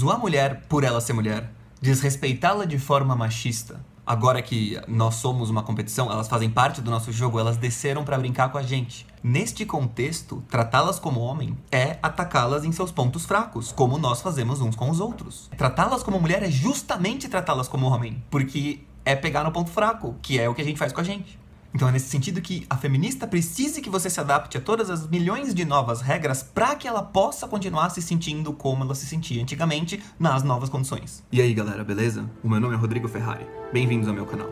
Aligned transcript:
zoar 0.00 0.18
mulher 0.18 0.62
por 0.66 0.82
ela 0.82 0.98
ser 0.98 1.12
mulher, 1.12 1.52
desrespeitá-la 1.80 2.64
de 2.64 2.78
forma 2.78 3.14
machista. 3.14 3.84
Agora 4.06 4.40
que 4.40 4.80
nós 4.88 5.16
somos 5.16 5.50
uma 5.50 5.62
competição, 5.62 6.10
elas 6.10 6.26
fazem 6.26 6.48
parte 6.48 6.80
do 6.80 6.90
nosso 6.90 7.12
jogo, 7.12 7.38
elas 7.38 7.58
desceram 7.58 8.02
para 8.02 8.16
brincar 8.16 8.50
com 8.50 8.56
a 8.56 8.62
gente. 8.62 9.06
Neste 9.22 9.66
contexto, 9.66 10.42
tratá-las 10.48 10.98
como 10.98 11.20
homem 11.20 11.56
é 11.70 11.98
atacá-las 12.02 12.64
em 12.64 12.72
seus 12.72 12.90
pontos 12.90 13.26
fracos, 13.26 13.72
como 13.72 13.98
nós 13.98 14.22
fazemos 14.22 14.62
uns 14.62 14.74
com 14.74 14.88
os 14.88 15.00
outros. 15.00 15.50
Tratá-las 15.56 16.02
como 16.02 16.18
mulher 16.18 16.42
é 16.42 16.50
justamente 16.50 17.28
tratá-las 17.28 17.68
como 17.68 17.86
homem, 17.86 18.24
porque 18.30 18.80
é 19.04 19.14
pegar 19.14 19.44
no 19.44 19.52
ponto 19.52 19.70
fraco, 19.70 20.16
que 20.22 20.40
é 20.40 20.48
o 20.48 20.54
que 20.54 20.62
a 20.62 20.64
gente 20.64 20.78
faz 20.78 20.94
com 20.94 21.02
a 21.02 21.04
gente. 21.04 21.38
Então 21.72 21.88
é 21.88 21.92
nesse 21.92 22.08
sentido 22.08 22.40
que 22.40 22.66
a 22.68 22.76
feminista 22.76 23.26
precisa 23.26 23.80
que 23.80 23.88
você 23.88 24.10
se 24.10 24.18
adapte 24.18 24.58
a 24.58 24.60
todas 24.60 24.90
as 24.90 25.06
milhões 25.06 25.54
de 25.54 25.64
novas 25.64 26.00
regras 26.00 26.42
para 26.42 26.74
que 26.74 26.88
ela 26.88 27.02
possa 27.02 27.46
continuar 27.46 27.90
se 27.90 28.02
sentindo 28.02 28.52
como 28.52 28.82
ela 28.82 28.94
se 28.94 29.06
sentia 29.06 29.40
antigamente 29.40 30.02
nas 30.18 30.42
novas 30.42 30.68
condições. 30.68 31.22
E 31.30 31.40
aí, 31.40 31.54
galera, 31.54 31.84
beleza? 31.84 32.28
O 32.42 32.48
meu 32.48 32.58
nome 32.58 32.74
é 32.74 32.76
Rodrigo 32.76 33.06
Ferrari. 33.06 33.46
Bem-vindos 33.72 34.08
ao 34.08 34.14
meu 34.14 34.26
canal. 34.26 34.50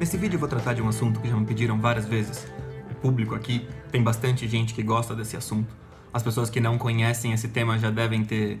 Nesse 0.00 0.16
vídeo 0.16 0.36
eu 0.36 0.40
vou 0.40 0.48
tratar 0.48 0.74
de 0.74 0.82
um 0.82 0.88
assunto 0.88 1.20
que 1.20 1.28
já 1.28 1.36
me 1.36 1.46
pediram 1.46 1.80
várias 1.80 2.06
vezes. 2.06 2.46
O 2.90 2.94
público 2.96 3.34
aqui 3.34 3.66
tem 3.92 4.02
bastante 4.02 4.46
gente 4.48 4.74
que 4.74 4.82
gosta 4.82 5.14
desse 5.14 5.36
assunto 5.36 5.85
as 6.16 6.22
pessoas 6.22 6.48
que 6.48 6.60
não 6.60 6.78
conhecem 6.78 7.34
esse 7.34 7.46
tema 7.46 7.78
já 7.78 7.90
devem 7.90 8.24
ter 8.24 8.58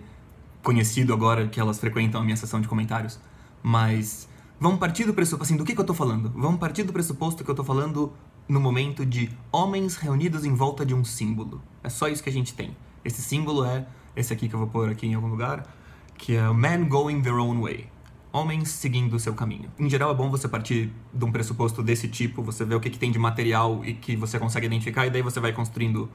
conhecido 0.62 1.14
agora 1.14 1.48
que 1.48 1.58
elas 1.58 1.78
frequentam 1.78 2.20
a 2.20 2.24
minha 2.24 2.36
sessão 2.36 2.60
de 2.60 2.68
comentários. 2.68 3.18
Mas 3.62 4.28
vamos 4.60 4.78
partir 4.78 5.04
do 5.04 5.14
pressuposto, 5.14 5.42
assim, 5.42 5.56
do 5.56 5.64
que, 5.64 5.74
que 5.74 5.80
eu 5.80 5.84
tô 5.86 5.94
falando? 5.94 6.30
Vamos 6.36 6.60
partir 6.60 6.82
do 6.82 6.92
pressuposto 6.92 7.42
que 7.42 7.50
eu 7.50 7.54
tô 7.54 7.64
falando 7.64 8.12
no 8.46 8.60
momento 8.60 9.06
de 9.06 9.30
homens 9.50 9.96
reunidos 9.96 10.44
em 10.44 10.52
volta 10.52 10.84
de 10.84 10.94
um 10.94 11.02
símbolo. 11.02 11.62
É 11.82 11.88
só 11.88 12.08
isso 12.08 12.22
que 12.22 12.28
a 12.28 12.32
gente 12.32 12.52
tem. 12.52 12.76
Esse 13.02 13.22
símbolo 13.22 13.64
é 13.64 13.86
esse 14.14 14.34
aqui 14.34 14.50
que 14.50 14.54
eu 14.54 14.58
vou 14.58 14.68
pôr 14.68 14.90
aqui 14.90 15.06
em 15.06 15.14
algum 15.14 15.28
lugar, 15.28 15.66
que 16.18 16.36
é 16.36 16.42
Man 16.52 16.84
Going 16.84 17.22
Their 17.22 17.36
Own 17.36 17.62
Way. 17.62 17.86
Homens 18.34 18.68
seguindo 18.68 19.16
o 19.16 19.18
seu 19.18 19.32
caminho. 19.32 19.72
Em 19.78 19.88
geral, 19.88 20.10
é 20.10 20.14
bom 20.14 20.30
você 20.30 20.46
partir 20.46 20.92
de 21.14 21.24
um 21.24 21.32
pressuposto 21.32 21.82
desse 21.82 22.06
tipo, 22.06 22.42
você 22.42 22.66
vê 22.66 22.74
o 22.74 22.80
que, 22.80 22.90
que 22.90 22.98
tem 22.98 23.10
de 23.10 23.18
material 23.18 23.82
e 23.82 23.94
que 23.94 24.14
você 24.14 24.38
consegue 24.38 24.66
identificar, 24.66 25.06
e 25.06 25.10
daí 25.10 25.22
você 25.22 25.40
vai 25.40 25.54
construindo 25.54 26.06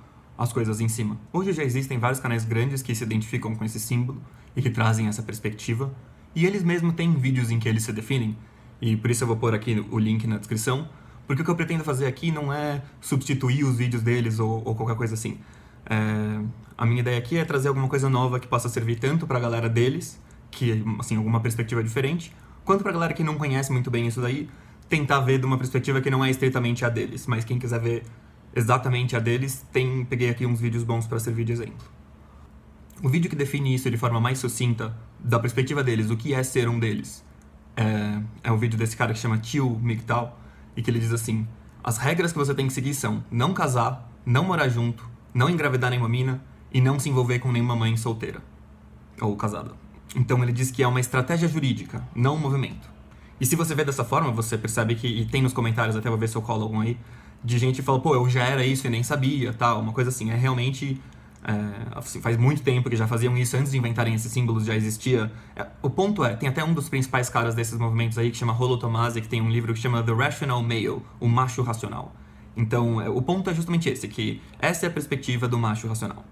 as 0.41 0.51
coisas 0.51 0.81
em 0.81 0.87
cima. 0.87 1.19
Hoje 1.31 1.53
já 1.53 1.63
existem 1.63 1.99
vários 1.99 2.19
canais 2.19 2.43
grandes 2.43 2.81
que 2.81 2.95
se 2.95 3.03
identificam 3.03 3.55
com 3.55 3.63
esse 3.63 3.79
símbolo 3.79 4.19
e 4.55 4.61
que 4.61 4.71
trazem 4.71 5.07
essa 5.07 5.21
perspectiva, 5.21 5.93
e 6.35 6.47
eles 6.47 6.63
mesmos 6.63 6.95
têm 6.95 7.13
vídeos 7.13 7.51
em 7.51 7.59
que 7.59 7.69
eles 7.69 7.83
se 7.83 7.93
definem, 7.93 8.35
e 8.81 8.97
por 8.97 9.11
isso 9.11 9.23
eu 9.23 9.27
vou 9.27 9.37
pôr 9.37 9.53
aqui 9.53 9.85
o 9.91 9.99
link 9.99 10.25
na 10.25 10.39
descrição, 10.39 10.89
porque 11.27 11.43
o 11.43 11.45
que 11.45 11.51
eu 11.51 11.55
pretendo 11.55 11.83
fazer 11.83 12.07
aqui 12.07 12.31
não 12.31 12.51
é 12.51 12.81
substituir 12.99 13.63
os 13.63 13.77
vídeos 13.77 14.01
deles 14.01 14.39
ou, 14.39 14.63
ou 14.65 14.73
qualquer 14.73 14.95
coisa 14.95 15.13
assim. 15.13 15.37
É, 15.85 16.41
a 16.75 16.87
minha 16.87 17.01
ideia 17.01 17.19
aqui 17.19 17.37
é 17.37 17.45
trazer 17.45 17.67
alguma 17.67 17.87
coisa 17.87 18.09
nova 18.09 18.39
que 18.39 18.47
possa 18.47 18.67
servir 18.67 18.97
tanto 18.97 19.27
para 19.27 19.37
a 19.37 19.41
galera 19.41 19.69
deles, 19.69 20.19
que 20.49 20.83
assim 20.99 21.17
alguma 21.17 21.39
perspectiva 21.39 21.83
diferente, 21.83 22.35
quanto 22.65 22.81
para 22.81 22.89
a 22.89 22.93
galera 22.93 23.13
que 23.13 23.23
não 23.23 23.35
conhece 23.35 23.71
muito 23.71 23.91
bem 23.91 24.07
isso 24.07 24.19
daí, 24.19 24.49
tentar 24.89 25.19
ver 25.19 25.37
de 25.37 25.45
uma 25.45 25.57
perspectiva 25.59 26.01
que 26.01 26.09
não 26.09 26.25
é 26.25 26.31
estritamente 26.31 26.83
a 26.83 26.89
deles, 26.89 27.27
mas 27.27 27.45
quem 27.45 27.59
quiser 27.59 27.79
ver 27.79 28.03
exatamente 28.55 29.15
a 29.15 29.19
deles, 29.19 29.65
tem, 29.71 30.05
peguei 30.05 30.29
aqui 30.29 30.45
uns 30.45 30.59
vídeos 30.59 30.83
bons 30.83 31.07
para 31.07 31.19
servir 31.19 31.45
de 31.45 31.51
exemplo. 31.51 31.87
O 33.03 33.09
vídeo 33.09 33.29
que 33.29 33.35
define 33.35 33.73
isso 33.73 33.89
de 33.89 33.97
forma 33.97 34.19
mais 34.19 34.39
sucinta, 34.39 34.95
da 35.19 35.39
perspectiva 35.39 35.83
deles, 35.83 36.09
o 36.09 36.17
que 36.17 36.33
é 36.33 36.43
ser 36.43 36.67
um 36.69 36.79
deles, 36.79 37.23
é, 37.75 38.21
é 38.43 38.51
um 38.51 38.57
vídeo 38.57 38.77
desse 38.77 38.95
cara 38.95 39.13
que 39.13 39.19
chama 39.19 39.37
Tio 39.37 39.79
Migdal, 39.79 40.39
e 40.75 40.81
que 40.81 40.89
ele 40.89 40.99
diz 40.99 41.11
assim: 41.11 41.47
As 41.83 41.97
regras 41.97 42.31
que 42.31 42.37
você 42.37 42.53
tem 42.53 42.67
que 42.67 42.73
seguir 42.73 42.93
são 42.93 43.23
não 43.31 43.53
casar, 43.53 44.09
não 44.25 44.43
morar 44.43 44.69
junto, 44.69 45.07
não 45.33 45.49
engravidar 45.49 45.89
nenhuma 45.89 46.09
mina 46.09 46.43
e 46.71 46.79
não 46.79 46.99
se 46.99 47.09
envolver 47.09 47.39
com 47.39 47.51
nenhuma 47.51 47.75
mãe 47.75 47.95
solteira 47.97 48.41
ou 49.19 49.35
casada. 49.35 49.71
Então 50.15 50.41
ele 50.43 50.51
diz 50.51 50.71
que 50.71 50.83
é 50.83 50.87
uma 50.87 50.99
estratégia 50.99 51.47
jurídica, 51.47 52.03
não 52.15 52.35
um 52.35 52.39
movimento. 52.39 52.89
E 53.39 53.45
se 53.45 53.55
você 53.55 53.73
vê 53.73 53.83
dessa 53.83 54.03
forma, 54.03 54.31
você 54.31 54.57
percebe 54.57 54.95
que, 54.95 55.07
e 55.07 55.25
tem 55.25 55.41
nos 55.41 55.53
comentários, 55.53 55.95
até 55.95 56.09
vou 56.09 56.17
ver 56.17 56.29
se 56.29 56.35
eu 56.35 56.41
colo 56.41 56.63
algum 56.63 56.79
aí, 56.79 56.97
de 57.43 57.57
gente 57.57 57.77
que 57.77 57.81
fala, 57.81 57.99
pô, 57.99 58.13
eu 58.13 58.29
já 58.29 58.43
era 58.43 58.65
isso 58.65 58.85
e 58.85 58.89
nem 58.89 59.03
sabia, 59.03 59.53
tal, 59.53 59.81
uma 59.81 59.93
coisa 59.93 60.09
assim. 60.09 60.29
É 60.29 60.35
realmente. 60.35 61.01
É, 61.43 61.97
assim, 61.97 62.21
faz 62.21 62.37
muito 62.37 62.61
tempo 62.61 62.87
que 62.87 62.95
já 62.95 63.07
faziam 63.07 63.35
isso 63.35 63.57
antes 63.57 63.71
de 63.71 63.77
inventarem 63.77 64.13
esses 64.13 64.31
símbolos, 64.31 64.63
já 64.63 64.75
existia. 64.75 65.31
É, 65.55 65.65
o 65.81 65.89
ponto 65.89 66.23
é, 66.23 66.35
tem 66.35 66.47
até 66.47 66.63
um 66.63 66.71
dos 66.71 66.87
principais 66.87 67.29
caras 67.29 67.55
desses 67.55 67.79
movimentos 67.79 68.19
aí 68.19 68.29
que 68.29 68.37
chama 68.37 68.53
Rolo 68.53 68.77
Tomasi, 68.77 69.21
que 69.21 69.27
tem 69.27 69.41
um 69.41 69.49
livro 69.49 69.73
que 69.73 69.79
chama 69.79 70.03
The 70.03 70.13
Rational 70.13 70.61
Male, 70.61 71.01
o 71.19 71.27
macho 71.27 71.63
racional. 71.63 72.13
Então, 72.55 73.01
é, 73.01 73.09
o 73.09 73.21
ponto 73.23 73.49
é 73.49 73.55
justamente 73.55 73.89
esse, 73.89 74.07
que 74.07 74.39
essa 74.59 74.85
é 74.85 74.89
a 74.89 74.91
perspectiva 74.91 75.47
do 75.47 75.57
macho 75.57 75.87
racional. 75.87 76.23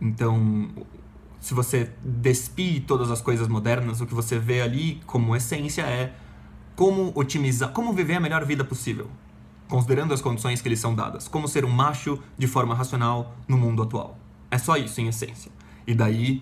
Então, 0.00 0.70
se 1.40 1.52
você 1.52 1.92
despir 2.02 2.84
todas 2.86 3.10
as 3.10 3.20
coisas 3.20 3.48
modernas, 3.48 4.00
o 4.00 4.06
que 4.06 4.14
você 4.14 4.38
vê 4.38 4.62
ali 4.62 4.98
como 5.04 5.36
essência 5.36 5.82
é 5.82 6.14
como 6.74 7.12
otimizar, 7.14 7.70
como 7.72 7.92
viver 7.92 8.14
a 8.14 8.20
melhor 8.20 8.46
vida 8.46 8.64
possível 8.64 9.10
considerando 9.68 10.14
as 10.14 10.20
condições 10.20 10.60
que 10.60 10.68
lhes 10.68 10.80
são 10.80 10.94
dadas, 10.94 11.28
como 11.28 11.46
ser 11.46 11.64
um 11.64 11.70
macho 11.70 12.18
de 12.36 12.46
forma 12.46 12.74
racional 12.74 13.36
no 13.46 13.58
mundo 13.58 13.82
atual. 13.82 14.18
É 14.50 14.58
só 14.58 14.76
isso, 14.76 15.00
em 15.00 15.08
essência. 15.08 15.52
E 15.86 15.94
daí 15.94 16.40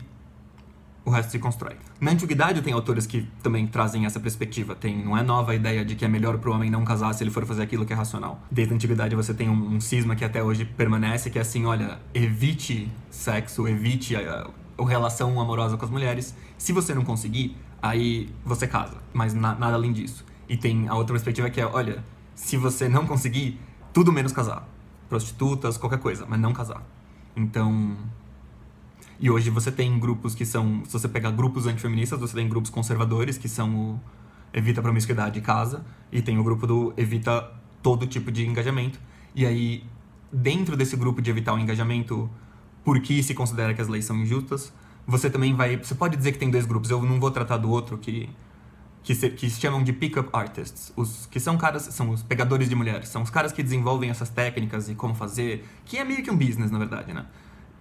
o 1.06 1.10
resto 1.10 1.30
se 1.30 1.38
constrói. 1.38 1.76
Na 2.00 2.10
antiguidade 2.10 2.60
tem 2.62 2.72
autores 2.72 3.06
que 3.06 3.28
também 3.40 3.64
trazem 3.66 4.04
essa 4.04 4.18
perspectiva. 4.18 4.74
Tem, 4.74 5.04
não 5.04 5.16
é 5.16 5.22
nova 5.22 5.52
a 5.52 5.54
ideia 5.54 5.84
de 5.84 5.94
que 5.94 6.04
é 6.04 6.08
melhor 6.08 6.36
para 6.38 6.50
o 6.50 6.52
homem 6.52 6.68
não 6.68 6.84
casar 6.84 7.12
se 7.14 7.22
ele 7.22 7.30
for 7.30 7.46
fazer 7.46 7.62
aquilo 7.62 7.86
que 7.86 7.92
é 7.92 7.96
racional. 7.96 8.40
Desde 8.50 8.72
a 8.72 8.76
antiguidade 8.76 9.14
você 9.14 9.32
tem 9.32 9.48
um, 9.48 9.76
um 9.76 9.80
cisma 9.80 10.16
que 10.16 10.24
até 10.24 10.42
hoje 10.42 10.64
permanece, 10.64 11.30
que 11.30 11.38
é 11.38 11.42
assim, 11.42 11.64
olha, 11.64 12.00
evite 12.12 12.90
sexo, 13.08 13.68
evite 13.68 14.16
a, 14.16 14.50
a, 14.78 14.82
a 14.82 14.88
relação 14.88 15.40
amorosa 15.40 15.76
com 15.76 15.84
as 15.84 15.90
mulheres. 15.92 16.34
Se 16.58 16.72
você 16.72 16.92
não 16.92 17.04
conseguir, 17.04 17.56
aí 17.80 18.28
você 18.44 18.66
casa, 18.66 18.96
mas 19.14 19.32
na, 19.32 19.54
nada 19.54 19.74
além 19.74 19.92
disso. 19.92 20.24
E 20.48 20.56
tem 20.56 20.88
a 20.88 20.94
outra 20.96 21.12
perspectiva 21.12 21.48
que 21.50 21.60
é, 21.60 21.66
olha, 21.66 22.04
se 22.36 22.56
você 22.56 22.88
não 22.88 23.06
conseguir, 23.06 23.58
tudo 23.92 24.12
menos 24.12 24.30
casar. 24.30 24.68
Prostitutas, 25.08 25.78
qualquer 25.78 25.98
coisa, 25.98 26.26
mas 26.28 26.38
não 26.38 26.52
casar. 26.52 26.82
Então. 27.34 27.96
E 29.18 29.30
hoje 29.30 29.48
você 29.48 29.72
tem 29.72 29.98
grupos 29.98 30.34
que 30.34 30.44
são. 30.44 30.84
Se 30.84 30.92
você 30.92 31.08
pegar 31.08 31.30
grupos 31.30 31.66
antifeministas, 31.66 32.20
você 32.20 32.34
tem 32.34 32.48
grupos 32.48 32.70
conservadores, 32.70 33.38
que 33.38 33.48
são 33.48 33.74
o 33.74 34.00
Evita 34.52 34.82
Promiscuidade 34.82 35.38
e 35.38 35.42
Casa, 35.42 35.84
e 36.12 36.20
tem 36.20 36.38
o 36.38 36.44
grupo 36.44 36.66
do 36.66 36.92
Evita 36.96 37.50
todo 37.82 38.06
tipo 38.06 38.30
de 38.30 38.46
engajamento. 38.46 39.00
E 39.34 39.46
aí, 39.46 39.84
dentro 40.30 40.76
desse 40.76 40.96
grupo 40.96 41.22
de 41.22 41.30
evitar 41.30 41.54
o 41.54 41.58
engajamento, 41.58 42.28
porque 42.84 43.22
se 43.22 43.32
considera 43.32 43.72
que 43.72 43.80
as 43.80 43.88
leis 43.88 44.04
são 44.04 44.16
injustas, 44.16 44.72
você 45.06 45.30
também 45.30 45.54
vai. 45.54 45.78
Você 45.78 45.94
pode 45.94 46.16
dizer 46.16 46.32
que 46.32 46.38
tem 46.38 46.50
dois 46.50 46.66
grupos, 46.66 46.90
eu 46.90 47.00
não 47.00 47.18
vou 47.18 47.30
tratar 47.30 47.56
do 47.56 47.70
outro, 47.70 47.96
que 47.96 48.28
que 49.06 49.14
se, 49.14 49.30
que 49.30 49.48
se 49.48 49.60
chamam 49.60 49.84
de 49.84 49.92
pick-up 49.92 50.28
artists, 50.32 50.92
os 50.96 51.26
que 51.26 51.38
são 51.38 51.56
caras, 51.56 51.84
são 51.84 52.10
os 52.10 52.24
pegadores 52.24 52.68
de 52.68 52.74
mulheres, 52.74 53.08
são 53.08 53.22
os 53.22 53.30
caras 53.30 53.52
que 53.52 53.62
desenvolvem 53.62 54.10
essas 54.10 54.28
técnicas 54.28 54.88
e 54.88 54.96
como 54.96 55.14
fazer, 55.14 55.64
que 55.84 55.96
é 55.96 56.02
meio 56.02 56.24
que 56.24 56.30
um 56.30 56.36
business, 56.36 56.72
na 56.72 56.78
verdade, 56.78 57.12
né? 57.12 57.24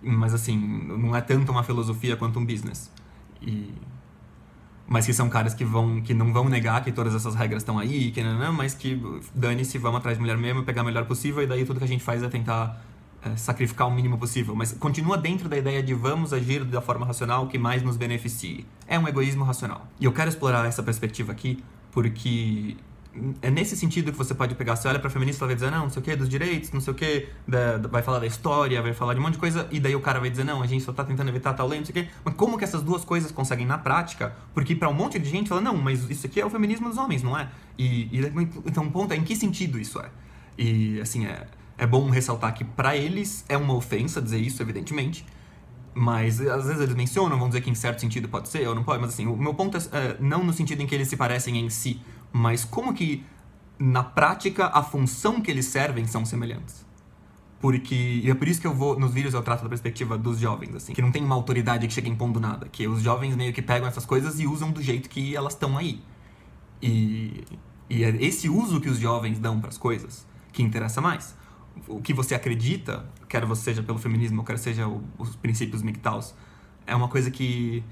Mas 0.03 0.35
assim, 0.35 0.56
não 0.56 1.16
é 1.16 1.22
tanto 1.22 1.52
uma 1.52 1.64
filosofia 1.64 2.16
quanto 2.16 2.38
um 2.38 2.46
business. 2.46 2.91
E 3.41 3.74
mas 4.88 5.08
que 5.08 5.14
são 5.14 5.28
caras 5.28 5.56
que 5.56 5.66
vão 5.66 6.00
que 6.00 6.14
não 6.14 6.31
vão 6.31 6.47
negar 6.47 6.84
que 6.84 6.91
todas 6.91 7.16
essas 7.16 7.34
regras 7.34 7.64
estão 7.64 7.80
aí, 7.80 8.12
que 8.12 8.22
não, 8.22 8.38
não 8.38 8.53
mas 8.53 8.75
que 8.75 9.02
dane-se, 9.34 9.80
vamos 9.80 9.97
atrás 9.97 10.19
de 10.19 10.22
mulher 10.22 10.38
mesmo, 10.38 10.62
pegar 10.62 10.84
o 10.84 10.85
melhor 10.85 11.06
possível 11.06 11.41
e 11.41 11.47
daí 11.47 11.66
tudo 11.66 11.80
que 11.80 11.85
a 11.85 11.88
gente 11.88 12.03
faz 12.03 12.22
é 12.22 12.30
tentar 12.30 12.80
é, 13.25 13.36
sacrificar 13.36 13.88
o 13.88 13.91
mínimo 13.91 14.18
possível, 14.18 14.56
mas 14.56 14.72
continua 14.74 15.18
dentro 15.18 15.50
da 15.50 15.58
ideia 15.58 15.81
de 15.81 15.94
vamos 15.94 16.31
agir 16.31 16.63
da 16.63 16.80
forma 16.80 17.06
racional 17.06 17.47
que 17.47 17.58
mais 17.58 17.81
nos 17.81 17.97
beneficie. 17.97 18.66
É 18.88 19.00
um 19.00 19.08
egoísmo 19.08 19.44
racional. 19.44 19.88
E 20.00 20.06
eu 20.06 20.12
quero 20.12 20.30
explorar 20.30 20.66
essa 20.68 20.84
perspectiva 20.84 21.31
aqui 21.31 21.64
porque 21.91 22.78
é 23.41 23.50
nesse 23.50 23.75
sentido 23.75 24.12
que 24.12 24.18
você 24.18 24.35
pode 24.35 24.53
pegar, 24.56 24.75
você 24.75 24.88
olha 24.88 25.00
pra 25.00 25.09
feminista 25.09 25.44
e 25.44 25.47
vai 25.47 25.56
dizer, 25.56 25.72
não, 25.72 25.84
não 25.84 25.90
sei 25.90 26.02
o 26.02 26.06
que, 26.06 26.16
dos 26.16 26.28
direitos, 26.28 26.72
não 26.72 26.82
sei 26.82 26.91
o 26.91 26.96
que, 26.96 27.29
vai 27.90 28.02
falar 28.03 28.20
da 28.20 28.28
história, 28.28 28.82
vai 28.82 28.94
falar 28.94 29.14
de 29.14 29.20
um 29.20 29.23
monte 29.23 29.34
de 29.34 29.40
coisa, 29.40 29.67
e 29.72 29.79
daí 29.79 29.96
o 29.96 30.02
cara 30.02 30.20
vai 30.20 30.29
dizer, 30.29 30.44
não, 30.44 30.61
a 30.61 30.67
gente 30.67 30.84
só 30.84 30.91
tá 30.91 31.03
tentando 31.03 31.29
evitar 31.29 31.53
tal 31.53 31.67
lei, 31.67 31.79
não 31.79 31.85
sei 31.85 32.02
o 32.02 32.05
que. 32.05 32.11
Mas 32.23 32.34
como 32.35 32.58
que 32.58 32.64
essas 32.64 32.84
duas 32.84 33.05
coisas 33.05 33.32
conseguem 33.32 33.66
na 33.66 33.78
prática? 33.78 34.35
Porque 34.53 34.76
para 34.76 34.90
um 34.90 34.94
monte 34.94 35.17
de 35.17 35.29
gente 35.29 35.47
fala, 35.47 35.61
não, 35.61 35.78
mas 35.78 36.09
isso 36.09 36.28
aqui 36.28 36.40
é 36.41 36.46
o 36.46 36.50
feminismo 36.50 36.90
dos 36.90 36.97
homens, 36.97 37.23
não 37.23 37.38
é? 37.38 37.50
E, 37.78 38.20
e 38.20 38.32
então 38.66 38.85
o 38.85 38.91
ponto 38.91 39.14
é, 39.14 39.16
em 39.16 39.23
que 39.23 39.35
sentido 39.35 39.79
isso 39.79 40.00
é? 40.00 40.09
E, 40.58 41.00
assim, 41.02 41.26
é 41.26 41.47
é 41.78 41.86
bom 41.86 42.10
ressaltar 42.10 42.54
que 42.54 42.64
para 42.64 42.96
eles 42.96 43.46
é 43.50 43.58
uma 43.58 43.74
ofensa 43.74 44.22
dizer 44.22 44.40
isso, 44.40 44.62
evidentemente. 44.62 45.26
Mas 45.94 46.42
às 46.42 46.66
vezes 46.66 46.82
eles 46.82 46.96
mencionam, 46.96 47.40
vão 47.40 47.48
dizer 47.48 47.62
que 47.62 47.70
em 47.70 47.76
certo 47.76 48.02
sentido 48.02 48.28
pode 48.28 48.50
ser 48.50 48.68
ou 48.68 48.76
não 48.76 48.84
pode, 48.84 49.02
mas 49.02 49.14
assim, 49.14 49.28
o 49.28 49.38
meu 49.38 49.54
ponto 49.54 49.78
é, 49.78 49.80
é 49.94 50.18
não 50.20 50.44
no 50.44 50.52
sentido 50.52 50.82
em 50.82 50.88
que 50.88 50.94
eles 50.94 51.08
se 51.08 51.16
parecem 51.16 51.58
em 51.58 51.70
si, 51.70 52.02
mas 52.34 52.66
como 52.66 52.94
que 52.94 53.24
na 53.80 54.04
prática 54.04 54.68
a 54.68 54.84
função 54.84 55.42
que 55.42 55.50
eles 55.50 55.66
servem 55.66 56.06
são 56.06 56.26
semelhantes. 56.26 56.86
Porque, 57.60 58.22
e 58.24 58.30
é 58.30 58.36
por 58.36 58.48
isso 58.48 58.60
que 58.62 58.68
eu 58.68 58.74
vou, 58.74 59.00
nos 59.00 59.14
vídeos 59.14 59.34
eu 59.34 59.42
trato 59.42 59.64
da 59.64 59.70
perspectiva 59.70 60.18
dos 60.18 60.38
jovens, 60.38 60.76
assim, 60.76 60.94
que 60.94 61.02
não 61.02 61.12
tem 61.12 61.24
uma 61.24 61.36
autoridade 61.36 61.88
que 61.88 61.94
chega 61.94 62.08
impondo 62.08 62.40
nada, 62.40 62.68
que 62.70 62.88
os 62.88 63.02
jovens 63.02 63.36
meio 63.36 63.54
que 63.54 63.62
pegam 63.62 63.88
essas 63.88 64.06
coisas 64.06 64.40
e 64.40 64.46
usam 64.46 64.72
do 64.72 64.82
jeito 64.82 65.10
que 65.10 65.36
elas 65.36 65.54
estão 65.54 65.78
aí. 65.78 66.02
E, 66.82 67.44
e 67.90 68.04
é 68.04 68.10
esse 68.22 68.50
uso 68.50 68.80
que 68.82 68.90
os 68.90 69.00
jovens 69.00 69.40
dão 69.40 69.60
para 69.60 69.70
as 69.70 69.78
coisas 69.78 70.28
que 70.52 70.62
interessa 70.62 71.02
mais. 71.02 71.36
O 71.88 72.02
que 72.02 72.14
você 72.14 72.36
acredita, 72.36 73.06
quer 73.28 73.46
você 73.46 73.64
seja 73.64 73.84
pelo 73.84 74.00
feminismo, 74.00 74.44
quer 74.44 74.58
seja 74.58 74.88
o, 74.88 75.04
os 75.18 75.36
princípios 75.36 75.82
MGTOWs, 75.82 76.34
é 76.88 76.96
uma 76.96 77.08
coisa 77.08 77.30
que 77.30 77.84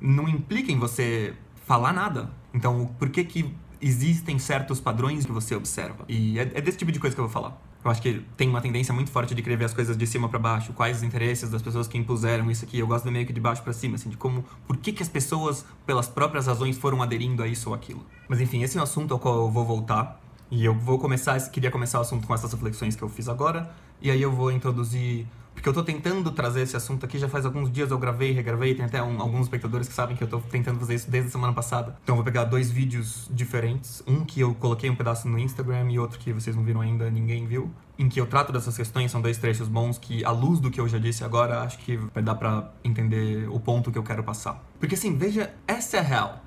não 0.00 0.28
implica 0.28 0.70
em 0.70 0.78
você 0.78 1.34
falar 1.66 1.92
nada. 1.92 2.30
Então, 2.52 2.86
por 2.98 3.08
que 3.10 3.24
que 3.24 3.54
existem 3.80 4.38
certos 4.38 4.80
padrões 4.80 5.24
que 5.24 5.32
você 5.32 5.54
observa? 5.54 6.04
E 6.08 6.38
é, 6.38 6.42
é 6.42 6.60
desse 6.60 6.78
tipo 6.78 6.92
de 6.92 6.98
coisa 6.98 7.14
que 7.14 7.20
eu 7.20 7.24
vou 7.24 7.32
falar. 7.32 7.60
Eu 7.82 7.90
acho 7.90 8.02
que 8.02 8.22
tem 8.36 8.48
uma 8.48 8.60
tendência 8.60 8.92
muito 8.92 9.10
forte 9.10 9.34
de 9.34 9.42
querer 9.42 9.56
ver 9.56 9.64
as 9.64 9.72
coisas 9.72 9.96
de 9.96 10.06
cima 10.06 10.28
para 10.28 10.38
baixo, 10.38 10.72
quais 10.74 10.98
os 10.98 11.02
interesses 11.02 11.48
das 11.48 11.62
pessoas 11.62 11.88
que 11.88 11.96
impuseram 11.96 12.50
isso 12.50 12.62
aqui. 12.62 12.78
Eu 12.78 12.86
gosto 12.86 13.04
de 13.06 13.10
meio 13.10 13.26
que 13.26 13.32
de 13.32 13.40
baixo 13.40 13.62
para 13.62 13.72
cima, 13.72 13.94
assim, 13.94 14.10
de 14.10 14.18
como, 14.18 14.44
por 14.66 14.76
que 14.76 14.92
que 14.92 15.02
as 15.02 15.08
pessoas, 15.08 15.64
pelas 15.86 16.06
próprias 16.06 16.46
razões, 16.46 16.76
foram 16.76 17.02
aderindo 17.02 17.42
a 17.42 17.48
isso 17.48 17.70
ou 17.70 17.74
aquilo. 17.74 18.04
Mas 18.28 18.38
enfim, 18.38 18.62
esse 18.62 18.76
é 18.76 18.80
um 18.80 18.84
assunto 18.84 19.14
ao 19.14 19.18
qual 19.18 19.34
eu 19.36 19.50
vou 19.50 19.64
voltar. 19.64 20.20
E 20.50 20.64
eu 20.64 20.74
vou 20.74 20.98
começar, 20.98 21.38
queria 21.50 21.70
começar 21.70 21.98
o 21.98 22.02
assunto 22.02 22.26
com 22.26 22.34
essas 22.34 22.52
reflexões 22.52 22.96
que 22.96 23.02
eu 23.02 23.08
fiz 23.08 23.28
agora. 23.28 23.70
E 24.02 24.10
aí 24.10 24.20
eu 24.20 24.32
vou 24.32 24.50
introduzir 24.50 25.26
porque 25.54 25.68
eu 25.68 25.74
tô 25.74 25.82
tentando 25.82 26.30
trazer 26.30 26.62
esse 26.62 26.74
assunto 26.74 27.04
aqui, 27.04 27.18
já 27.18 27.28
faz 27.28 27.44
alguns 27.44 27.70
dias 27.70 27.90
eu 27.90 27.98
gravei, 27.98 28.32
regravei, 28.32 28.74
tem 28.74 28.84
até 28.84 29.02
um, 29.02 29.20
alguns 29.20 29.42
espectadores 29.42 29.86
que 29.86 29.92
sabem 29.92 30.16
que 30.16 30.24
eu 30.24 30.28
tô 30.28 30.38
tentando 30.40 30.78
fazer 30.78 30.94
isso 30.94 31.10
desde 31.10 31.28
a 31.28 31.32
semana 31.32 31.52
passada. 31.52 31.98
Então 32.02 32.14
eu 32.14 32.16
vou 32.16 32.24
pegar 32.24 32.44
dois 32.44 32.70
vídeos 32.70 33.28
diferentes, 33.30 34.02
um 34.06 34.24
que 34.24 34.40
eu 34.40 34.54
coloquei 34.54 34.88
um 34.88 34.96
pedaço 34.96 35.28
no 35.28 35.38
Instagram 35.38 35.90
e 35.90 35.98
outro 35.98 36.18
que 36.18 36.32
vocês 36.32 36.56
não 36.56 36.64
viram 36.64 36.80
ainda, 36.80 37.10
ninguém 37.10 37.46
viu, 37.46 37.70
em 37.98 38.08
que 38.08 38.18
eu 38.18 38.26
trato 38.26 38.52
dessas 38.52 38.74
questões, 38.74 39.10
são 39.10 39.20
dois 39.20 39.36
trechos 39.36 39.68
bons 39.68 39.98
que, 39.98 40.24
à 40.24 40.30
luz 40.30 40.60
do 40.60 40.70
que 40.70 40.80
eu 40.80 40.88
já 40.88 40.96
disse 40.96 41.24
agora, 41.24 41.60
acho 41.60 41.78
que 41.80 41.96
vai 41.96 42.22
dar 42.22 42.36
pra 42.36 42.72
entender 42.82 43.46
o 43.50 43.60
ponto 43.60 43.92
que 43.92 43.98
eu 43.98 44.02
quero 44.02 44.22
passar. 44.22 44.64
Porque 44.78 44.94
assim, 44.94 45.14
veja, 45.18 45.52
essa 45.68 45.98
é 45.98 46.00
a 46.00 46.02
real. 46.02 46.44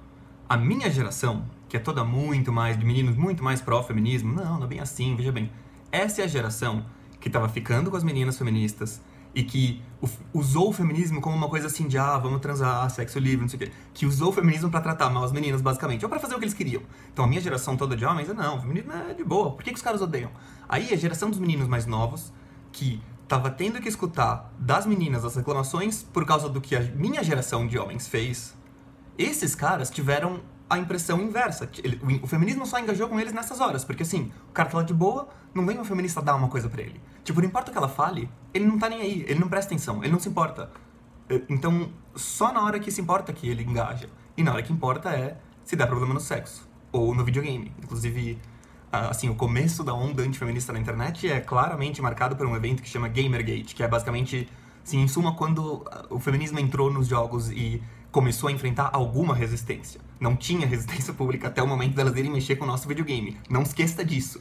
A 0.49 0.57
minha 0.57 0.89
geração, 0.89 1.45
que 1.73 1.77
é 1.77 1.79
toda 1.79 2.03
muito 2.03 2.53
mais, 2.53 2.77
de 2.77 2.85
meninos 2.85 3.15
muito 3.15 3.43
mais 3.43 3.59
pró-feminismo, 3.59 4.31
não, 4.31 4.59
não 4.59 4.65
é 4.65 4.67
bem 4.67 4.79
assim, 4.79 5.15
veja 5.15 5.31
bem. 5.31 5.49
Essa 5.91 6.21
é 6.21 6.25
a 6.25 6.27
geração 6.27 6.85
que 7.19 7.27
estava 7.27 7.49
ficando 7.49 7.89
com 7.89 7.97
as 7.97 8.03
meninas 8.03 8.37
feministas 8.37 9.01
e 9.33 9.41
que 9.41 9.81
usou 10.31 10.69
o 10.69 10.71
feminismo 10.71 11.19
como 11.19 11.35
uma 11.35 11.49
coisa 11.49 11.65
assim 11.65 11.87
de 11.87 11.97
ah, 11.97 12.15
vamos 12.19 12.41
transar, 12.41 12.87
sexo 12.91 13.17
livre, 13.17 13.41
não 13.41 13.49
sei 13.49 13.57
o 13.57 13.59
quê. 13.61 13.71
Que 13.91 14.05
usou 14.05 14.29
o 14.29 14.31
feminismo 14.31 14.69
para 14.69 14.81
tratar 14.81 15.09
mal 15.09 15.23
as 15.23 15.31
meninas, 15.31 15.63
basicamente, 15.63 16.05
ou 16.05 16.09
para 16.09 16.19
fazer 16.19 16.35
o 16.35 16.37
que 16.37 16.43
eles 16.45 16.53
queriam. 16.53 16.83
Então 17.11 17.25
a 17.25 17.27
minha 17.27 17.41
geração 17.41 17.75
toda 17.75 17.97
de 17.97 18.05
homens, 18.05 18.27
não, 18.27 18.57
o 18.57 18.61
feminismo 18.61 18.93
é 18.93 19.15
de 19.15 19.23
boa, 19.23 19.49
por 19.53 19.63
que, 19.63 19.71
que 19.71 19.77
os 19.77 19.81
caras 19.81 19.99
odeiam? 19.99 20.29
Aí 20.69 20.93
a 20.93 20.95
geração 20.95 21.31
dos 21.31 21.39
meninos 21.39 21.67
mais 21.67 21.87
novos, 21.87 22.31
que 22.71 23.01
tava 23.27 23.49
tendo 23.49 23.81
que 23.81 23.89
escutar 23.89 24.53
das 24.59 24.85
meninas 24.85 25.25
as 25.25 25.35
reclamações 25.35 26.03
por 26.03 26.23
causa 26.23 26.47
do 26.47 26.61
que 26.61 26.75
a 26.75 26.81
minha 26.81 27.23
geração 27.23 27.65
de 27.65 27.79
homens 27.79 28.07
fez, 28.07 28.55
esses 29.17 29.55
caras 29.55 29.89
tiveram 29.89 30.52
a 30.73 30.77
impressão 30.79 31.21
inversa. 31.21 31.69
Ele, 31.83 31.99
o, 32.03 32.25
o, 32.25 32.27
feminismo 32.27 32.65
só 32.65 32.79
engajou 32.79 33.07
com 33.07 33.19
eles 33.19 33.33
nessas 33.33 33.59
horas, 33.59 33.83
porque 33.83 34.03
assim, 34.03 34.31
o 34.49 34.51
cara 34.51 34.69
tá 34.69 34.77
lá 34.77 34.83
de 34.83 34.93
boa, 34.93 35.29
não 35.53 35.65
vem 35.65 35.77
uma 35.77 35.85
feminista 35.85 36.21
dar 36.21 36.35
uma 36.35 36.47
coisa 36.47 36.69
para 36.69 36.81
ele. 36.81 36.99
Tipo, 37.23 37.41
não 37.41 37.47
importa 37.47 37.69
o 37.69 37.71
que 37.71 37.77
ela 37.77 37.89
fale, 37.89 38.29
ele 38.53 38.65
não 38.65 38.77
tá 38.77 38.89
nem 38.89 39.01
aí, 39.01 39.25
ele 39.27 39.39
não 39.39 39.47
presta 39.47 39.73
atenção, 39.73 40.03
ele 40.03 40.11
não 40.11 40.19
se 40.19 40.29
importa. 40.29 40.69
Eh, 41.29 41.41
então, 41.49 41.89
só 42.15 42.51
na 42.51 42.63
hora 42.63 42.79
que 42.79 42.91
se 42.91 43.01
importa 43.01 43.31
que 43.31 43.47
ele 43.47 43.63
engaja. 43.63 44.09
E 44.35 44.43
na 44.43 44.51
hora 44.51 44.63
que 44.63 44.73
importa 44.73 45.09
é 45.09 45.37
se 45.63 45.75
der 45.75 45.87
problema 45.87 46.13
no 46.13 46.19
sexo 46.19 46.67
ou 46.91 47.13
no 47.15 47.23
videogame. 47.23 47.71
Inclusive, 47.81 48.39
assim, 48.91 49.29
o 49.29 49.35
começo 49.35 49.83
da 49.83 49.93
onda 49.93 50.23
antifeminista 50.23 50.73
na 50.73 50.79
internet 50.79 51.29
é 51.29 51.39
claramente 51.39 52.01
marcado 52.01 52.35
por 52.35 52.45
um 52.45 52.55
evento 52.55 52.81
que 52.81 52.89
chama 52.89 53.07
Gamergate, 53.07 53.75
que 53.75 53.83
é 53.83 53.87
basicamente, 53.87 54.49
assim, 54.83 55.01
em 55.01 55.07
suma, 55.07 55.35
quando 55.35 55.85
o 56.09 56.19
feminismo 56.19 56.59
entrou 56.59 56.91
nos 56.91 57.07
jogos 57.07 57.49
e 57.49 57.81
começou 58.13 58.47
a 58.47 58.51
enfrentar 58.51 58.91
alguma 58.93 59.33
resistência. 59.33 59.99
Não 60.19 60.35
tinha 60.35 60.67
resistência 60.67 61.11
pública 61.11 61.47
até 61.47 61.63
o 61.63 61.67
momento 61.67 61.95
delas 61.95 62.15
irem 62.15 62.31
mexer 62.31 62.55
com 62.55 62.63
o 62.63 62.67
nosso 62.67 62.87
videogame. 62.87 63.39
Não 63.49 63.63
esqueça 63.63 64.05
disso. 64.05 64.39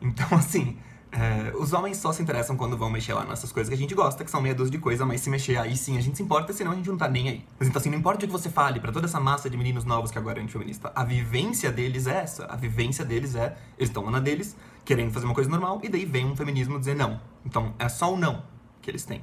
Então, 0.00 0.26
assim, 0.32 0.78
é, 1.12 1.52
os 1.54 1.74
homens 1.74 1.98
só 1.98 2.14
se 2.14 2.22
interessam 2.22 2.56
quando 2.56 2.78
vão 2.78 2.88
mexer 2.88 3.12
lá 3.12 3.26
nessas 3.26 3.52
coisas 3.52 3.68
que 3.68 3.74
a 3.74 3.78
gente 3.78 3.94
gosta, 3.94 4.24
que 4.24 4.30
são 4.30 4.40
meia 4.40 4.54
dúzia 4.54 4.72
de 4.72 4.78
coisa, 4.78 5.04
mas 5.04 5.20
se 5.20 5.28
mexer 5.28 5.58
aí 5.58 5.76
sim 5.76 5.98
a 5.98 6.00
gente 6.00 6.16
se 6.16 6.22
importa, 6.22 6.54
senão 6.54 6.72
a 6.72 6.74
gente 6.76 6.88
não 6.88 6.96
tá 6.96 7.06
nem 7.06 7.28
aí. 7.28 7.44
Mas 7.58 7.68
então, 7.68 7.78
assim, 7.78 7.90
não 7.90 7.98
importa 7.98 8.24
o 8.24 8.26
que 8.26 8.32
você 8.32 8.48
fale 8.48 8.80
para 8.80 8.90
toda 8.90 9.04
essa 9.04 9.20
massa 9.20 9.50
de 9.50 9.56
meninos 9.58 9.84
novos 9.84 10.10
que 10.10 10.16
agora 10.16 10.40
é 10.40 10.42
antifeminista, 10.42 10.90
a 10.94 11.04
vivência 11.04 11.70
deles 11.70 12.06
é 12.06 12.22
essa. 12.22 12.46
A 12.46 12.56
vivência 12.56 13.04
deles 13.04 13.34
é, 13.34 13.54
eles 13.76 13.90
estão 13.90 14.10
na 14.10 14.18
deles, 14.18 14.56
querendo 14.82 15.12
fazer 15.12 15.26
uma 15.26 15.34
coisa 15.34 15.50
normal, 15.50 15.78
e 15.84 15.90
daí 15.90 16.06
vem 16.06 16.24
um 16.24 16.34
feminismo 16.34 16.78
dizer 16.78 16.96
não. 16.96 17.20
Então, 17.44 17.74
é 17.78 17.86
só 17.90 18.14
o 18.14 18.16
não 18.16 18.42
que 18.80 18.90
eles 18.90 19.04
têm. 19.04 19.22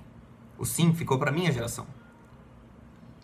O 0.56 0.66
sim 0.68 0.94
ficou 0.94 1.18
para 1.18 1.32
minha 1.32 1.52
geração 1.52 1.88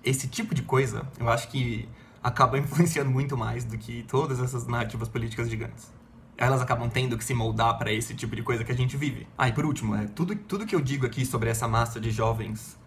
esse 0.07 0.27
tipo 0.27 0.56
de 0.56 0.62
coisa, 0.62 1.07
eu 1.19 1.30
acho 1.30 1.50
que 1.50 1.88
acaba 2.24 2.57
influenciando 2.59 3.12
muito 3.12 3.38
mais 3.38 3.63
do 3.63 3.77
que 3.77 4.04
todas 4.04 4.39
essas 4.39 4.65
narrativas 4.65 5.09
políticas 5.09 5.50
gigantes. 5.50 5.92
Elas 6.38 6.62
acabam 6.62 6.89
tendo 6.89 7.18
que 7.18 7.25
se 7.25 7.33
moldar 7.33 7.77
para 7.77 7.92
esse 7.92 8.13
tipo 8.13 8.36
de 8.36 8.44
coisa 8.44 8.63
que 8.63 8.71
a 8.71 8.75
gente 8.75 8.95
vive. 8.95 9.27
Ah, 9.38 9.48
e 9.50 9.54
por 9.54 9.65
último, 9.65 9.95
é, 9.95 10.06
tudo, 10.06 10.36
tudo 10.36 10.65
que 10.65 10.75
eu 10.75 10.81
digo 10.81 11.06
aqui 11.06 11.25
sobre 11.25 11.50
essa 11.50 11.68
massa 11.68 12.00
de 12.00 12.12
jovens 12.12 12.77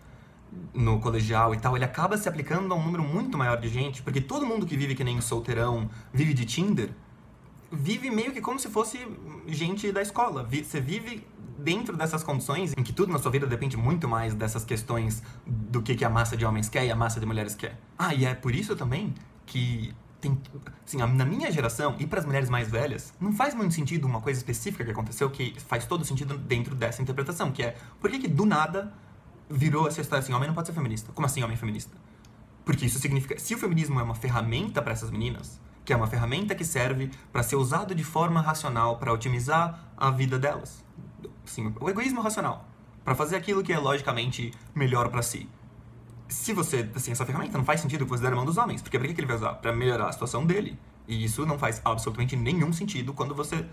no 0.73 1.01
colegial 1.01 1.55
e 1.55 1.59
tal, 1.59 1.77
ele 1.77 1.85
acaba 1.85 2.17
se 2.17 2.29
aplicando 2.29 2.73
a 2.73 2.77
um 2.77 2.85
número 2.85 3.03
muito 3.03 3.37
maior 3.37 3.61
de 3.61 3.69
gente, 3.69 4.03
porque 4.03 4.21
todo 4.21 4.47
mundo 4.47 4.67
que 4.67 4.77
vive 4.77 4.95
que 4.95 5.05
nem 5.05 5.21
solteirão, 5.21 5.89
vive 6.13 6.33
de 6.33 6.45
Tinder, 6.45 6.91
vive 7.71 8.11
meio 8.11 8.33
que 8.33 8.41
como 8.41 8.59
se 8.59 8.69
fosse 8.69 8.99
gente 9.47 9.91
da 9.93 10.03
escola. 10.03 10.45
Você 10.45 10.81
vive 10.81 11.25
dentro 11.63 11.97
dessas 11.97 12.23
condições 12.23 12.75
em 12.77 12.83
que 12.83 12.93
tudo 12.93 13.13
na 13.13 13.19
sua 13.19 13.31
vida 13.31 13.47
depende 13.47 13.77
muito 13.77 14.09
mais 14.09 14.35
dessas 14.35 14.65
questões 14.65 15.23
do 15.47 15.83
que, 15.83 15.95
que 15.95 16.05
a 16.05 16.11
massa 16.11 16.37
de 16.37 16.45
homens 16.45 16.69
quer 16.69 16.85
e 16.85 16.91
a 16.91 16.97
massa 16.97 17.21
de 17.21 17.27
mulheres 17.27 17.55
quer. 17.55 17.79
Ah, 17.99 18.15
e 18.15 18.25
é 18.25 18.35
por 18.35 18.55
isso 18.55 18.75
também 18.77 19.15
que 19.47 19.95
tem, 20.21 20.39
assim, 20.87 20.99
na 20.99 21.25
minha 21.25 21.51
geração 21.51 21.97
e 21.99 22.07
para 22.07 22.21
as 22.21 22.27
mulheres 22.27 22.51
mais 22.51 22.71
velhas, 22.71 23.13
não 23.19 23.33
faz 23.33 23.55
muito 23.55 23.75
sentido 23.75 24.07
uma 24.07 24.21
coisa 24.21 24.39
específica 24.39 24.85
que 24.85 24.91
aconteceu 24.91 25.31
que 25.31 25.59
faz 25.61 25.87
todo 25.87 26.05
sentido 26.05 26.37
dentro 26.37 26.75
dessa 26.75 27.01
interpretação, 27.01 27.51
que 27.51 27.63
é 27.63 27.77
por 28.01 28.11
que, 28.11 28.19
que 28.19 28.29
do 28.29 28.45
nada 28.45 28.93
virou 29.49 29.89
essa 29.89 30.01
história 30.01 30.23
assim, 30.23 30.33
homem 30.33 30.47
não 30.47 30.55
pode 30.55 30.69
ser 30.69 30.75
feminista? 30.75 31.11
Como 31.13 31.27
assim 31.27 31.43
homem 31.43 31.57
feminista? 31.57 31.97
Porque 32.65 32.87
isso 32.87 32.99
significa, 32.99 33.39
se 33.39 33.55
o 33.55 33.59
feminismo 33.59 33.99
é 33.99 34.03
uma 34.03 34.15
ferramenta 34.15 34.83
para 34.83 34.93
essas 34.93 35.11
meninas, 35.11 35.59
que 35.85 35.93
é 35.93 35.97
uma 35.97 36.07
ferramenta 36.07 36.55
que 36.55 36.65
serve 36.65 37.11
para 37.33 37.43
ser 37.43 37.57
usado 37.57 37.95
de 37.95 38.05
forma 38.05 38.41
racional 38.41 38.99
para 38.99 39.13
otimizar 39.13 39.91
a 39.97 40.11
vida 40.11 40.39
delas, 40.39 40.85
Sim, 41.51 41.75
o 41.81 41.91
egoísmo 41.91 42.21
racional. 42.21 42.65
para 43.05 43.17
fazer 43.17 43.35
aquilo 43.35 43.61
que 43.61 43.73
é 43.73 43.79
logicamente 43.79 44.53
melhor 44.73 45.09
para 45.09 45.21
si. 45.21 45.49
Se 46.29 46.53
você, 46.53 46.89
assim, 46.95 47.11
essa 47.11 47.27
ferramenta 47.27 47.59
não 47.59 47.65
faz 47.65 47.81
sentido 47.81 48.05
que 48.05 48.11
você 48.11 48.23
der 48.23 48.31
na 48.31 48.37
mão 48.37 48.45
dos 48.45 48.57
homens, 48.57 48.81
porque 48.81 48.97
pra 48.97 49.09
que 49.09 49.21
ele 49.21 49.27
vai 49.27 49.35
usar? 49.35 49.55
Para 49.55 49.73
melhorar 49.73 50.09
a 50.09 50.13
situação 50.13 50.47
dele. 50.47 50.79
E 51.09 51.25
isso 51.25 51.45
não 51.45 51.59
faz 51.59 51.83
absolutamente 51.85 52.37
nenhum 52.37 52.73
sentido 52.73 53.13
quando 53.13 53.35
você 53.35 53.67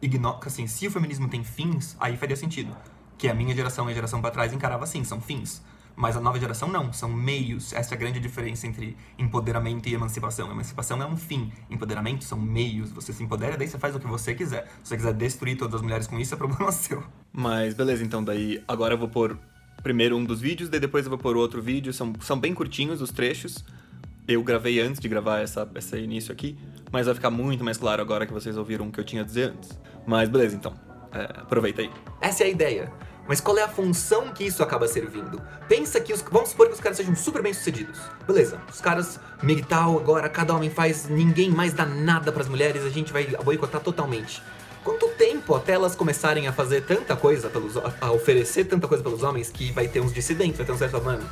ignora, 0.00 0.38
assim, 0.46 0.66
se 0.66 0.86
o 0.86 0.90
feminismo 0.90 1.28
tem 1.28 1.44
fins, 1.44 1.94
aí 2.00 2.16
faria 2.16 2.36
sentido. 2.36 2.74
Que 3.18 3.28
a 3.28 3.34
minha 3.34 3.54
geração 3.54 3.86
e 3.90 3.92
a 3.92 3.94
geração 3.94 4.22
para 4.22 4.30
trás 4.30 4.54
encarava 4.54 4.84
assim, 4.84 5.04
são 5.04 5.20
fins. 5.20 5.62
Mas 6.00 6.16
a 6.16 6.20
nova 6.20 6.40
geração 6.40 6.66
não, 6.66 6.94
são 6.94 7.10
meios. 7.10 7.74
Essa 7.74 7.92
é 7.92 7.94
a 7.94 7.98
grande 7.98 8.18
diferença 8.18 8.66
entre 8.66 8.96
empoderamento 9.18 9.86
e 9.86 9.92
emancipação. 9.92 10.50
Emancipação 10.50 11.00
é 11.02 11.04
um 11.04 11.14
fim, 11.14 11.52
empoderamento 11.68 12.24
são 12.24 12.40
meios. 12.40 12.90
Você 12.92 13.12
se 13.12 13.22
empodera, 13.22 13.54
daí 13.54 13.68
você 13.68 13.78
faz 13.78 13.94
o 13.94 14.00
que 14.00 14.06
você 14.06 14.34
quiser. 14.34 14.64
Se 14.82 14.88
você 14.88 14.96
quiser 14.96 15.12
destruir 15.12 15.58
todas 15.58 15.74
as 15.74 15.82
mulheres 15.82 16.06
com 16.06 16.18
isso, 16.18 16.32
é 16.32 16.38
problema 16.38 16.72
seu. 16.72 17.02
Mas 17.30 17.74
beleza, 17.74 18.02
então 18.02 18.24
daí 18.24 18.64
agora 18.66 18.94
eu 18.94 18.98
vou 18.98 19.10
pôr 19.10 19.38
primeiro 19.82 20.16
um 20.16 20.24
dos 20.24 20.40
vídeos, 20.40 20.70
daí 20.70 20.80
depois 20.80 21.04
eu 21.04 21.10
vou 21.10 21.18
pôr 21.18 21.36
outro 21.36 21.60
vídeo. 21.60 21.92
São, 21.92 22.14
são 22.22 22.40
bem 22.40 22.54
curtinhos 22.54 23.02
os 23.02 23.10
trechos. 23.10 23.62
Eu 24.26 24.42
gravei 24.42 24.80
antes 24.80 25.02
de 25.02 25.06
gravar 25.06 25.40
essa, 25.40 25.70
esse 25.74 25.98
início 25.98 26.32
aqui, 26.32 26.56
mas 26.90 27.04
vai 27.04 27.14
ficar 27.14 27.30
muito 27.30 27.62
mais 27.62 27.76
claro 27.76 28.00
agora 28.00 28.26
que 28.26 28.32
vocês 28.32 28.56
ouviram 28.56 28.88
o 28.88 28.90
que 28.90 29.00
eu 29.00 29.04
tinha 29.04 29.20
a 29.20 29.24
dizer 29.24 29.50
antes. 29.50 29.78
Mas 30.06 30.30
beleza, 30.30 30.56
então. 30.56 30.74
É, 31.12 31.24
aproveita 31.42 31.82
aí. 31.82 31.90
Essa 32.22 32.44
é 32.44 32.46
a 32.46 32.50
ideia. 32.50 32.92
Mas 33.28 33.40
qual 33.40 33.56
é 33.58 33.62
a 33.62 33.68
função 33.68 34.32
que 34.32 34.44
isso 34.44 34.62
acaba 34.62 34.88
servindo? 34.88 35.40
Pensa 35.68 36.00
que 36.00 36.12
os. 36.12 36.20
Vamos 36.22 36.50
supor 36.50 36.66
que 36.66 36.74
os 36.74 36.80
caras 36.80 36.96
sejam 36.96 37.14
super 37.14 37.42
bem 37.42 37.52
sucedidos. 37.52 37.98
Beleza, 38.26 38.60
os 38.72 38.80
caras, 38.80 39.20
MGTOW, 39.42 39.98
agora 39.98 40.28
cada 40.28 40.54
homem 40.54 40.70
faz, 40.70 41.08
ninguém 41.08 41.50
mais 41.50 41.72
dá 41.72 41.86
nada 41.86 42.32
para 42.32 42.42
as 42.42 42.48
mulheres, 42.48 42.84
a 42.84 42.90
gente 42.90 43.12
vai 43.12 43.26
boicotar 43.44 43.80
totalmente. 43.80 44.42
Quanto 44.82 45.08
tempo 45.10 45.54
até 45.54 45.72
elas 45.72 45.94
começarem 45.94 46.48
a 46.48 46.52
fazer 46.52 46.82
tanta 46.82 47.14
coisa 47.14 47.48
pelos. 47.48 47.76
a 47.76 48.10
oferecer 48.12 48.64
tanta 48.64 48.88
coisa 48.88 49.02
pelos 49.02 49.22
homens 49.22 49.50
que 49.50 49.70
vai 49.72 49.86
ter 49.86 50.00
uns 50.00 50.12
dissidentes, 50.12 50.56
vai 50.56 50.66
ter 50.66 50.72
uns 50.72 50.78
certos, 50.78 51.02
mano. 51.02 51.28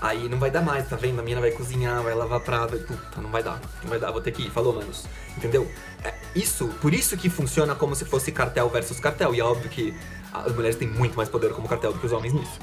Aí 0.00 0.28
não 0.28 0.38
vai 0.38 0.50
dar 0.50 0.60
mais, 0.60 0.86
tá 0.86 0.96
vendo? 0.96 1.20
A 1.20 1.22
mina 1.22 1.40
vai 1.40 1.50
cozinhar, 1.52 2.02
vai 2.02 2.14
lavar 2.14 2.40
prato, 2.40 2.76
puta, 2.76 3.22
não 3.22 3.30
vai 3.30 3.42
dar, 3.42 3.58
não 3.82 3.88
vai 3.88 3.98
dar, 3.98 4.10
vou 4.10 4.20
ter 4.20 4.32
que 4.32 4.42
ir, 4.42 4.50
falou, 4.50 4.74
manos. 4.74 5.06
Entendeu? 5.34 5.66
É 6.04 6.12
isso, 6.34 6.68
por 6.82 6.92
isso 6.92 7.16
que 7.16 7.30
funciona 7.30 7.74
como 7.74 7.94
se 7.94 8.04
fosse 8.04 8.30
cartel 8.30 8.68
versus 8.68 9.00
cartel. 9.00 9.34
E 9.34 9.40
é 9.40 9.44
óbvio 9.44 9.70
que 9.70 9.94
as 10.34 10.52
mulheres 10.52 10.76
têm 10.76 10.88
muito 10.88 11.16
mais 11.16 11.28
poder 11.28 11.52
como 11.52 11.68
cartel 11.68 11.92
do 11.92 11.98
que 11.98 12.06
os 12.06 12.12
homens 12.12 12.32
nisso. 12.32 12.58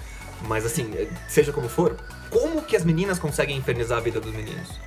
Mas 0.48 0.66
assim, 0.66 0.92
é, 0.96 1.08
seja 1.30 1.54
como 1.54 1.70
for, 1.70 1.96
como 2.30 2.62
que 2.62 2.76
as 2.76 2.84
meninas 2.84 3.18
conseguem 3.18 3.58
infernizar 3.58 4.00
a 4.00 4.02
vida 4.02 4.20
dos 4.20 4.34
meninos? 4.34 4.80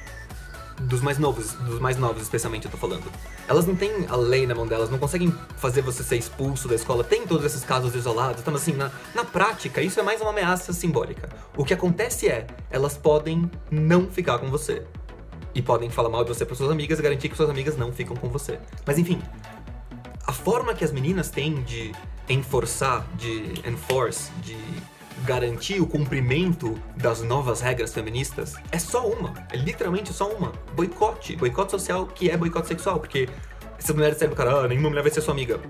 Dos 0.80 1.00
mais 1.00 1.18
novos, 1.18 1.52
dos 1.52 1.78
mais 1.78 1.96
novos 1.96 2.22
especialmente 2.22 2.66
eu 2.66 2.70
tô 2.70 2.76
falando. 2.76 3.04
Elas 3.46 3.64
não 3.64 3.76
têm 3.76 4.06
a 4.08 4.16
lei 4.16 4.46
na 4.46 4.54
mão 4.54 4.66
delas, 4.66 4.90
não 4.90 4.98
conseguem 4.98 5.32
fazer 5.56 5.82
você 5.82 6.02
ser 6.02 6.16
expulso 6.16 6.66
da 6.66 6.74
escola. 6.74 7.04
Tem 7.04 7.26
todos 7.26 7.46
esses 7.46 7.64
casos 7.64 7.94
isolados, 7.94 8.40
então 8.40 8.54
assim, 8.54 8.72
na, 8.72 8.90
na 9.14 9.24
prática, 9.24 9.80
isso 9.80 10.00
é 10.00 10.02
mais 10.02 10.20
uma 10.20 10.30
ameaça 10.30 10.72
simbólica. 10.72 11.28
O 11.56 11.64
que 11.64 11.72
acontece 11.72 12.28
é, 12.28 12.46
elas 12.70 12.96
podem 12.96 13.48
não 13.70 14.08
ficar 14.08 14.38
com 14.38 14.50
você. 14.50 14.82
E 15.54 15.62
podem 15.62 15.88
falar 15.88 16.08
mal 16.08 16.24
de 16.24 16.30
você 16.30 16.44
para 16.44 16.56
suas 16.56 16.72
amigas 16.72 16.98
e 16.98 17.02
garantir 17.02 17.28
que 17.28 17.36
suas 17.36 17.48
amigas 17.48 17.76
não 17.76 17.92
ficam 17.92 18.16
com 18.16 18.28
você. 18.28 18.58
Mas 18.84 18.98
enfim, 18.98 19.22
a 20.26 20.32
forma 20.32 20.74
que 20.74 20.84
as 20.84 20.90
meninas 20.90 21.30
têm 21.30 21.62
de 21.62 21.92
enforçar, 22.28 23.06
de 23.16 23.54
enforce, 23.68 24.30
de 24.42 24.56
garantir 25.24 25.80
o 25.80 25.86
cumprimento 25.86 26.78
das 26.96 27.22
novas 27.22 27.60
regras 27.60 27.92
feministas 27.94 28.54
é 28.70 28.78
só 28.78 29.06
uma. 29.06 29.32
É 29.50 29.56
literalmente 29.56 30.12
só 30.12 30.28
uma. 30.28 30.52
Boicote. 30.74 31.36
Boicote 31.36 31.70
social 31.70 32.06
que 32.06 32.30
é 32.30 32.36
boicote 32.36 32.68
sexual. 32.68 32.98
Porque 32.98 33.28
se 33.78 33.90
as 33.90 33.94
mulheres 33.94 34.16
disserem 34.16 34.34
pro 34.34 34.44
cara, 34.44 34.64
ah, 34.64 34.68
nenhuma 34.68 34.88
mulher 34.88 35.02
vai 35.02 35.10
ser 35.10 35.20
sua 35.20 35.32
amiga. 35.32 35.60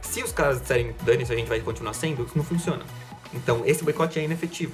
Se 0.00 0.22
os 0.22 0.32
caras 0.32 0.60
disserem, 0.60 0.94
dane-se, 1.02 1.32
a 1.32 1.36
gente 1.36 1.48
vai 1.48 1.60
continuar 1.60 1.92
sendo, 1.92 2.24
isso 2.24 2.36
não 2.36 2.44
funciona. 2.44 2.84
Então, 3.32 3.62
esse 3.64 3.82
boicote 3.82 4.18
é 4.18 4.24
inefetivo. 4.24 4.72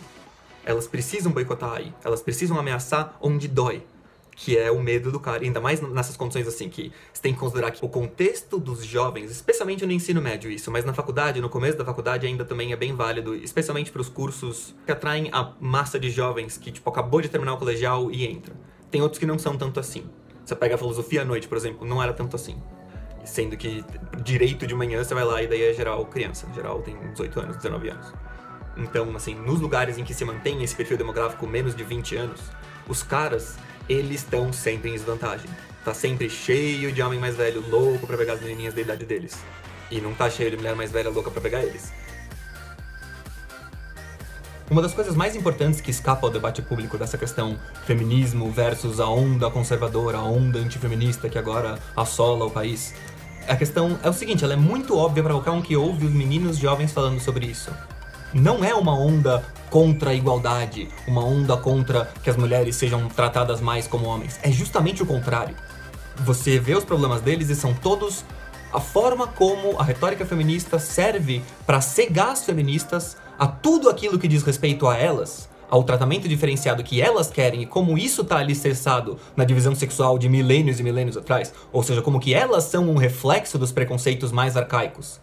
Elas 0.65 0.87
precisam 0.87 1.33
boicotar 1.33 1.73
aí. 1.73 1.95
Elas 2.05 2.21
precisam 2.21 2.59
ameaçar 2.59 3.17
onde 3.21 3.49
dói 3.49 3.83
que 4.43 4.57
é 4.57 4.71
o 4.71 4.81
medo 4.81 5.13
do 5.13 5.21
cara. 5.21 5.45
Ainda 5.45 5.61
mais 5.61 5.83
nessas 5.83 6.17
condições 6.17 6.49
assim, 6.49 6.71
que 6.71 6.91
você 7.13 7.21
tem 7.21 7.35
que 7.35 7.39
considerar 7.39 7.71
que 7.73 7.85
o 7.85 7.89
contexto 7.91 8.59
dos 8.59 8.83
jovens, 8.83 9.31
especialmente 9.31 9.85
no 9.85 9.93
ensino 9.93 10.23
médio 10.23 10.51
isso, 10.51 10.71
mas 10.71 10.83
na 10.83 10.95
faculdade, 10.95 11.43
no 11.43 11.51
começo 11.51 11.77
da 11.77 11.85
faculdade 11.85 12.27
ainda 12.27 12.43
também 12.43 12.73
é 12.73 12.77
bem 12.77 12.97
válido, 12.97 13.35
especialmente 13.35 13.93
para 13.93 14.01
os 14.01 14.09
cursos 14.09 14.75
que 14.87 14.91
atraem 14.91 15.29
a 15.31 15.53
massa 15.61 16.01
de 16.01 16.09
jovens 16.09 16.57
que, 16.57 16.73
tipo, 16.73 16.89
acabou 16.89 17.21
de 17.21 17.29
terminar 17.29 17.53
o 17.53 17.59
colegial 17.59 18.11
e 18.11 18.27
entra. 18.27 18.55
Tem 18.91 19.03
outros 19.03 19.19
que 19.19 19.27
não 19.27 19.39
são 19.39 19.59
tanto 19.59 19.79
assim. 19.79 20.05
Você 20.43 20.57
pega 20.57 20.75
a 20.75 20.79
filosofia 20.79 21.21
à 21.21 21.25
noite, 21.25 21.47
por 21.47 21.59
exemplo, 21.59 21.87
não 21.87 22.03
era 22.03 22.15
tanto 22.15 22.35
assim. 22.35 22.57
Sendo 23.27 23.59
que 23.59 23.85
direito 24.25 24.67
de 24.67 24.75
manhã 24.75 25.05
você 25.05 25.13
vai 25.13 25.25
lá 25.25 25.43
e 25.43 25.49
daí 25.49 25.65
é 25.65 25.75
geral 25.75 26.07
criança. 26.07 26.49
Geral 26.55 26.81
tem 26.81 26.97
18 27.11 27.41
anos, 27.41 27.57
19 27.57 27.91
anos. 27.91 28.15
Então, 28.75 29.15
assim, 29.15 29.35
nos 29.35 29.61
lugares 29.61 29.99
em 29.99 30.05
que 30.05 30.15
se 30.15 30.25
mantém 30.25 30.63
esse 30.63 30.75
perfil 30.75 30.97
demográfico 30.97 31.47
menos 31.47 31.77
de 31.77 31.85
20 31.85 32.17
anos, 32.17 32.41
os 32.89 33.03
caras 33.03 33.59
eles 33.91 34.21
estão 34.21 34.53
sempre 34.53 34.91
em 34.91 34.93
desvantagem. 34.93 35.51
Tá 35.85 35.93
sempre 35.93 36.31
cheio 36.31 36.93
de 36.93 37.03
homem 37.03 37.19
mais 37.19 37.35
velho 37.35 37.61
louco 37.69 38.07
para 38.07 38.17
pegar 38.17 38.35
as 38.35 38.41
menininhas 38.41 38.73
da 38.73 38.81
idade 38.81 39.05
deles. 39.05 39.37
E 39.91 40.01
não 40.01 40.15
tá 40.15 40.31
cheio 40.31 40.53
de 40.53 40.57
mulher 40.57 40.77
mais 40.77 40.93
velha 40.93 41.11
louca 41.11 41.29
para 41.29 41.41
pegar 41.41 41.65
eles. 41.65 41.93
Uma 44.71 44.81
das 44.81 44.95
coisas 44.95 45.17
mais 45.17 45.35
importantes 45.35 45.81
que 45.81 45.91
escapa 45.91 46.25
ao 46.25 46.33
debate 46.33 46.63
público 46.63 46.97
dessa 46.97 47.19
questão 47.19 47.59
feminismo 47.85 48.53
versus 48.53 49.01
a 49.01 49.09
onda 49.09 49.51
conservadora, 49.51 50.19
a 50.19 50.23
onda 50.23 50.61
antifeminista 50.61 51.29
que 51.29 51.37
agora 51.37 51.77
assola 51.97 52.45
o 52.45 52.51
país, 52.53 52.95
a 53.49 53.57
questão 53.57 53.99
é 54.05 54.09
o 54.09 54.13
seguinte, 54.13 54.45
ela 54.45 54.53
é 54.53 54.57
muito 54.57 54.97
óbvia 54.97 55.25
para 55.25 55.33
qualquer 55.33 55.51
um 55.51 55.61
que 55.61 55.77
ouve 55.77 56.07
os 56.07 56.13
meninos 56.13 56.57
jovens 56.57 56.93
falando 56.93 57.19
sobre 57.19 57.47
isso. 57.47 57.73
Não 58.33 58.65
é 58.65 58.73
uma 58.73 58.97
onda 58.97 59.45
contra 59.69 60.11
a 60.11 60.15
igualdade, 60.15 60.89
uma 61.09 61.25
onda 61.25 61.57
contra 61.57 62.09
que 62.23 62.31
as 62.31 62.37
mulheres 62.37 62.77
sejam 62.77 63.09
tratadas 63.09 63.61
mais 63.61 63.89
como 63.89 64.07
homens. 64.07 64.39
É 64.41 64.53
justamente 64.53 65.03
o 65.03 65.07
contrário. 65.07 65.57
Você 66.19 66.57
vê 66.57 66.77
os 66.77 66.85
problemas 66.85 67.23
deles 67.23 67.51
e 67.51 67.57
são 67.57 67.75
todos 67.75 68.25
a 68.73 68.79
forma 68.79 69.27
como 69.27 69.77
a 69.81 69.83
retórica 69.83 70.25
feminista 70.25 70.79
serve 70.79 71.43
para 71.67 71.81
cegar 71.81 72.31
as 72.31 72.45
feministas 72.45 73.17
a 73.37 73.49
tudo 73.49 73.89
aquilo 73.89 74.17
que 74.17 74.29
diz 74.29 74.45
respeito 74.45 74.87
a 74.87 74.97
elas, 74.97 75.49
ao 75.69 75.83
tratamento 75.83 76.29
diferenciado 76.29 76.85
que 76.85 77.01
elas 77.01 77.31
querem 77.31 77.63
e 77.63 77.67
como 77.67 77.99
isso 77.99 78.23
está 78.23 78.39
alicerçado 78.39 79.19
na 79.37 79.45
divisão 79.45 79.75
sexual 79.75 80.17
de 80.19 80.29
milênios 80.29 80.79
e 80.79 80.85
milênios 80.85 81.17
atrás, 81.17 81.53
ou 81.73 81.83
seja, 81.83 82.01
como 82.01 82.21
que 82.21 82.33
elas 82.33 82.63
são 82.63 82.89
um 82.89 82.97
reflexo 82.97 83.59
dos 83.59 83.73
preconceitos 83.73 84.31
mais 84.31 84.57
arcaicos 84.57 85.19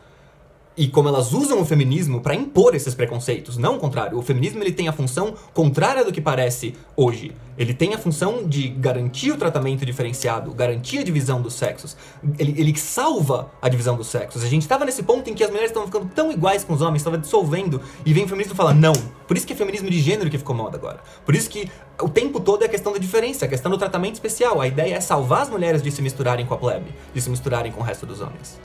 e 0.77 0.87
como 0.87 1.09
elas 1.09 1.33
usam 1.33 1.59
o 1.59 1.65
feminismo 1.65 2.21
para 2.21 2.35
impor 2.35 2.75
esses 2.75 2.93
preconceitos, 2.93 3.57
não 3.57 3.77
o 3.77 3.79
contrário. 3.79 4.17
O 4.17 4.21
feminismo 4.21 4.61
ele 4.61 4.71
tem 4.71 4.87
a 4.87 4.93
função 4.93 5.33
contrária 5.53 6.05
do 6.05 6.11
que 6.11 6.21
parece 6.21 6.75
hoje. 6.95 7.31
Ele 7.57 7.73
tem 7.73 7.95
a 7.95 7.97
função 7.97 8.47
de 8.47 8.67
garantir 8.67 9.31
o 9.31 9.37
tratamento 9.37 9.83
diferenciado, 9.83 10.53
garantir 10.53 10.99
a 10.99 11.03
divisão 11.03 11.41
dos 11.41 11.55
sexos. 11.55 11.97
Ele, 12.37 12.53
ele 12.55 12.77
salva 12.77 13.51
a 13.59 13.67
divisão 13.67 13.97
dos 13.97 14.07
sexos. 14.07 14.43
A 14.43 14.47
gente 14.47 14.61
estava 14.61 14.85
nesse 14.85 15.01
ponto 15.01 15.27
em 15.27 15.33
que 15.33 15.43
as 15.43 15.49
mulheres 15.49 15.71
estavam 15.71 15.87
ficando 15.87 16.11
tão 16.13 16.31
iguais 16.31 16.63
com 16.63 16.73
os 16.73 16.81
homens, 16.81 16.97
estava 16.97 17.17
dissolvendo, 17.17 17.81
e 18.05 18.13
vem 18.13 18.25
o 18.25 18.27
feminismo 18.27 18.53
e 18.53 18.55
fala 18.55 18.75
não. 18.75 18.93
Por 19.27 19.35
isso 19.35 19.47
que 19.47 19.53
é 19.53 19.55
feminismo 19.55 19.89
de 19.89 19.99
gênero 19.99 20.29
que 20.29 20.37
ficou 20.37 20.55
moda 20.55 20.77
agora. 20.77 20.99
Por 21.25 21.35
isso 21.35 21.49
que 21.49 21.67
o 21.99 22.07
tempo 22.07 22.39
todo 22.39 22.61
é 22.61 22.67
a 22.67 22.69
questão 22.69 22.93
da 22.93 22.99
diferença, 22.99 23.45
a 23.45 23.47
questão 23.47 23.71
do 23.71 23.77
tratamento 23.79 24.13
especial. 24.13 24.61
A 24.61 24.67
ideia 24.67 24.93
é 24.93 25.01
salvar 25.01 25.41
as 25.41 25.49
mulheres 25.49 25.81
de 25.81 25.89
se 25.89 26.03
misturarem 26.03 26.45
com 26.45 26.53
a 26.53 26.57
plebe, 26.57 26.93
de 27.11 27.19
se 27.19 27.29
misturarem 27.31 27.71
com 27.71 27.81
o 27.81 27.83
resto 27.83 28.05
dos 28.05 28.21
homens. 28.21 28.59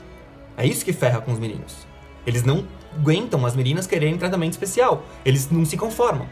É 0.55 0.67
isso 0.67 0.85
que 0.85 0.93
ferra 0.93 1.19
com 1.19 1.31
os 1.31 1.39
meninos. 1.39 1.92
Eles 2.25 2.43
não 2.43 2.65
aguentam 2.97 3.45
as 3.45 3.55
meninas 3.55 3.87
quererem 3.87 4.17
tratamento 4.17 4.53
especial. 4.53 5.03
Eles 5.25 5.49
não 5.49 5.65
se 5.65 5.77
conformam. 5.77 6.27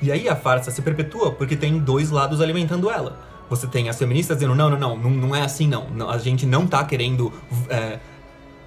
E 0.00 0.12
aí 0.12 0.28
a 0.28 0.36
farsa 0.36 0.70
se 0.70 0.80
perpetua 0.80 1.32
porque 1.32 1.56
tem 1.56 1.78
dois 1.78 2.10
lados 2.10 2.40
alimentando 2.40 2.90
ela. 2.90 3.18
Você 3.50 3.66
tem 3.66 3.88
as 3.88 3.98
feministas 3.98 4.36
dizendo: 4.36 4.54
não, 4.54 4.70
não, 4.70 4.78
não, 4.78 4.96
não, 4.96 5.10
não 5.10 5.36
é 5.36 5.42
assim 5.42 5.66
não. 5.66 5.86
A 6.08 6.18
gente 6.18 6.46
não 6.46 6.66
tá 6.66 6.84
querendo 6.84 7.32
é, 7.68 7.98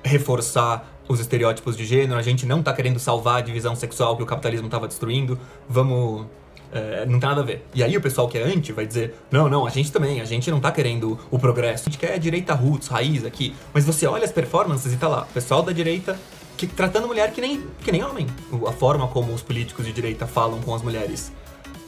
reforçar 0.03 0.87
os 1.07 1.19
estereótipos 1.19 1.75
de 1.75 1.85
gênero, 1.85 2.17
a 2.17 2.21
gente 2.21 2.45
não 2.45 2.63
tá 2.63 2.73
querendo 2.73 2.99
salvar 2.99 3.37
a 3.37 3.41
divisão 3.41 3.75
sexual 3.75 4.15
que 4.15 4.23
o 4.23 4.25
capitalismo 4.25 4.67
estava 4.67 4.87
destruindo. 4.87 5.39
Vamos 5.69 6.25
é, 6.71 7.05
não 7.05 7.19
tem 7.19 7.29
nada 7.29 7.41
a 7.41 7.43
ver. 7.43 7.65
E 7.73 7.83
aí 7.83 7.95
o 7.97 8.01
pessoal 8.01 8.27
que 8.27 8.37
é 8.37 8.43
anti 8.43 8.71
vai 8.71 8.85
dizer: 8.85 9.15
não, 9.29 9.49
não, 9.49 9.67
a 9.67 9.69
gente 9.69 9.91
também, 9.91 10.21
a 10.21 10.25
gente 10.25 10.49
não 10.49 10.59
tá 10.59 10.71
querendo 10.71 11.19
o 11.29 11.37
progresso, 11.37 11.83
a 11.83 11.91
gente 11.91 11.99
quer 11.99 12.13
a 12.13 12.17
direita 12.17 12.53
roots, 12.53 12.87
raiz 12.87 13.25
aqui. 13.25 13.53
Mas 13.73 13.85
você 13.85 14.07
olha 14.07 14.23
as 14.23 14.31
performances 14.31 14.91
e 14.91 14.97
tá 14.97 15.07
lá, 15.07 15.23
o 15.23 15.33
pessoal 15.33 15.61
da 15.61 15.71
direita 15.71 16.17
que, 16.67 16.75
tratando 16.75 17.07
mulher 17.07 17.31
que 17.31 17.41
nem, 17.41 17.63
que 17.83 17.91
nem 17.91 18.03
homem. 18.03 18.27
A 18.67 18.71
forma 18.71 19.07
como 19.07 19.33
os 19.33 19.41
políticos 19.41 19.85
de 19.85 19.93
direita 19.93 20.27
falam 20.27 20.61
com 20.61 20.73
as 20.73 20.81
mulheres, 20.81 21.31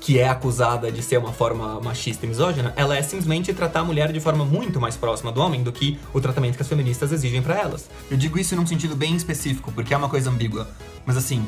que 0.02 0.20
é 0.20 0.28
acusada 0.28 0.92
de 0.92 1.02
ser 1.02 1.18
uma 1.18 1.32
forma 1.32 1.80
machista 1.80 2.26
e 2.26 2.30
misógina, 2.30 2.74
ela 2.76 2.96
é 2.96 3.02
simplesmente 3.02 3.54
tratar 3.54 3.82
a 3.82 3.84
mulher 3.84 4.12
de 4.12 4.20
forma 4.20 4.44
muito 4.44 4.80
mais 4.80 4.98
próxima 4.98 5.32
do 5.32 5.42
homem 5.42 5.64
do 5.64 5.72
que 5.72 5.98
o 6.14 6.20
tratamento 6.20 6.56
que 6.56 6.62
as 6.62 6.68
feministas 6.68 7.12
exigem 7.12 7.42
para 7.42 7.58
elas. 7.58 7.90
Eu 8.12 8.18
digo 8.18 8.38
isso 8.38 8.56
num 8.56 8.68
sentido 8.68 8.96
bem 8.96 9.16
específico, 9.16 9.72
porque 9.72 9.94
é 9.94 9.98
uma 9.98 10.10
coisa 10.10 10.30
ambígua. 10.30 10.68
Mas 11.06 11.16
assim, 11.16 11.46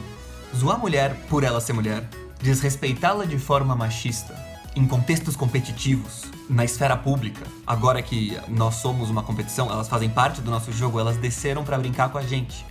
zoar 0.55 0.75
a 0.75 0.79
mulher 0.79 1.15
por 1.29 1.44
ela 1.44 1.60
ser 1.60 1.74
mulher, 1.74 2.08
desrespeitá-la 2.41 3.25
de 3.25 3.38
forma 3.38 3.75
machista, 3.75 4.34
em 4.75 4.86
contextos 4.86 5.36
competitivos, 5.36 6.24
na 6.50 6.63
esfera 6.63 6.96
pública, 6.96 7.46
agora 7.65 8.01
que 8.01 8.38
nós 8.48 8.75
somos 8.75 9.10
uma 9.10 9.24
competição, 9.24 9.70
elas 9.72 9.88
fazem 9.88 10.10
parte 10.10 10.41
do 10.41 10.51
nosso 10.51 10.72
jogo, 10.72 11.00
elas 11.00 11.17
desceram 11.17 11.63
para 11.63 11.77
brincar 11.77 12.10
com 12.10 12.17
a 12.17 12.22
gente. 12.22 12.65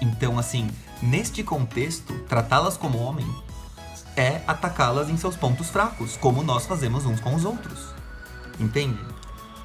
Então, 0.00 0.38
assim, 0.38 0.70
neste 1.02 1.42
contexto, 1.42 2.12
tratá-las 2.28 2.76
como 2.76 2.98
homem 2.98 3.26
é 4.16 4.40
atacá-las 4.46 5.08
em 5.08 5.16
seus 5.16 5.36
pontos 5.36 5.68
fracos, 5.68 6.16
como 6.16 6.42
nós 6.42 6.66
fazemos 6.66 7.04
uns 7.04 7.20
com 7.20 7.34
os 7.34 7.44
outros. 7.44 7.94
Entende? 8.58 8.98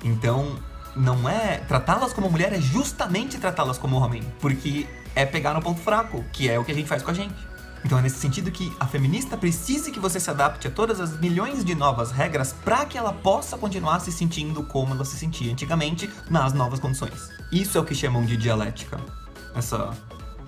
Então, 0.04 0.58
não 0.96 1.28
é. 1.30 1.58
Tratá-las 1.60 2.14
como 2.14 2.30
mulher 2.30 2.54
é 2.54 2.62
justamente 2.62 3.38
tratá-las 3.38 3.78
como 3.78 3.98
homem, 3.98 4.24
porque 4.40 4.88
é 5.16 5.26
pegar 5.26 5.54
no 5.54 5.62
ponto 5.62 5.80
fraco, 5.80 6.24
que 6.32 6.50
é 6.50 6.60
o 6.60 6.66
que 6.66 6.72
a 6.72 6.76
gente 6.76 6.88
faz 6.88 7.02
com 7.02 7.12
a 7.12 7.14
gente. 7.14 7.52
Então 7.84 7.98
é 7.98 8.02
nesse 8.02 8.20
sentido 8.20 8.52
que 8.52 8.72
a 8.80 8.86
feminista 8.86 9.36
precisa 9.36 9.90
que 9.90 10.00
você 10.00 10.20
se 10.20 10.30
adapte 10.30 10.68
a 10.68 10.72
todas 10.72 11.00
as 11.00 11.20
milhões 11.20 11.66
de 11.66 11.74
novas 11.74 12.12
regras 12.12 12.54
para 12.64 12.86
que 12.86 12.98
ela 12.98 13.12
possa 13.12 13.58
continuar 13.58 14.00
se 14.02 14.12
sentindo 14.12 14.64
como 14.64 14.94
ela 14.94 15.04
se 15.04 15.18
sentia 15.18 15.52
antigamente 15.52 16.10
nas 16.30 16.54
novas 16.54 16.80
condições. 16.80 17.30
Isso 17.52 17.78
é 17.78 17.82
o 17.82 17.86
que 17.86 17.96
chamam 17.96 18.24
de 18.24 18.38
dialética. 18.38 19.00
Essa 19.56 19.90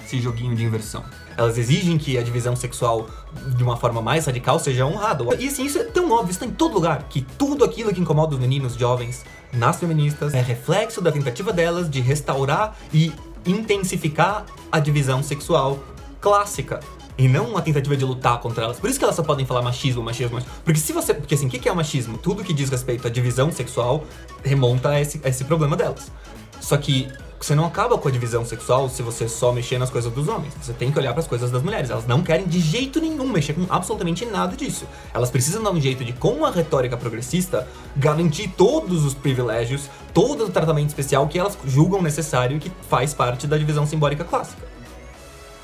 esse 0.06 0.20
joguinho 0.22 0.56
de 0.56 0.64
inversão. 0.64 1.04
Elas 1.38 1.58
exigem 1.58 1.98
que 1.98 2.18
a 2.18 2.22
divisão 2.22 2.56
sexual, 2.56 3.08
de 3.56 3.64
uma 3.64 3.78
forma 3.78 4.02
mais 4.02 4.26
radical, 4.26 4.60
seja 4.60 4.86
honrada. 4.86 5.24
E 5.40 5.48
assim, 5.48 5.66
isso 5.66 5.80
é 5.80 5.84
tão 5.84 6.12
óbvio, 6.12 6.32
isso 6.32 6.40
tá 6.40 6.46
em 6.46 6.52
todo 6.52 6.74
lugar, 6.74 7.04
que 7.10 7.22
tudo 7.22 7.64
aquilo 7.64 7.94
que 7.94 8.00
incomoda 8.00 8.36
os 8.36 8.40
meninos 8.40 8.76
jovens 8.76 9.26
nas 9.52 9.80
feministas 9.80 10.34
é 10.34 10.42
reflexo 10.42 11.02
da 11.02 11.12
tentativa 11.12 11.54
delas 11.54 11.90
de 11.90 12.02
restaurar 12.02 12.76
e 12.94 13.12
intensificar 13.46 14.46
a 14.72 14.80
divisão 14.80 15.22
sexual 15.22 15.80
clássica. 16.20 16.80
E 17.16 17.28
não 17.28 17.50
uma 17.50 17.62
tentativa 17.62 17.96
de 17.96 18.04
lutar 18.04 18.40
contra 18.40 18.64
elas. 18.64 18.80
Por 18.80 18.90
isso 18.90 18.98
que 18.98 19.06
elas 19.06 19.16
só 19.16 19.22
podem 19.22 19.46
falar 19.46 19.62
machismo, 19.62 20.02
machismo, 20.02 20.34
machismo. 20.34 20.56
Porque 20.66 20.80
se 20.80 20.92
você. 20.92 21.14
Porque 21.14 21.36
assim, 21.36 21.46
o 21.46 21.50
que 21.50 21.70
é 21.70 21.72
o 21.72 21.76
machismo? 21.76 22.18
Tudo 22.18 22.44
que 22.44 22.52
diz 22.52 22.72
respeito 22.72 23.08
à 23.08 23.10
divisão 23.10 23.52
sexual 23.52 24.04
remonta 24.44 24.90
a 24.90 25.00
esse, 25.00 25.22
a 25.24 25.30
esse 25.30 25.44
problema 25.44 25.76
delas. 25.76 26.12
Só 26.60 26.76
que 26.76 27.08
você 27.44 27.56
não 27.56 27.66
acaba 27.66 27.98
com 27.98 28.08
a 28.08 28.12
divisão 28.12 28.46
sexual 28.46 28.88
se 28.88 29.02
você 29.04 29.28
só 29.28 29.52
mexer 29.52 29.78
nas 29.78 29.90
coisas 29.90 30.10
dos 30.14 30.30
homens. 30.30 30.54
Você 30.62 30.72
tem 30.72 30.90
que 30.90 30.98
olhar 30.98 31.12
para 31.12 31.20
as 31.20 31.28
coisas 31.28 31.52
das 31.52 31.62
mulheres. 31.62 31.90
Elas 31.90 32.08
não 32.08 32.24
querem 32.24 32.48
de 32.48 32.58
jeito 32.58 33.02
nenhum 33.02 33.28
mexer 33.28 33.52
com 33.52 33.66
absolutamente 33.70 34.26
nada 34.26 34.56
disso. 34.56 34.88
Elas 35.14 35.30
precisam 35.30 35.62
dar 35.62 35.72
um 35.72 35.82
jeito 35.82 36.06
de, 36.06 36.14
com 36.14 36.46
a 36.46 36.52
retórica 36.52 36.96
progressista, 36.96 37.68
garantir 37.98 38.48
todos 38.56 39.04
os 39.04 39.14
privilégios, 39.14 39.90
todo 40.14 40.46
o 40.46 40.50
tratamento 40.50 40.88
especial 40.88 41.28
que 41.28 41.38
elas 41.38 41.58
julgam 41.66 42.02
necessário 42.02 42.56
e 42.56 42.60
que 42.62 42.72
faz 42.88 43.14
parte 43.14 43.46
da 43.46 43.58
divisão 43.58 43.86
simbólica 43.86 44.24
clássica. 44.24 44.66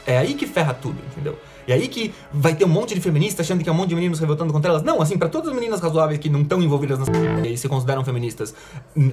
É 0.06 0.18
aí 0.18 0.34
que 0.34 0.48
ferra 0.48 0.74
tudo, 0.74 0.98
entendeu? 1.12 1.38
E 1.68 1.74
aí 1.74 1.88
que 1.88 2.12
vai 2.34 2.56
ter 2.56 2.65
um 2.65 2.70
monte 2.70 2.96
de 2.96 3.01
feministas 3.01 3.46
achando 3.46 3.63
que 3.63 3.70
é 3.70 3.72
um 3.72 3.75
monte 3.75 3.89
de 3.89 3.96
meninos 3.96 4.20
revoltando 4.20 4.51
contra 4.51 4.72
elas. 4.72 4.82
Não, 4.82 5.01
assim, 5.01 5.20
para 5.20 5.29
todas 5.29 5.50
as 5.50 5.53
meninas 5.53 5.79
razoáveis 5.79 6.20
que 6.20 6.27
não 6.27 6.41
estão 6.41 6.60
envolvidas 6.63 6.98
nas 6.98 7.08
e 7.46 7.56
se 7.56 7.70
consideram 7.70 8.03
feministas, 8.03 8.56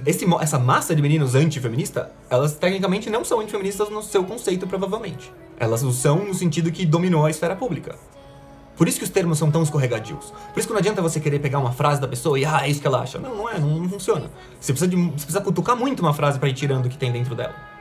esse, 0.05 0.25
essa 0.41 0.57
massa 0.57 0.95
de 0.95 1.01
meninos 1.01 1.35
antifeminista, 1.35 2.11
elas 2.29 2.53
tecnicamente 2.53 3.11
não 3.11 3.23
são 3.23 3.41
antifeministas 3.41 3.89
no 3.89 4.01
seu 4.01 4.23
conceito, 4.23 4.65
provavelmente. 4.65 5.31
Elas 5.59 5.83
o 5.83 5.91
são 5.91 6.25
no 6.25 6.33
sentido 6.33 6.71
que 6.71 6.83
dominou 6.83 7.25
a 7.25 7.29
esfera 7.29 7.55
pública. 7.55 7.95
Por 8.75 8.87
isso 8.87 8.97
que 8.97 9.03
os 9.03 9.09
termos 9.09 9.37
são 9.37 9.51
tão 9.51 9.61
escorregadios. 9.63 10.33
Por 10.53 10.59
isso 10.59 10.67
que 10.67 10.73
não 10.73 10.79
adianta 10.79 11.01
você 11.01 11.19
querer 11.19 11.39
pegar 11.39 11.59
uma 11.59 11.71
frase 11.71 12.01
da 12.01 12.07
pessoa 12.07 12.39
e, 12.39 12.45
ah, 12.45 12.61
é 12.63 12.69
isso 12.69 12.79
que 12.79 12.87
ela 12.87 13.01
acha. 13.01 13.19
Não, 13.19 13.35
não 13.35 13.49
é, 13.49 13.59
não, 13.59 13.69
não 13.79 13.89
funciona. 13.89 14.31
Você 14.59 14.71
precisa, 14.71 14.87
de, 14.87 14.95
você 14.95 15.25
precisa 15.25 15.41
cutucar 15.41 15.75
muito 15.75 15.99
uma 15.99 16.13
frase 16.13 16.37
para 16.39 16.47
ir 16.49 16.53
tirando 16.53 16.85
o 16.85 16.89
que 16.89 16.97
tem 16.97 17.11
dentro 17.11 17.33
dela. 17.35 17.76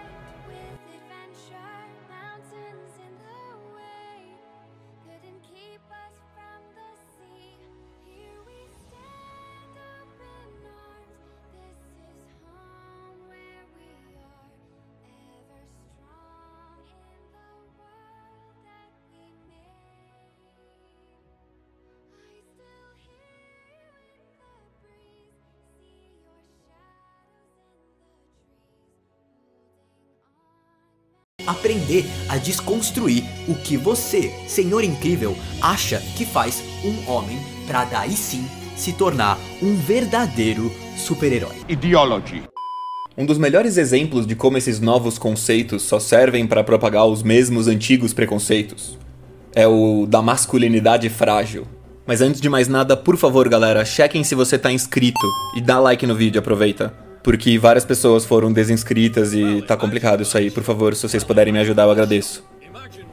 Aprender 31.47 32.05
a 32.29 32.37
desconstruir 32.37 33.25
o 33.49 33.55
que 33.55 33.77
você, 33.77 34.33
Senhor 34.47 34.83
Incrível, 34.83 35.37
acha 35.61 36.01
que 36.17 36.25
faz 36.27 36.63
um 36.85 37.11
homem 37.11 37.39
para 37.67 37.85
daí 37.85 38.17
sim 38.17 38.47
se 38.77 38.93
tornar 38.93 39.39
um 39.63 39.75
verdadeiro 39.77 40.71
super-herói. 40.97 41.57
Ideology. 41.69 42.43
Um 43.17 43.25
dos 43.25 43.39
melhores 43.39 43.79
exemplos 43.79 44.27
de 44.27 44.35
como 44.35 44.59
esses 44.59 44.79
novos 44.79 45.17
conceitos 45.17 45.83
só 45.83 45.99
servem 45.99 46.47
para 46.47 46.63
propagar 46.63 47.07
os 47.07 47.23
mesmos 47.23 47.67
antigos 47.67 48.13
preconceitos 48.13 48.99
é 49.57 49.67
o 49.67 50.07
da 50.07 50.21
masculinidade 50.21 51.09
frágil. 51.09 51.67
Mas 52.07 52.21
antes 52.21 52.43
de 52.43 52.49
mais 52.49 52.69
nada, 52.69 52.95
por 52.95 53.17
favor, 53.17 53.49
galera, 53.49 53.87
chequem 53.87 54.23
se 54.23 54.35
você 54.35 54.59
tá 54.59 54.71
inscrito 54.71 55.27
e 55.57 55.63
dá 55.63 55.81
like 55.81 56.07
no 56.07 56.15
vídeo, 56.15 56.39
aproveita. 56.39 57.06
Porque 57.27 57.59
várias 57.59 57.85
pessoas 57.85 58.25
foram 58.25 58.53
desinscritas 58.53 59.35
e 59.35 59.61
tá 59.63 59.77
complicado 59.77 60.23
isso 60.23 60.39
aí. 60.39 60.49
Por 60.49 60.63
favor, 60.63 60.95
se 60.95 61.03
vocês 61.03 61.25
puderem 61.25 61.53
me 61.53 61.59
ajudar, 61.59 61.83
eu 61.83 61.91
agradeço. 61.91 62.45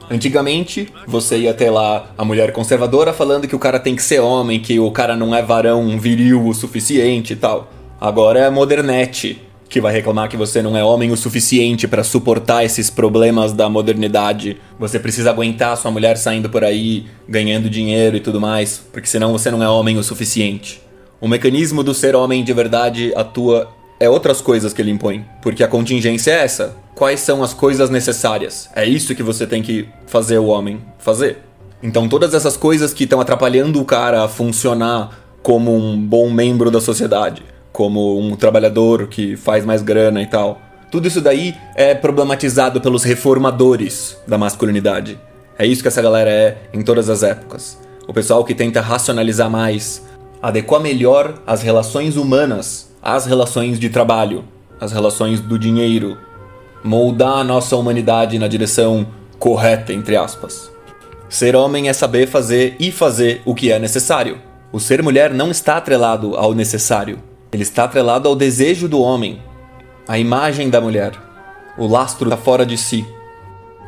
Antigamente, 0.08 0.88
você 1.04 1.36
ia 1.38 1.52
ter 1.52 1.68
lá 1.68 2.12
a 2.16 2.24
mulher 2.24 2.52
conservadora 2.52 3.12
falando 3.12 3.48
que 3.48 3.56
o 3.56 3.58
cara 3.58 3.80
tem 3.80 3.96
que 3.96 4.02
ser 4.04 4.20
homem, 4.20 4.60
que 4.60 4.78
o 4.78 4.88
cara 4.92 5.16
não 5.16 5.34
é 5.34 5.42
varão 5.42 5.98
viril 5.98 6.46
o 6.46 6.54
suficiente 6.54 7.32
e 7.32 7.36
tal. 7.36 7.68
Agora 8.00 8.38
é 8.38 8.46
a 8.46 8.52
modernete 8.52 9.42
que 9.68 9.80
vai 9.80 9.92
reclamar 9.92 10.28
que 10.28 10.36
você 10.36 10.62
não 10.62 10.76
é 10.76 10.84
homem 10.84 11.10
o 11.10 11.16
suficiente 11.16 11.88
para 11.88 12.04
suportar 12.04 12.64
esses 12.64 12.90
problemas 12.90 13.52
da 13.52 13.68
modernidade. 13.68 14.58
Você 14.78 15.00
precisa 15.00 15.30
aguentar 15.30 15.76
sua 15.76 15.90
mulher 15.90 16.16
saindo 16.18 16.48
por 16.48 16.62
aí, 16.62 17.06
ganhando 17.28 17.68
dinheiro 17.68 18.16
e 18.16 18.20
tudo 18.20 18.40
mais, 18.40 18.80
porque 18.92 19.08
senão 19.08 19.32
você 19.32 19.50
não 19.50 19.60
é 19.60 19.68
homem 19.68 19.98
o 19.98 20.04
suficiente. 20.04 20.80
O 21.20 21.26
mecanismo 21.26 21.82
do 21.82 21.92
ser 21.92 22.14
homem 22.14 22.44
de 22.44 22.52
verdade 22.52 23.12
atua 23.16 23.68
é 23.98 24.08
outras 24.08 24.40
coisas 24.40 24.72
que 24.72 24.82
ele 24.82 24.90
impõe, 24.90 25.24
porque 25.42 25.62
a 25.62 25.68
contingência 25.68 26.30
é 26.32 26.44
essa. 26.44 26.76
Quais 26.94 27.20
são 27.20 27.42
as 27.42 27.54
coisas 27.54 27.90
necessárias? 27.90 28.68
É 28.74 28.84
isso 28.84 29.14
que 29.14 29.22
você 29.22 29.46
tem 29.46 29.62
que 29.62 29.88
fazer 30.06 30.38
o 30.38 30.46
homem 30.46 30.80
fazer. 30.98 31.38
Então 31.82 32.08
todas 32.08 32.34
essas 32.34 32.56
coisas 32.56 32.94
que 32.94 33.04
estão 33.04 33.20
atrapalhando 33.20 33.80
o 33.80 33.84
cara 33.84 34.24
a 34.24 34.28
funcionar 34.28 35.18
como 35.42 35.76
um 35.76 36.00
bom 36.00 36.30
membro 36.30 36.70
da 36.70 36.80
sociedade 36.80 37.42
como 37.74 38.20
um 38.20 38.36
trabalhador 38.36 39.08
que 39.08 39.36
faz 39.36 39.64
mais 39.64 39.82
grana 39.82 40.22
e 40.22 40.26
tal. 40.26 40.62
Tudo 40.92 41.08
isso 41.08 41.20
daí 41.20 41.56
é 41.74 41.92
problematizado 41.92 42.80
pelos 42.80 43.02
reformadores 43.02 44.16
da 44.28 44.38
masculinidade. 44.38 45.18
É 45.58 45.66
isso 45.66 45.82
que 45.82 45.88
essa 45.88 46.00
galera 46.00 46.30
é 46.30 46.56
em 46.72 46.82
todas 46.82 47.10
as 47.10 47.24
épocas. 47.24 47.76
O 48.06 48.12
pessoal 48.14 48.44
que 48.44 48.54
tenta 48.54 48.80
racionalizar 48.80 49.50
mais, 49.50 50.04
adequar 50.40 50.80
melhor 50.80 51.42
as 51.44 51.62
relações 51.62 52.16
humanas 52.16 52.93
às 53.04 53.26
relações 53.26 53.78
de 53.78 53.90
trabalho, 53.90 54.44
às 54.80 54.90
relações 54.90 55.38
do 55.38 55.58
dinheiro, 55.58 56.16
moldar 56.82 57.36
a 57.36 57.44
nossa 57.44 57.76
humanidade 57.76 58.38
na 58.38 58.48
direção 58.48 59.06
correta, 59.38 59.92
entre 59.92 60.16
aspas. 60.16 60.72
Ser 61.28 61.54
homem 61.54 61.90
é 61.90 61.92
saber 61.92 62.26
fazer 62.26 62.76
e 62.80 62.90
fazer 62.90 63.42
o 63.44 63.54
que 63.54 63.70
é 63.70 63.78
necessário. 63.78 64.38
O 64.72 64.80
ser 64.80 65.02
mulher 65.02 65.34
não 65.34 65.50
está 65.50 65.76
atrelado 65.76 66.34
ao 66.34 66.54
necessário. 66.54 67.18
Ele 67.52 67.62
está 67.62 67.84
atrelado 67.84 68.26
ao 68.26 68.34
desejo 68.34 68.88
do 68.88 69.00
homem, 69.00 69.42
à 70.08 70.18
imagem 70.18 70.70
da 70.70 70.80
mulher. 70.80 71.12
O 71.76 71.86
lastro 71.86 72.30
está 72.30 72.38
fora 72.38 72.64
de 72.64 72.78
si. 72.78 73.06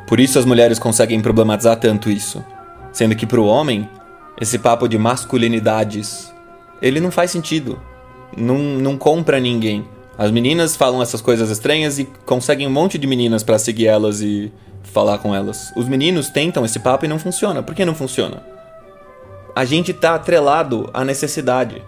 Por 0.07 0.21
isso 0.21 0.39
as 0.39 0.45
mulheres 0.45 0.79
conseguem 0.79 1.23
problematizar 1.23 1.77
tanto 1.77 2.11
isso. 2.11 2.45
Sendo 2.93 3.17
que 3.17 3.27
para 3.27 3.41
o 3.41 3.47
homem, 3.47 3.89
esse 4.41 4.59
papo 4.59 4.87
de 4.87 4.99
masculinidades, 4.99 6.33
ele 6.83 7.01
não 7.01 7.11
faz 7.11 7.31
sentido. 7.31 7.81
Não, 8.35 8.57
não 8.57 8.97
compra 8.97 9.39
ninguém. 9.39 9.85
As 10.17 10.31
meninas 10.31 10.75
falam 10.75 11.03
essas 11.03 11.21
coisas 11.21 11.51
estranhas 11.51 11.99
e 11.99 12.05
conseguem 12.25 12.67
um 12.67 12.71
monte 12.71 12.97
de 12.97 13.07
meninas 13.07 13.43
para 13.43 13.59
seguir 13.59 13.87
elas 13.87 14.23
e 14.23 14.51
falar 14.83 15.19
com 15.19 15.35
elas. 15.35 15.73
Os 15.77 15.87
meninos 15.87 16.31
tentam 16.31 16.65
esse 16.65 16.79
papo 16.79 17.05
e 17.05 17.09
não 17.09 17.19
funciona. 17.19 17.63
Por 17.63 17.75
que 17.75 17.85
não 17.85 17.95
funciona? 17.95 18.43
A 19.55 19.65
gente 19.65 19.93
tá 19.93 20.15
atrelado 20.15 20.89
à 20.95 21.05
necessidade. 21.05 21.83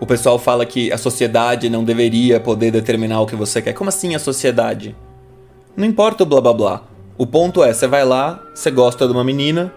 O 0.00 0.06
pessoal 0.06 0.38
fala 0.38 0.64
que 0.64 0.92
a 0.92 0.98
sociedade 0.98 1.68
não 1.68 1.84
deveria 1.84 2.38
poder 2.38 2.70
determinar 2.70 3.20
o 3.20 3.26
que 3.26 3.36
você 3.36 3.60
quer. 3.60 3.72
Como 3.72 3.88
assim 3.88 4.14
a 4.14 4.18
sociedade? 4.18 4.96
Não 5.76 5.86
importa 5.86 6.22
o 6.22 6.26
blá 6.26 6.40
blá 6.40 6.52
blá. 6.52 6.82
O 7.18 7.26
ponto 7.26 7.64
é, 7.64 7.72
você 7.72 7.86
vai 7.86 8.04
lá, 8.04 8.42
você 8.54 8.70
gosta 8.70 9.06
de 9.06 9.12
uma 9.12 9.24
menina 9.24 9.72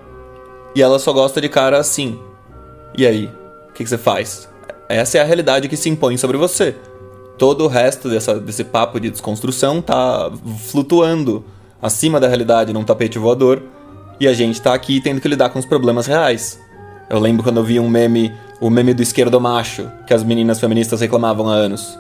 e 0.76 0.82
ela 0.82 1.00
só 1.00 1.12
gosta 1.12 1.42
de 1.42 1.50
cara 1.50 1.78
assim. 1.80 2.20
E 2.98 3.06
aí? 3.06 3.26
O 3.70 3.74
que, 3.74 3.84
que 3.84 3.90
você 3.90 3.98
faz? 3.98 4.51
Essa 4.91 5.19
é 5.19 5.21
a 5.21 5.23
realidade 5.23 5.69
que 5.69 5.77
se 5.77 5.89
impõe 5.89 6.17
sobre 6.17 6.38
você. 6.38 6.75
Todo 7.38 7.63
o 7.63 7.67
resto 7.67 8.10
dessa, 8.10 8.38
desse 8.39 8.63
papo 8.63 8.99
de 8.99 9.10
desconstrução 9.10 9.82
tá 9.82 10.30
flutuando 10.69 11.45
acima 11.82 12.19
da 12.19 12.27
realidade 12.27 12.73
num 12.73 12.84
tapete 12.84 13.17
voador 13.17 13.63
e 14.19 14.27
a 14.27 14.34
gente 14.34 14.62
tá 14.62 14.73
aqui 14.73 14.99
tendo 14.99 15.21
que 15.21 15.27
lidar 15.30 15.49
com 15.49 15.58
os 15.58 15.65
problemas 15.65 16.08
reais. 16.08 16.60
Eu 17.10 17.19
lembro 17.19 17.41
quando 17.41 17.58
eu 17.58 17.63
vi 17.63 17.80
um 17.80 17.89
meme 17.89 18.34
o 18.60 18.69
meme 18.69 18.93
do 18.93 19.01
esquerdo 19.01 19.41
macho, 19.41 19.89
que 20.06 20.13
as 20.13 20.23
meninas 20.23 20.60
feministas 20.60 21.01
reclamavam 21.01 21.49
há 21.49 21.54
anos. 21.54 21.97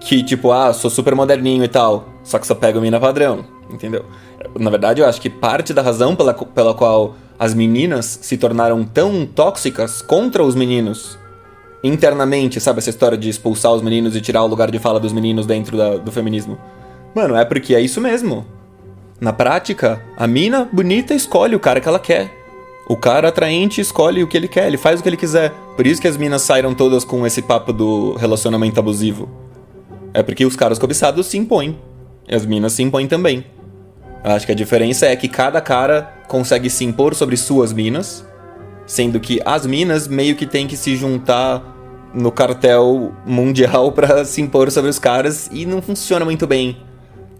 Que 0.00 0.22
tipo, 0.22 0.52
ah, 0.52 0.72
sou 0.72 0.88
super 0.88 1.14
moderninho 1.14 1.64
e 1.64 1.68
tal, 1.68 2.08
só 2.22 2.38
que 2.38 2.46
só 2.46 2.54
pego 2.54 2.80
mina 2.80 3.00
padrão, 3.00 3.44
entendeu? 3.68 4.04
Na 4.58 4.70
verdade, 4.70 5.02
eu 5.02 5.06
acho 5.06 5.20
que 5.20 5.28
parte 5.28 5.74
da 5.74 5.82
razão 5.82 6.14
pela, 6.14 6.32
pela 6.32 6.72
qual 6.72 7.16
as 7.36 7.52
meninas 7.52 8.20
se 8.22 8.38
tornaram 8.38 8.84
tão 8.84 9.26
tóxicas 9.26 10.00
contra 10.00 10.42
os 10.42 10.54
meninos 10.54 11.18
internamente, 11.82 12.60
sabe? 12.60 12.78
Essa 12.78 12.90
história 12.90 13.16
de 13.16 13.28
expulsar 13.28 13.72
os 13.72 13.82
meninos 13.82 14.16
e 14.16 14.20
tirar 14.20 14.42
o 14.42 14.46
lugar 14.46 14.70
de 14.70 14.78
fala 14.78 14.98
dos 14.98 15.12
meninos 15.12 15.46
dentro 15.46 15.76
da, 15.76 15.96
do 15.96 16.10
feminismo. 16.10 16.58
Mano, 17.14 17.36
é 17.36 17.44
porque 17.44 17.74
é 17.74 17.80
isso 17.80 18.00
mesmo. 18.00 18.44
Na 19.20 19.32
prática, 19.32 20.02
a 20.16 20.26
mina 20.26 20.68
bonita 20.72 21.14
escolhe 21.14 21.56
o 21.56 21.60
cara 21.60 21.80
que 21.80 21.88
ela 21.88 21.98
quer. 21.98 22.32
O 22.88 22.96
cara 22.96 23.28
atraente 23.28 23.80
escolhe 23.80 24.22
o 24.22 24.26
que 24.26 24.36
ele 24.36 24.48
quer, 24.48 24.66
ele 24.66 24.78
faz 24.78 24.98
o 24.98 25.02
que 25.02 25.08
ele 25.08 25.16
quiser. 25.16 25.52
Por 25.76 25.86
isso 25.86 26.00
que 26.00 26.08
as 26.08 26.16
minas 26.16 26.42
saíram 26.42 26.74
todas 26.74 27.04
com 27.04 27.26
esse 27.26 27.42
papo 27.42 27.72
do 27.72 28.14
relacionamento 28.14 28.78
abusivo. 28.80 29.28
É 30.14 30.22
porque 30.22 30.46
os 30.46 30.56
caras 30.56 30.78
cobiçados 30.78 31.26
se 31.26 31.36
impõem. 31.36 31.78
E 32.26 32.34
as 32.34 32.46
minas 32.46 32.72
se 32.72 32.82
impõem 32.82 33.06
também. 33.06 33.44
Acho 34.22 34.46
que 34.46 34.52
a 34.52 34.54
diferença 34.54 35.06
é 35.06 35.16
que 35.16 35.28
cada 35.28 35.60
cara 35.60 36.12
consegue 36.28 36.68
se 36.68 36.84
impor 36.84 37.14
sobre 37.14 37.36
suas 37.36 37.72
minas, 37.72 38.24
sendo 38.88 39.20
que 39.20 39.38
as 39.44 39.66
minas 39.66 40.08
meio 40.08 40.34
que 40.34 40.46
tem 40.46 40.66
que 40.66 40.76
se 40.76 40.96
juntar 40.96 41.62
no 42.14 42.32
cartel 42.32 43.12
mundial 43.24 43.92
para 43.92 44.24
se 44.24 44.40
impor 44.40 44.72
sobre 44.72 44.90
os 44.90 44.98
caras 44.98 45.48
e 45.52 45.66
não 45.66 45.80
funciona 45.80 46.24
muito 46.24 46.46
bem 46.46 46.78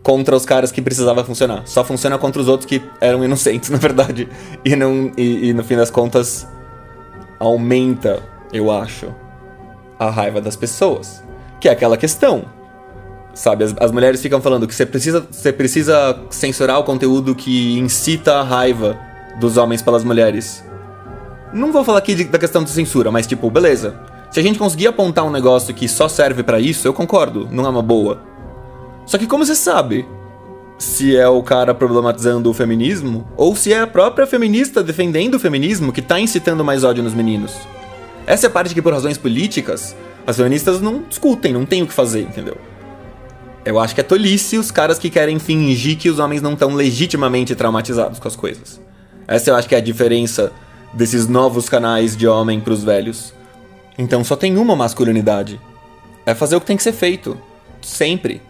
contra 0.02 0.36
os 0.36 0.44
caras 0.44 0.70
que 0.70 0.80
precisava 0.80 1.24
funcionar. 1.24 1.62
Só 1.66 1.82
funciona 1.82 2.18
contra 2.18 2.40
os 2.40 2.48
outros 2.48 2.68
que 2.68 2.82
eram 3.00 3.24
inocentes, 3.24 3.68
na 3.70 3.78
verdade. 3.78 4.28
E, 4.64 4.76
não, 4.76 5.10
e, 5.16 5.48
e 5.48 5.52
no 5.52 5.64
fim 5.64 5.76
das 5.76 5.90
contas, 5.90 6.46
aumenta, 7.40 8.22
eu 8.52 8.70
acho, 8.70 9.12
a 9.98 10.10
raiva 10.10 10.40
das 10.40 10.54
pessoas. 10.54 11.24
Que 11.60 11.68
é 11.68 11.72
aquela 11.72 11.96
questão. 11.96 12.44
Sabe, 13.34 13.64
as, 13.64 13.74
as 13.78 13.90
mulheres 13.90 14.20
ficam 14.20 14.40
falando 14.40 14.66
que 14.66 14.74
você 14.74 14.86
precisa, 14.86 15.26
você 15.30 15.52
precisa 15.52 16.18
censurar 16.30 16.78
o 16.78 16.84
conteúdo 16.84 17.34
que 17.34 17.78
incita 17.78 18.34
a 18.34 18.42
raiva 18.42 18.98
dos 19.40 19.56
homens 19.56 19.80
pelas 19.82 20.04
mulheres. 20.04 20.64
Não 21.52 21.72
vou 21.72 21.84
falar 21.84 21.98
aqui 21.98 22.14
de, 22.14 22.24
da 22.24 22.38
questão 22.38 22.62
de 22.62 22.70
censura, 22.70 23.10
mas 23.10 23.26
tipo, 23.26 23.50
beleza. 23.50 23.94
Se 24.30 24.38
a 24.38 24.42
gente 24.42 24.58
conseguir 24.58 24.86
apontar 24.86 25.24
um 25.24 25.30
negócio 25.30 25.74
que 25.74 25.88
só 25.88 26.08
serve 26.08 26.42
para 26.42 26.60
isso, 26.60 26.86
eu 26.86 26.92
concordo, 26.92 27.48
não 27.50 27.64
é 27.64 27.68
uma 27.68 27.82
boa. 27.82 28.22
Só 29.06 29.16
que 29.16 29.26
como 29.26 29.44
você 29.44 29.54
sabe 29.54 30.06
se 30.78 31.16
é 31.16 31.26
o 31.26 31.42
cara 31.42 31.74
problematizando 31.74 32.50
o 32.50 32.54
feminismo 32.54 33.26
ou 33.36 33.56
se 33.56 33.72
é 33.72 33.80
a 33.80 33.86
própria 33.86 34.26
feminista 34.26 34.82
defendendo 34.82 35.34
o 35.34 35.40
feminismo 35.40 35.92
que 35.92 36.02
tá 36.02 36.20
incitando 36.20 36.64
mais 36.64 36.84
ódio 36.84 37.02
nos 37.02 37.14
meninos? 37.14 37.54
Essa 38.26 38.46
é 38.46 38.48
a 38.48 38.50
parte 38.50 38.74
que 38.74 38.82
por 38.82 38.92
razões 38.92 39.16
políticas 39.16 39.96
as 40.26 40.36
feministas 40.36 40.82
não 40.82 41.02
discutem, 41.08 41.54
não 41.54 41.64
tem 41.64 41.82
o 41.82 41.86
que 41.86 41.94
fazer, 41.94 42.20
entendeu? 42.20 42.58
Eu 43.64 43.78
acho 43.80 43.94
que 43.94 44.02
é 44.02 44.04
tolice 44.04 44.58
os 44.58 44.70
caras 44.70 44.98
que 44.98 45.08
querem 45.08 45.38
fingir 45.38 45.96
que 45.96 46.10
os 46.10 46.18
homens 46.18 46.42
não 46.42 46.52
estão 46.52 46.74
legitimamente 46.74 47.54
traumatizados 47.54 48.18
com 48.18 48.28
as 48.28 48.36
coisas. 48.36 48.78
Essa 49.26 49.50
eu 49.50 49.56
acho 49.56 49.66
que 49.66 49.74
é 49.74 49.78
a 49.78 49.82
diferença 49.82 50.52
desses 50.92 51.28
novos 51.28 51.68
canais 51.68 52.16
de 52.16 52.26
homem 52.26 52.60
pros 52.60 52.82
velhos. 52.82 53.32
Então 53.96 54.22
só 54.22 54.36
tem 54.36 54.56
uma 54.56 54.76
masculinidade. 54.76 55.60
É 56.24 56.34
fazer 56.34 56.56
o 56.56 56.60
que 56.60 56.66
tem 56.66 56.76
que 56.76 56.82
ser 56.82 56.92
feito. 56.92 57.38
Sempre 57.80 58.42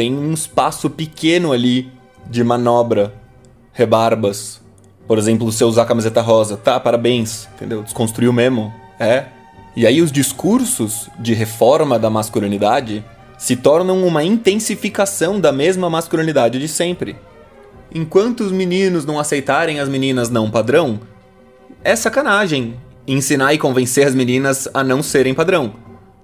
tem 0.00 0.14
um 0.14 0.32
espaço 0.32 0.88
pequeno 0.88 1.52
ali 1.52 1.92
de 2.26 2.42
manobra, 2.42 3.12
rebarbas. 3.72 4.60
Por 5.06 5.18
exemplo, 5.18 5.50
você 5.50 5.64
usar 5.64 5.82
a 5.82 5.86
camiseta 5.86 6.22
rosa. 6.22 6.56
Tá, 6.56 6.78
parabéns, 6.80 7.48
entendeu? 7.54 7.82
Desconstruiu 7.82 8.32
mesmo. 8.32 8.72
É. 8.98 9.26
E 9.76 9.86
aí 9.86 10.00
os 10.00 10.10
discursos 10.10 11.08
de 11.18 11.34
reforma 11.34 11.98
da 11.98 12.08
masculinidade 12.08 13.04
se 13.36 13.56
tornam 13.56 14.02
uma 14.06 14.24
intensificação 14.24 15.40
da 15.40 15.52
mesma 15.52 15.90
masculinidade 15.90 16.58
de 16.58 16.68
sempre. 16.68 17.16
Enquanto 17.92 18.40
os 18.40 18.52
meninos 18.52 19.04
não 19.04 19.18
aceitarem 19.18 19.80
as 19.80 19.88
meninas 19.88 20.30
não 20.30 20.50
padrão, 20.50 21.00
é 21.82 21.96
sacanagem 21.96 22.74
ensinar 23.06 23.54
e 23.54 23.58
convencer 23.58 24.06
as 24.06 24.14
meninas 24.14 24.68
a 24.72 24.84
não 24.84 25.02
serem 25.02 25.34
padrão. 25.34 25.72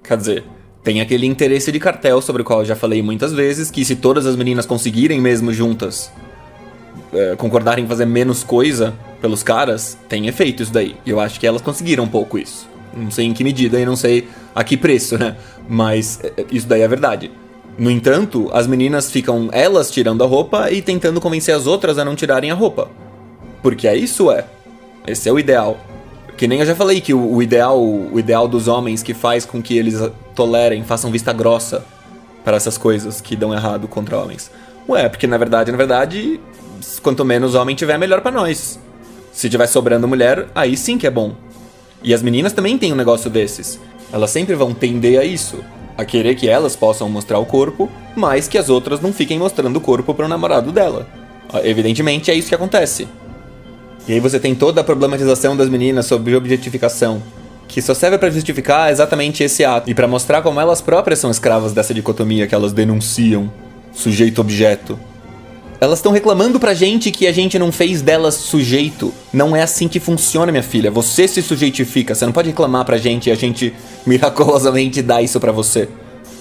Quer 0.02 0.16
dizer, 0.16 0.44
tem 0.84 1.00
aquele 1.00 1.26
interesse 1.26 1.72
de 1.72 1.80
cartel 1.80 2.20
sobre 2.22 2.42
o 2.42 2.44
qual 2.44 2.60
eu 2.60 2.64
já 2.64 2.76
falei 2.76 3.02
muitas 3.02 3.32
vezes, 3.32 3.70
que 3.70 3.84
se 3.84 3.96
todas 3.96 4.26
as 4.26 4.36
meninas 4.36 4.66
conseguirem 4.66 5.20
mesmo 5.20 5.52
juntas 5.52 6.12
é, 7.12 7.34
concordarem 7.36 7.84
em 7.84 7.88
fazer 7.88 8.04
menos 8.04 8.44
coisa 8.44 8.94
pelos 9.20 9.42
caras, 9.42 9.98
tem 10.08 10.28
efeito 10.28 10.62
isso 10.62 10.72
daí. 10.72 10.96
E 11.04 11.10
eu 11.10 11.18
acho 11.18 11.40
que 11.40 11.46
elas 11.46 11.62
conseguiram 11.62 12.04
um 12.04 12.08
pouco 12.08 12.38
isso. 12.38 12.68
Não 12.94 13.10
sei 13.10 13.26
em 13.26 13.32
que 13.32 13.42
medida 13.42 13.80
e 13.80 13.84
não 13.84 13.96
sei 13.96 14.28
a 14.54 14.62
que 14.62 14.76
preço, 14.76 15.18
né? 15.18 15.36
Mas 15.68 16.20
é, 16.22 16.32
é, 16.36 16.46
isso 16.50 16.66
daí 16.66 16.82
é 16.82 16.88
verdade. 16.88 17.30
No 17.78 17.90
entanto, 17.90 18.48
as 18.52 18.66
meninas 18.66 19.10
ficam 19.10 19.48
elas 19.52 19.90
tirando 19.90 20.22
a 20.22 20.26
roupa 20.26 20.70
e 20.70 20.80
tentando 20.80 21.20
convencer 21.20 21.54
as 21.54 21.66
outras 21.66 21.98
a 21.98 22.04
não 22.04 22.14
tirarem 22.14 22.50
a 22.50 22.54
roupa. 22.54 22.88
Porque 23.62 23.86
é 23.86 23.96
isso 23.96 24.30
é. 24.30 24.46
Esse 25.06 25.28
é 25.28 25.32
o 25.32 25.38
ideal. 25.38 25.78
Que 26.36 26.46
nem 26.46 26.60
eu 26.60 26.66
já 26.66 26.74
falei 26.74 27.00
que 27.00 27.14
o, 27.14 27.34
o 27.34 27.42
ideal, 27.42 27.82
o 27.82 28.18
ideal 28.18 28.46
dos 28.46 28.68
homens 28.68 29.02
que 29.02 29.14
faz 29.14 29.46
com 29.46 29.62
que 29.62 29.76
eles 29.76 30.00
tolerem, 30.34 30.84
façam 30.84 31.10
vista 31.10 31.32
grossa 31.32 31.84
para 32.44 32.56
essas 32.56 32.76
coisas 32.76 33.20
que 33.20 33.34
dão 33.34 33.54
errado 33.54 33.88
contra 33.88 34.18
homens. 34.18 34.50
Ué, 34.88 35.08
porque 35.08 35.26
na 35.26 35.38
verdade, 35.38 35.70
na 35.70 35.76
verdade, 35.76 36.40
quanto 37.02 37.24
menos 37.24 37.54
homem 37.54 37.74
tiver, 37.74 37.98
melhor 37.98 38.20
para 38.20 38.30
nós. 38.30 38.78
Se 39.32 39.48
tiver 39.48 39.66
sobrando 39.66 40.06
mulher, 40.06 40.46
aí 40.54 40.76
sim 40.76 40.98
que 40.98 41.06
é 41.06 41.10
bom. 41.10 41.34
E 42.02 42.14
as 42.14 42.22
meninas 42.22 42.52
também 42.52 42.78
têm 42.78 42.92
um 42.92 42.96
negócio 42.96 43.28
desses. 43.30 43.80
Elas 44.12 44.30
sempre 44.30 44.54
vão 44.54 44.72
tender 44.72 45.18
a 45.18 45.24
isso, 45.24 45.58
a 45.96 46.04
querer 46.04 46.34
que 46.36 46.48
elas 46.48 46.76
possam 46.76 47.08
mostrar 47.08 47.38
o 47.38 47.46
corpo, 47.46 47.90
mas 48.14 48.46
que 48.46 48.58
as 48.58 48.68
outras 48.68 49.00
não 49.00 49.12
fiquem 49.12 49.38
mostrando 49.38 49.76
o 49.76 49.80
corpo 49.80 50.14
pro 50.14 50.28
namorado 50.28 50.70
dela. 50.70 51.08
Evidentemente 51.64 52.30
é 52.30 52.34
isso 52.34 52.48
que 52.48 52.54
acontece. 52.54 53.08
E 54.08 54.12
aí 54.12 54.20
você 54.20 54.38
tem 54.38 54.54
toda 54.54 54.80
a 54.80 54.84
problematização 54.84 55.56
das 55.56 55.68
meninas 55.68 56.06
sobre 56.06 56.36
objetificação, 56.36 57.20
que 57.66 57.82
só 57.82 57.92
serve 57.92 58.18
para 58.18 58.30
justificar 58.30 58.90
exatamente 58.90 59.42
esse 59.42 59.64
ato 59.64 59.90
e 59.90 59.94
para 59.94 60.06
mostrar 60.06 60.42
como 60.42 60.60
elas 60.60 60.80
próprias 60.80 61.18
são 61.18 61.30
escravas 61.30 61.72
dessa 61.72 61.92
dicotomia 61.92 62.46
que 62.46 62.54
elas 62.54 62.72
denunciam, 62.72 63.50
sujeito-objeto. 63.92 64.98
Elas 65.80 65.98
estão 65.98 66.12
reclamando 66.12 66.58
pra 66.58 66.72
gente 66.72 67.10
que 67.10 67.26
a 67.26 67.32
gente 67.32 67.58
não 67.58 67.70
fez 67.70 68.00
delas 68.00 68.34
sujeito. 68.34 69.12
Não 69.32 69.54
é 69.54 69.62
assim 69.62 69.88
que 69.88 70.00
funciona, 70.00 70.50
minha 70.50 70.62
filha. 70.62 70.90
Você 70.90 71.28
se 71.28 71.42
sujeitifica. 71.42 72.14
Você 72.14 72.24
não 72.24 72.32
pode 72.32 72.48
reclamar 72.48 72.84
pra 72.86 72.96
gente 72.96 73.28
e 73.28 73.32
a 73.32 73.34
gente 73.34 73.74
miraculosamente 74.06 75.02
dá 75.02 75.20
isso 75.20 75.38
pra 75.38 75.52
você. 75.52 75.88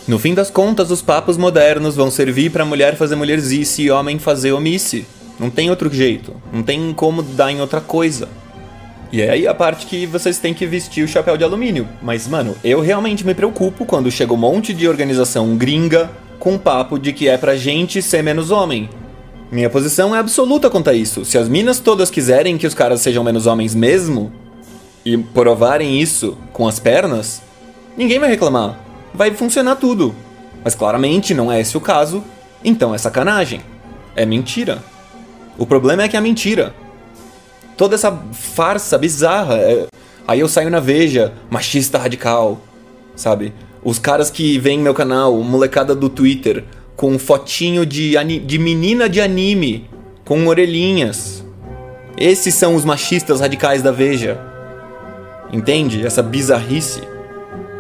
No 0.07 0.17
fim 0.19 0.33
das 0.33 0.49
contas, 0.49 0.89
os 0.89 1.01
papos 1.01 1.35
modernos 1.35 1.95
vão 1.95 2.09
servir 2.09 2.51
pra 2.51 2.63
mulher 2.63 2.95
fazer 2.95 3.15
mulherzice 3.15 3.81
e 3.81 3.91
homem 3.91 4.19
fazer 4.19 4.53
omice. 4.53 5.05
Não 5.39 5.49
tem 5.49 5.69
outro 5.69 5.93
jeito. 5.93 6.33
Não 6.51 6.63
tem 6.63 6.93
como 6.93 7.21
dar 7.21 7.51
em 7.51 7.61
outra 7.61 7.81
coisa. 7.81 8.27
E 9.11 9.21
é 9.21 9.29
aí 9.29 9.47
a 9.47 9.53
parte 9.53 9.85
que 9.85 10.05
vocês 10.05 10.39
têm 10.39 10.53
que 10.53 10.65
vestir 10.65 11.03
o 11.03 11.07
chapéu 11.07 11.37
de 11.37 11.43
alumínio. 11.43 11.87
Mas, 12.01 12.27
mano, 12.27 12.55
eu 12.63 12.81
realmente 12.81 13.25
me 13.25 13.33
preocupo 13.33 13.85
quando 13.85 14.11
chega 14.11 14.33
um 14.33 14.37
monte 14.37 14.73
de 14.73 14.87
organização 14.87 15.55
gringa 15.55 16.09
com 16.39 16.57
papo 16.57 16.97
de 16.97 17.13
que 17.13 17.27
é 17.27 17.37
pra 17.37 17.55
gente 17.55 18.01
ser 18.01 18.23
menos 18.23 18.51
homem. 18.51 18.89
Minha 19.51 19.69
posição 19.69 20.15
é 20.15 20.19
absoluta 20.19 20.69
quanto 20.69 20.89
a 20.89 20.93
isso. 20.93 21.23
Se 21.23 21.37
as 21.37 21.47
minas 21.47 21.79
todas 21.79 22.09
quiserem 22.09 22.57
que 22.57 22.67
os 22.67 22.73
caras 22.73 23.01
sejam 23.01 23.23
menos 23.23 23.45
homens 23.45 23.75
mesmo, 23.75 24.33
e 25.05 25.15
provarem 25.17 26.01
isso 26.01 26.35
com 26.51 26.67
as 26.67 26.79
pernas, 26.79 27.41
ninguém 27.95 28.19
vai 28.19 28.27
reclamar. 28.27 28.79
Vai 29.13 29.31
funcionar 29.31 29.75
tudo. 29.75 30.15
Mas 30.63 30.73
claramente 30.73 31.33
não 31.33 31.51
é 31.51 31.61
esse 31.61 31.77
o 31.77 31.81
caso, 31.81 32.23
então 32.63 32.93
é 32.93 32.97
sacanagem. 32.97 33.61
É 34.15 34.25
mentira. 34.25 34.83
O 35.57 35.65
problema 35.65 36.03
é 36.03 36.07
que 36.07 36.17
é 36.17 36.21
mentira. 36.21 36.73
Toda 37.77 37.95
essa 37.95 38.11
farsa 38.33 38.97
bizarra. 38.97 39.55
É... 39.55 39.87
Aí 40.27 40.39
eu 40.39 40.47
saio 40.47 40.69
na 40.69 40.79
Veja, 40.79 41.33
machista 41.49 41.97
radical, 41.97 42.59
sabe? 43.15 43.53
Os 43.83 43.99
caras 43.99 44.31
que 44.31 44.57
vêm 44.57 44.79
meu 44.79 44.93
canal, 44.93 45.37
molecada 45.41 45.93
do 45.93 46.09
Twitter, 46.09 46.63
com 46.95 47.19
fotinho 47.19 47.85
de, 47.85 48.15
de 48.39 48.57
menina 48.57 49.07
de 49.07 49.21
anime, 49.21 49.87
com 50.23 50.47
orelhinhas. 50.47 51.45
Esses 52.17 52.55
são 52.55 52.75
os 52.75 52.85
machistas 52.85 53.41
radicais 53.41 53.81
da 53.81 53.91
Veja. 53.91 54.39
Entende? 55.51 56.05
Essa 56.05 56.23
bizarrice. 56.23 57.01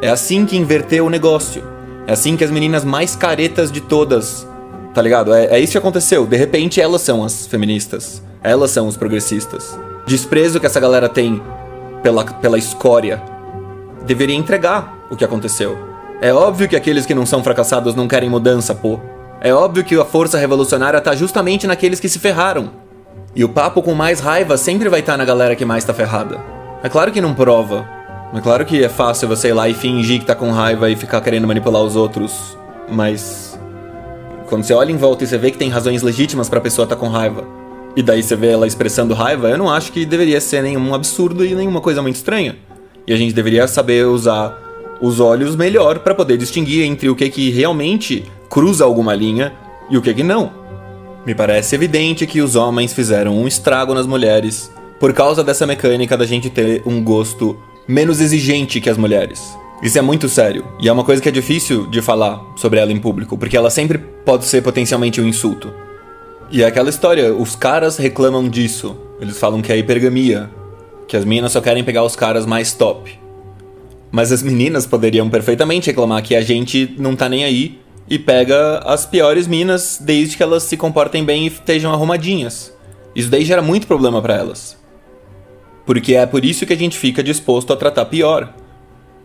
É 0.01 0.09
assim 0.09 0.45
que 0.45 0.57
inverteu 0.57 1.05
o 1.05 1.09
negócio. 1.09 1.63
É 2.05 2.13
assim 2.13 2.37
que 2.37 2.43
as 2.43 2.51
meninas 2.51 2.85
mais 2.85 3.15
caretas 3.15 3.71
de 3.71 3.81
todas. 3.81 4.47
Tá 4.95 5.01
ligado? 5.01 5.33
É, 5.33 5.45
é 5.47 5.59
isso 5.59 5.73
que 5.73 5.77
aconteceu. 5.77 6.25
De 6.25 6.37
repente 6.37 6.81
elas 6.81 7.01
são 7.01 7.23
as 7.23 7.45
feministas. 7.45 8.23
Elas 8.41 8.71
são 8.71 8.87
os 8.87 8.95
progressistas. 8.95 9.77
Desprezo 10.07 10.59
que 10.59 10.65
essa 10.65 10.79
galera 10.79 11.09
tem 11.09 11.41
pela, 12.01 12.23
pela 12.23 12.57
escória 12.57 13.21
deveria 14.05 14.35
entregar 14.35 15.05
o 15.11 15.15
que 15.15 15.25
aconteceu. 15.25 15.77
É 16.21 16.33
óbvio 16.33 16.69
que 16.69 16.75
aqueles 16.75 17.05
que 17.05 17.13
não 17.13 17.25
são 17.25 17.43
fracassados 17.43 17.93
não 17.93 18.07
querem 18.07 18.29
mudança, 18.29 18.73
pô. 18.73 18.99
É 19.41 19.53
óbvio 19.53 19.83
que 19.83 19.99
a 19.99 20.05
força 20.05 20.37
revolucionária 20.37 21.01
tá 21.01 21.13
justamente 21.13 21.67
naqueles 21.67 21.99
que 21.99 22.07
se 22.07 22.17
ferraram. 22.17 22.71
E 23.35 23.43
o 23.43 23.49
papo 23.49 23.81
com 23.81 23.93
mais 23.93 24.21
raiva 24.21 24.55
sempre 24.55 24.87
vai 24.87 25.01
estar 25.01 25.13
tá 25.13 25.17
na 25.17 25.25
galera 25.25 25.55
que 25.55 25.65
mais 25.65 25.83
tá 25.83 25.93
ferrada. 25.93 26.39
É 26.81 26.87
claro 26.87 27.11
que 27.11 27.19
não 27.19 27.33
prova. 27.33 27.85
É 28.33 28.39
claro 28.39 28.65
que 28.65 28.81
é 28.83 28.89
fácil 28.89 29.27
você 29.27 29.49
ir 29.49 29.53
lá 29.53 29.67
e 29.67 29.73
fingir 29.73 30.19
que 30.21 30.25
tá 30.25 30.35
com 30.35 30.51
raiva 30.51 30.89
e 30.89 30.95
ficar 30.95 31.19
querendo 31.19 31.47
manipular 31.47 31.81
os 31.81 31.97
outros. 31.97 32.57
Mas. 32.89 33.54
Quando 34.47 34.63
você 34.63 34.73
olha 34.73 34.91
em 34.91 34.97
volta 34.97 35.23
e 35.23 35.27
você 35.27 35.37
vê 35.37 35.49
que 35.49 35.57
tem 35.57 35.69
razões 35.69 36.01
legítimas 36.01 36.47
pra 36.47 36.61
pessoa 36.61 36.85
estar 36.85 36.95
tá 36.95 36.99
com 36.99 37.07
raiva, 37.07 37.45
e 37.95 38.03
daí 38.03 38.21
você 38.21 38.35
vê 38.35 38.51
ela 38.51 38.67
expressando 38.67 39.13
raiva, 39.13 39.49
eu 39.49 39.57
não 39.57 39.69
acho 39.69 39.91
que 39.91 40.05
deveria 40.05 40.39
ser 40.41 40.61
nenhum 40.61 40.93
absurdo 40.93 41.45
e 41.45 41.55
nenhuma 41.55 41.81
coisa 41.81 42.01
muito 42.01 42.15
estranha. 42.15 42.57
E 43.07 43.13
a 43.13 43.17
gente 43.17 43.33
deveria 43.33 43.67
saber 43.67 44.05
usar 44.05 44.55
os 45.01 45.19
olhos 45.19 45.55
melhor 45.55 45.99
para 45.99 46.13
poder 46.13 46.37
distinguir 46.37 46.83
entre 46.83 47.09
o 47.09 47.15
que 47.15 47.29
que 47.29 47.49
realmente 47.49 48.25
cruza 48.49 48.83
alguma 48.83 49.15
linha 49.15 49.53
e 49.89 49.97
o 49.97 50.01
que 50.01 50.13
que 50.13 50.23
não. 50.23 50.51
Me 51.25 51.33
parece 51.33 51.73
evidente 51.73 52.27
que 52.27 52.41
os 52.41 52.55
homens 52.55 52.93
fizeram 52.93 53.35
um 53.35 53.47
estrago 53.47 53.93
nas 53.93 54.05
mulheres 54.05 54.71
por 54.99 55.11
causa 55.13 55.43
dessa 55.43 55.65
mecânica 55.65 56.17
da 56.17 56.25
gente 56.25 56.49
ter 56.49 56.83
um 56.85 57.03
gosto 57.03 57.57
menos 57.87 58.21
exigente 58.21 58.79
que 58.79 58.89
as 58.89 58.97
mulheres. 58.97 59.57
Isso 59.83 59.99
é 59.99 60.01
muito 60.01 60.29
sério, 60.29 60.65
e 60.79 60.87
é 60.87 60.91
uma 60.91 61.03
coisa 61.03 61.21
que 61.21 61.27
é 61.27 61.31
difícil 61.31 61.87
de 61.87 62.01
falar 62.01 62.41
sobre 62.55 62.79
ela 62.79 62.91
em 62.91 62.99
público, 62.99 63.37
porque 63.37 63.57
ela 63.57 63.69
sempre 63.69 63.97
pode 63.97 64.45
ser 64.45 64.61
potencialmente 64.61 65.19
um 65.19 65.27
insulto. 65.27 65.71
E 66.49 66.63
é 66.63 66.65
aquela 66.65 66.89
história, 66.89 67.33
os 67.33 67.55
caras 67.55 67.97
reclamam 67.97 68.47
disso. 68.47 68.95
Eles 69.19 69.37
falam 69.37 69.61
que 69.61 69.71
é 69.71 69.77
hipergamia, 69.77 70.49
que 71.07 71.17
as 71.17 71.25
meninas 71.25 71.51
só 71.51 71.61
querem 71.61 71.83
pegar 71.83 72.03
os 72.03 72.15
caras 72.15 72.45
mais 72.45 72.73
top. 72.73 73.19
Mas 74.11 74.31
as 74.31 74.41
meninas 74.41 74.85
poderiam 74.85 75.29
perfeitamente 75.29 75.87
reclamar 75.87 76.23
que 76.23 76.35
a 76.35 76.41
gente 76.41 76.95
não 76.97 77.15
tá 77.15 77.27
nem 77.27 77.43
aí 77.43 77.79
e 78.09 78.17
pega 78.17 78.79
as 78.85 79.05
piores 79.05 79.47
minas 79.47 79.99
desde 79.99 80.37
que 80.37 80.43
elas 80.43 80.63
se 80.63 80.77
comportem 80.77 81.23
bem 81.25 81.43
e 81.43 81.47
estejam 81.47 81.91
arrumadinhas. 81.91 82.73
Isso 83.15 83.29
daí 83.29 83.43
gera 83.43 83.61
muito 83.61 83.87
problema 83.87 84.21
para 84.21 84.35
elas. 84.35 84.77
Porque 85.85 86.15
é 86.15 86.25
por 86.25 86.45
isso 86.45 86.65
que 86.65 86.73
a 86.73 86.77
gente 86.77 86.97
fica 86.97 87.23
disposto 87.23 87.73
a 87.73 87.75
tratar 87.75 88.05
pior. 88.05 88.53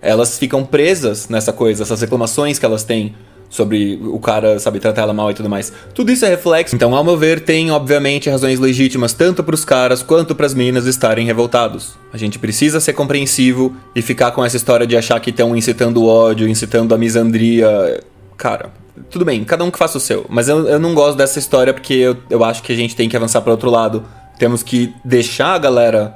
Elas 0.02 0.38
ficam 0.38 0.64
presas 0.64 1.28
nessa 1.28 1.52
coisa, 1.52 1.82
essas 1.82 2.00
reclamações 2.00 2.58
que 2.58 2.64
elas 2.64 2.84
têm 2.84 3.14
sobre 3.50 3.98
o 4.00 4.18
cara, 4.20 4.60
sabe, 4.60 4.78
tratar 4.78 5.02
ela 5.02 5.12
mal 5.12 5.30
e 5.30 5.34
tudo 5.34 5.48
mais. 5.48 5.72
Tudo 5.92 6.12
isso 6.12 6.24
é 6.24 6.28
reflexo. 6.28 6.76
Então, 6.76 6.94
ao 6.94 7.02
meu 7.02 7.16
ver, 7.16 7.40
tem 7.40 7.70
obviamente 7.72 8.30
razões 8.30 8.60
legítimas 8.60 9.12
tanto 9.12 9.42
para 9.42 9.54
os 9.54 9.64
caras 9.64 10.02
quanto 10.02 10.36
para 10.36 10.46
as 10.46 10.54
minas 10.54 10.86
estarem 10.86 11.26
revoltados. 11.26 11.94
A 12.12 12.16
gente 12.16 12.38
precisa 12.38 12.78
ser 12.78 12.92
compreensivo 12.92 13.74
e 13.94 14.00
ficar 14.00 14.30
com 14.30 14.44
essa 14.44 14.56
história 14.56 14.86
de 14.86 14.96
achar 14.96 15.18
que 15.18 15.30
estão 15.30 15.54
incitando 15.56 16.00
o 16.00 16.06
ódio, 16.06 16.48
incitando 16.48 16.94
a 16.94 16.98
misandria. 16.98 18.00
Cara, 18.36 18.70
tudo 19.10 19.24
bem, 19.24 19.42
cada 19.42 19.64
um 19.64 19.70
que 19.70 19.78
faça 19.78 19.98
o 19.98 20.00
seu. 20.00 20.24
Mas 20.28 20.48
eu, 20.48 20.68
eu 20.68 20.78
não 20.78 20.94
gosto 20.94 21.18
dessa 21.18 21.40
história 21.40 21.74
porque 21.74 21.94
eu, 21.94 22.16
eu 22.30 22.44
acho 22.44 22.62
que 22.62 22.72
a 22.72 22.76
gente 22.76 22.94
tem 22.94 23.08
que 23.08 23.16
avançar 23.16 23.40
para 23.40 23.50
outro 23.50 23.68
lado. 23.68 24.04
Temos 24.38 24.62
que 24.62 24.94
deixar 25.04 25.54
a 25.54 25.58
galera 25.58 26.14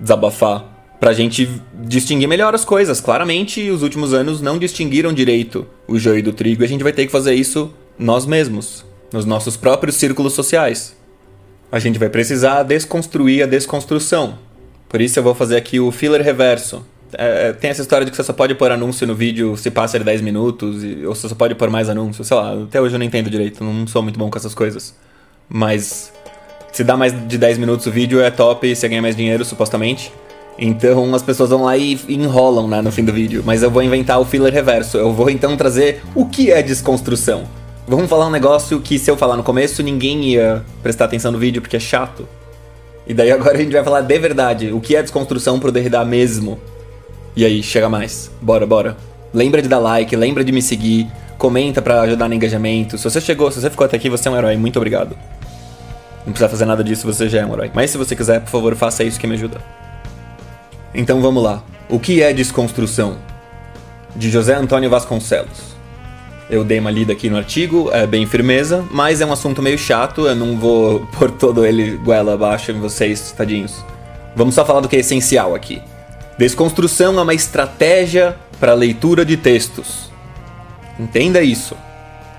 desabafar 0.00 0.64
pra 1.00 1.14
gente 1.14 1.48
distinguir 1.72 2.28
melhor 2.28 2.54
as 2.54 2.64
coisas. 2.64 3.00
Claramente, 3.00 3.70
os 3.70 3.82
últimos 3.82 4.12
anos 4.12 4.42
não 4.42 4.58
distinguiram 4.58 5.12
direito 5.12 5.66
o 5.88 5.98
joio 5.98 6.22
do 6.22 6.32
trigo 6.32 6.62
e 6.62 6.66
a 6.66 6.68
gente 6.68 6.84
vai 6.84 6.92
ter 6.92 7.06
que 7.06 7.12
fazer 7.12 7.34
isso 7.34 7.72
nós 7.98 8.26
mesmos, 8.26 8.84
nos 9.10 9.24
nossos 9.24 9.56
próprios 9.56 9.96
círculos 9.96 10.34
sociais. 10.34 10.94
A 11.72 11.78
gente 11.78 11.98
vai 11.98 12.10
precisar 12.10 12.62
desconstruir 12.64 13.42
a 13.42 13.46
desconstrução. 13.46 14.38
Por 14.88 15.00
isso 15.00 15.18
eu 15.18 15.22
vou 15.22 15.34
fazer 15.34 15.56
aqui 15.56 15.80
o 15.80 15.90
filler 15.90 16.22
reverso. 16.22 16.84
É, 17.16 17.48
é 17.48 17.52
tem 17.52 17.70
essa 17.70 17.80
história 17.80 18.04
de 18.04 18.10
que 18.10 18.16
você 18.16 18.24
só 18.24 18.32
pode 18.32 18.54
pôr 18.54 18.70
anúncio 18.70 19.06
no 19.06 19.14
vídeo 19.14 19.56
se 19.56 19.70
passa 19.70 19.98
de 19.98 20.04
10 20.04 20.20
minutos, 20.20 20.84
e, 20.84 21.06
ou 21.06 21.14
você 21.14 21.28
só 21.28 21.34
pode 21.34 21.54
pôr 21.54 21.70
mais 21.70 21.88
anúncios, 21.88 22.26
sei 22.26 22.36
lá, 22.36 22.54
até 22.62 22.80
hoje 22.80 22.94
eu 22.94 22.98
não 22.98 23.06
entendo 23.06 23.30
direito, 23.30 23.64
não 23.64 23.86
sou 23.86 24.02
muito 24.02 24.18
bom 24.18 24.28
com 24.28 24.36
essas 24.36 24.54
coisas. 24.54 24.94
Mas 25.48 26.12
se 26.72 26.84
dá 26.84 26.96
mais 26.96 27.12
de 27.26 27.38
10 27.38 27.58
minutos 27.58 27.86
o 27.86 27.90
vídeo 27.90 28.20
é 28.20 28.30
top 28.30 28.66
e 28.66 28.76
você 28.76 28.88
ganha 28.88 29.02
mais 29.02 29.16
dinheiro, 29.16 29.44
supostamente. 29.44 30.12
Então 30.60 31.14
as 31.14 31.22
pessoas 31.22 31.48
vão 31.48 31.62
lá 31.64 31.74
e 31.74 31.98
enrolam 32.06 32.68
né, 32.68 32.82
no 32.82 32.92
fim 32.92 33.02
do 33.02 33.12
vídeo. 33.12 33.42
Mas 33.46 33.62
eu 33.62 33.70
vou 33.70 33.82
inventar 33.82 34.20
o 34.20 34.26
filler 34.26 34.52
reverso. 34.52 34.98
Eu 34.98 35.10
vou 35.10 35.30
então 35.30 35.56
trazer 35.56 36.02
o 36.14 36.26
que 36.26 36.52
é 36.52 36.62
desconstrução. 36.62 37.44
Vamos 37.88 38.10
falar 38.10 38.26
um 38.26 38.30
negócio 38.30 38.78
que 38.78 38.98
se 38.98 39.10
eu 39.10 39.16
falar 39.16 39.38
no 39.38 39.42
começo 39.42 39.82
ninguém 39.82 40.22
ia 40.32 40.62
prestar 40.82 41.06
atenção 41.06 41.32
no 41.32 41.38
vídeo 41.38 41.62
porque 41.62 41.76
é 41.76 41.80
chato. 41.80 42.28
E 43.06 43.14
daí 43.14 43.32
agora 43.32 43.56
a 43.56 43.60
gente 43.60 43.72
vai 43.72 43.82
falar 43.82 44.02
de 44.02 44.18
verdade 44.18 44.70
o 44.70 44.80
que 44.80 44.94
é 44.94 45.02
desconstrução 45.02 45.58
pro 45.58 45.72
Derrida 45.72 46.04
mesmo. 46.04 46.60
E 47.34 47.44
aí, 47.44 47.62
chega 47.62 47.88
mais. 47.88 48.30
Bora, 48.40 48.66
bora. 48.66 48.96
Lembra 49.32 49.62
de 49.62 49.68
dar 49.68 49.78
like, 49.78 50.14
lembra 50.14 50.44
de 50.44 50.52
me 50.52 50.60
seguir, 50.60 51.06
comenta 51.38 51.80
para 51.80 52.02
ajudar 52.02 52.28
no 52.28 52.34
engajamento. 52.34 52.98
Se 52.98 53.04
você 53.04 53.20
chegou, 53.20 53.50
se 53.50 53.60
você 53.60 53.70
ficou 53.70 53.84
até 53.84 53.96
aqui, 53.96 54.10
você 54.10 54.28
é 54.28 54.30
um 54.30 54.36
herói. 54.36 54.56
Muito 54.56 54.76
obrigado. 54.76 55.16
Não 56.26 56.32
precisa 56.32 56.48
fazer 56.48 56.66
nada 56.66 56.84
disso, 56.84 57.06
você 57.06 57.28
já 57.28 57.40
é 57.40 57.46
um 57.46 57.52
herói. 57.54 57.70
Mas 57.72 57.90
se 57.90 57.96
você 57.96 58.14
quiser, 58.14 58.40
por 58.40 58.50
favor, 58.50 58.74
faça 58.76 59.02
isso 59.02 59.18
que 59.18 59.26
me 59.26 59.34
ajuda. 59.34 59.58
Então 60.94 61.20
vamos 61.20 61.42
lá. 61.42 61.62
O 61.88 61.98
que 61.98 62.22
é 62.22 62.32
desconstrução? 62.32 63.18
De 64.14 64.30
José 64.30 64.54
Antônio 64.54 64.90
Vasconcelos. 64.90 65.70
Eu 66.48 66.64
dei 66.64 66.80
uma 66.80 66.90
lida 66.90 67.12
aqui 67.12 67.30
no 67.30 67.36
artigo, 67.36 67.90
é 67.92 68.06
bem 68.06 68.26
firmeza, 68.26 68.84
mas 68.90 69.20
é 69.20 69.26
um 69.26 69.32
assunto 69.32 69.62
meio 69.62 69.78
chato, 69.78 70.26
eu 70.26 70.34
não 70.34 70.58
vou 70.58 71.06
pôr 71.16 71.30
todo 71.30 71.64
ele 71.64 71.96
goela 71.98 72.34
abaixo 72.34 72.72
em 72.72 72.80
vocês, 72.80 73.32
tadinhos. 73.32 73.84
Vamos 74.34 74.56
só 74.56 74.64
falar 74.64 74.80
do 74.80 74.88
que 74.88 74.96
é 74.96 75.00
essencial 75.00 75.54
aqui. 75.54 75.80
Desconstrução 76.36 77.18
é 77.18 77.22
uma 77.22 77.34
estratégia 77.34 78.36
para 78.58 78.74
leitura 78.74 79.24
de 79.24 79.36
textos. 79.36 80.10
Entenda 80.98 81.40
isso. 81.40 81.76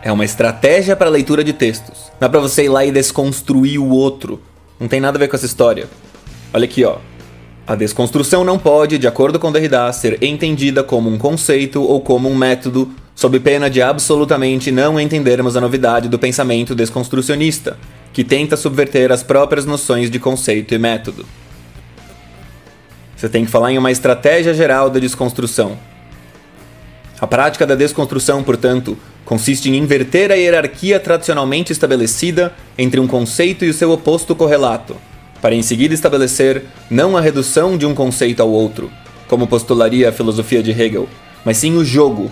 É 0.01 0.11
uma 0.11 0.25
estratégia 0.25 0.95
para 0.95 1.09
leitura 1.09 1.43
de 1.43 1.53
textos. 1.53 2.11
Não 2.19 2.27
é 2.27 2.29
para 2.29 2.39
você 2.39 2.65
ir 2.65 2.69
lá 2.69 2.83
e 2.83 2.91
desconstruir 2.91 3.79
o 3.79 3.89
outro. 3.89 4.41
Não 4.79 4.87
tem 4.87 4.99
nada 4.99 5.17
a 5.17 5.19
ver 5.19 5.27
com 5.27 5.35
essa 5.35 5.45
história. 5.45 5.87
Olha 6.53 6.65
aqui, 6.65 6.83
ó. 6.83 6.97
A 7.65 7.75
desconstrução 7.75 8.43
não 8.43 8.57
pode, 8.57 8.97
de 8.97 9.07
acordo 9.07 9.39
com 9.39 9.51
Derrida, 9.51 9.91
ser 9.93 10.21
entendida 10.23 10.83
como 10.83 11.09
um 11.09 11.17
conceito 11.17 11.81
ou 11.81 12.01
como 12.01 12.27
um 12.27 12.35
método, 12.35 12.91
sob 13.15 13.39
pena 13.39 13.69
de 13.69 13.81
absolutamente 13.81 14.71
não 14.71 14.99
entendermos 14.99 15.55
a 15.55 15.61
novidade 15.61 16.09
do 16.09 16.17
pensamento 16.17 16.73
desconstrucionista, 16.73 17.77
que 18.11 18.23
tenta 18.23 18.57
subverter 18.57 19.11
as 19.11 19.21
próprias 19.21 19.65
noções 19.65 20.09
de 20.09 20.19
conceito 20.19 20.73
e 20.73 20.79
método. 20.79 21.25
Você 23.15 23.29
tem 23.29 23.45
que 23.45 23.51
falar 23.51 23.71
em 23.71 23.77
uma 23.77 23.91
estratégia 23.91 24.53
geral 24.53 24.89
da 24.89 24.99
desconstrução. 24.99 25.77
A 27.19 27.27
prática 27.27 27.67
da 27.67 27.75
desconstrução, 27.75 28.41
portanto, 28.43 28.97
consiste 29.23 29.69
em 29.69 29.77
inverter 29.77 30.31
a 30.31 30.35
hierarquia 30.35 30.99
tradicionalmente 30.99 31.71
estabelecida 31.71 32.51
entre 32.75 32.99
um 32.99 33.05
conceito 33.05 33.63
e 33.63 33.69
o 33.69 33.73
seu 33.73 33.91
oposto 33.91 34.35
correlato, 34.35 34.97
para 35.41 35.55
em 35.55 35.61
seguida 35.61 35.93
estabelecer 35.93 36.63
não 36.89 37.17
a 37.17 37.21
redução 37.21 37.77
de 37.77 37.85
um 37.85 37.95
conceito 37.95 38.41
ao 38.41 38.49
outro, 38.49 38.91
como 39.27 39.47
postularia 39.47 40.09
a 40.09 40.11
filosofia 40.11 40.61
de 40.61 40.71
Hegel, 40.71 41.09
mas 41.43 41.57
sim 41.57 41.75
o 41.75 41.83
jogo, 41.83 42.31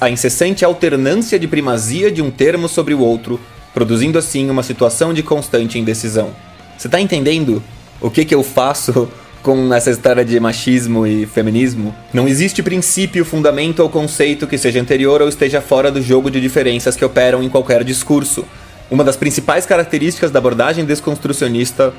a 0.00 0.08
incessante 0.08 0.64
alternância 0.64 1.38
de 1.38 1.46
primazia 1.46 2.10
de 2.10 2.22
um 2.22 2.30
termo 2.30 2.68
sobre 2.68 2.94
o 2.94 3.00
outro, 3.00 3.38
produzindo 3.74 4.18
assim 4.18 4.48
uma 4.48 4.62
situação 4.62 5.12
de 5.12 5.22
constante 5.22 5.78
indecisão. 5.78 6.30
Você 6.78 6.88
está 6.88 7.00
entendendo 7.00 7.62
o 8.00 8.10
que, 8.10 8.24
que 8.24 8.34
eu 8.34 8.42
faço 8.42 9.08
com 9.42 9.74
essa 9.74 9.90
história 9.90 10.24
de 10.24 10.38
machismo 10.38 11.04
e 11.04 11.26
feminismo, 11.26 11.92
não 12.14 12.28
existe 12.28 12.62
princípio, 12.62 13.24
fundamento 13.24 13.80
ou 13.80 13.88
conceito 13.88 14.46
que 14.46 14.56
seja 14.56 14.80
anterior 14.80 15.20
ou 15.20 15.28
esteja 15.28 15.60
fora 15.60 15.90
do 15.90 16.00
jogo 16.00 16.30
de 16.30 16.40
diferenças 16.40 16.94
que 16.94 17.04
operam 17.04 17.42
em 17.42 17.48
qualquer 17.48 17.82
discurso. 17.82 18.44
Uma 18.88 19.02
das 19.02 19.16
principais 19.16 19.66
características 19.66 20.30
da 20.30 20.38
abordagem 20.38 20.84
desconstrucionista 20.84 21.92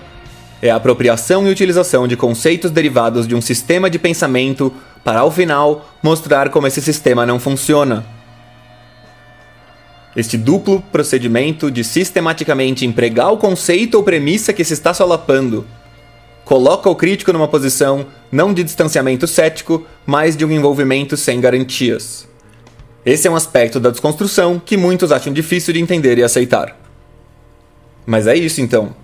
é 0.64 0.70
a 0.70 0.78
apropriação 0.78 1.46
e 1.46 1.52
utilização 1.52 2.08
de 2.08 2.16
conceitos 2.16 2.72
derivados 2.72 3.28
de 3.28 3.36
um 3.36 3.42
sistema 3.42 3.90
de 3.90 4.00
pensamento 4.00 4.74
para, 5.04 5.20
ao 5.20 5.30
final, 5.30 5.90
mostrar 6.02 6.48
como 6.52 6.66
esse 6.66 6.82
sistema 6.82 7.26
não 7.26 7.38
funciona. 7.38 8.06
Este 10.16 10.38
duplo 10.38 10.82
procedimento 10.90 11.70
de 11.70 11.84
sistematicamente 11.84 12.86
empregar 12.86 13.34
o 13.34 13.38
conceito 13.38 13.96
ou 13.96 14.04
premissa 14.04 14.54
que 14.54 14.64
se 14.64 14.72
está 14.72 14.94
solapando 14.94 15.68
coloca 16.46 16.90
o 16.90 16.96
crítico 16.96 17.34
numa 17.34 17.48
posição 17.50 18.06
não 18.32 18.54
de 18.54 18.64
distanciamento 18.64 19.28
cético, 19.28 19.86
mas 20.06 20.38
de 20.38 20.46
um 20.46 20.52
envolvimento 20.52 21.18
sem 21.18 21.42
garantias. 21.42 22.26
Esse 23.06 23.28
é 23.28 23.32
um 23.32 23.36
aspecto 23.36 23.82
da 23.82 23.90
desconstrução 23.90 24.62
que 24.66 24.78
muitos 24.78 25.12
acham 25.12 25.34
difícil 25.34 25.74
de 25.74 25.82
entender 25.82 26.18
e 26.18 26.24
aceitar. 26.24 26.78
Mas 28.06 28.28
é 28.28 28.36
isso 28.38 28.62
então. 28.62 29.03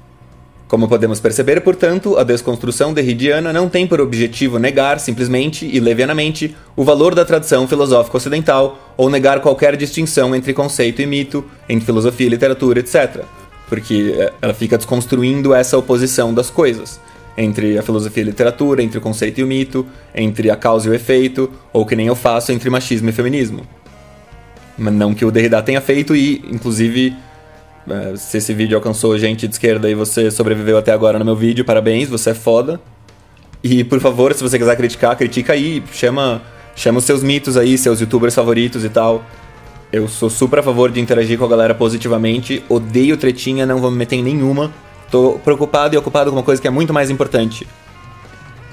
Como 0.69 0.87
podemos 0.87 1.19
perceber, 1.19 1.61
portanto, 1.61 2.15
a 2.15 2.23
desconstrução 2.23 2.93
derridiana 2.93 3.51
não 3.51 3.67
tem 3.67 3.87
por 3.87 3.99
objetivo 3.99 4.59
negar, 4.59 4.99
simplesmente 4.99 5.65
e 5.65 5.79
levianamente, 5.79 6.55
o 6.75 6.83
valor 6.83 7.15
da 7.15 7.25
tradição 7.25 7.67
filosófica 7.67 8.17
ocidental 8.17 8.93
ou 8.95 9.09
negar 9.09 9.39
qualquer 9.39 9.75
distinção 9.75 10.35
entre 10.35 10.53
conceito 10.53 11.01
e 11.01 11.07
mito, 11.07 11.43
entre 11.67 11.87
filosofia 11.87 12.27
e 12.27 12.29
literatura, 12.29 12.81
etc. 12.81 13.23
Porque 13.67 14.13
eh, 14.15 14.31
ela 14.39 14.53
fica 14.53 14.77
desconstruindo 14.77 15.55
essa 15.55 15.75
oposição 15.75 16.31
das 16.31 16.51
coisas 16.51 16.99
entre 17.35 17.75
a 17.79 17.81
filosofia 17.81 18.21
e 18.21 18.27
a 18.27 18.29
literatura, 18.29 18.83
entre 18.83 18.99
o 18.99 19.01
conceito 19.01 19.39
e 19.39 19.43
o 19.43 19.47
mito, 19.47 19.87
entre 20.13 20.51
a 20.51 20.55
causa 20.55 20.87
e 20.87 20.91
o 20.91 20.93
efeito, 20.93 21.49
ou 21.73 21.83
que 21.83 21.95
nem 21.95 22.05
eu 22.05 22.15
faço 22.15 22.51
entre 22.51 22.69
machismo 22.69 23.09
e 23.09 23.11
feminismo. 23.11 23.65
Mas 24.77 24.93
não 24.93 25.15
que 25.15 25.25
o 25.25 25.31
Derrida 25.31 25.63
tenha 25.63 25.81
feito 25.81 26.15
e, 26.15 26.43
inclusive, 26.47 27.15
é, 27.87 28.15
se 28.15 28.37
esse 28.37 28.53
vídeo 28.53 28.75
alcançou 28.75 29.17
gente 29.17 29.47
de 29.47 29.53
esquerda 29.53 29.89
e 29.89 29.95
você 29.95 30.29
sobreviveu 30.31 30.77
até 30.77 30.91
agora 30.91 31.19
no 31.19 31.25
meu 31.25 31.35
vídeo, 31.35 31.63
parabéns, 31.63 32.09
você 32.09 32.31
é 32.31 32.33
foda. 32.33 32.79
E, 33.63 33.83
por 33.83 33.99
favor, 33.99 34.33
se 34.33 34.41
você 34.41 34.57
quiser 34.57 34.75
criticar, 34.75 35.15
critica 35.17 35.53
aí, 35.53 35.83
chama, 35.91 36.41
chama 36.75 36.99
os 36.99 37.03
seus 37.03 37.21
mitos 37.21 37.57
aí, 37.57 37.77
seus 37.77 37.99
youtubers 37.99 38.33
favoritos 38.33 38.83
e 38.85 38.89
tal. 38.89 39.23
Eu 39.91 40.07
sou 40.07 40.29
super 40.29 40.59
a 40.59 40.63
favor 40.63 40.91
de 40.91 40.99
interagir 40.99 41.37
com 41.37 41.45
a 41.45 41.47
galera 41.47 41.73
positivamente, 41.73 42.63
odeio 42.69 43.17
tretinha, 43.17 43.65
não 43.65 43.79
vou 43.79 43.89
me 43.91 43.97
meter 43.97 44.15
em 44.15 44.23
nenhuma. 44.23 44.71
Tô 45.09 45.39
preocupado 45.43 45.95
e 45.95 45.97
ocupado 45.97 46.29
com 46.29 46.37
uma 46.37 46.43
coisa 46.43 46.61
que 46.61 46.67
é 46.67 46.71
muito 46.71 46.93
mais 46.93 47.09
importante. 47.09 47.67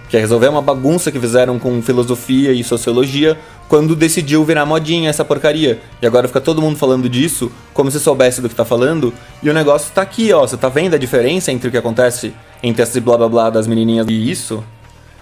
Que 0.09 0.17
é 0.17 0.21
resolver 0.21 0.49
uma 0.49 0.63
bagunça 0.63 1.11
que 1.11 1.19
fizeram 1.19 1.59
com 1.59 1.83
filosofia 1.83 2.53
e 2.53 2.63
sociologia 2.63 3.39
quando 3.69 3.97
decidiu 3.97 4.45
virar 4.45 4.65
modinha 4.65 5.11
essa 5.11 5.25
porcaria. 5.25 5.81
E 6.01 6.07
agora 6.07 6.29
fica 6.29 6.41
todo 6.41 6.63
mundo 6.63 6.77
falando 6.77 7.09
disso, 7.09 7.51
como 7.75 7.91
se 7.91 7.99
soubesse 7.99 8.41
do 8.41 8.49
que 8.49 8.55
tá 8.55 8.65
falando, 8.65 9.13
e 9.43 9.51
o 9.51 9.55
negócio 9.55 9.93
tá 9.93 10.03
aqui, 10.03 10.33
ó. 10.33 10.47
Você 10.47 10.57
tá 10.57 10.69
vendo 10.69 10.95
a 10.95 10.99
diferença 10.99 11.51
entre 11.51 11.69
o 11.69 11.71
que 11.71 11.77
acontece 11.77 12.33
entre 12.63 12.83
esse 12.83 13.01
blá 13.01 13.17
blá 13.17 13.29
blá 13.29 13.51
das 13.51 13.67
menininhas 13.67 14.07
e 14.09 14.31
isso? 14.31 14.63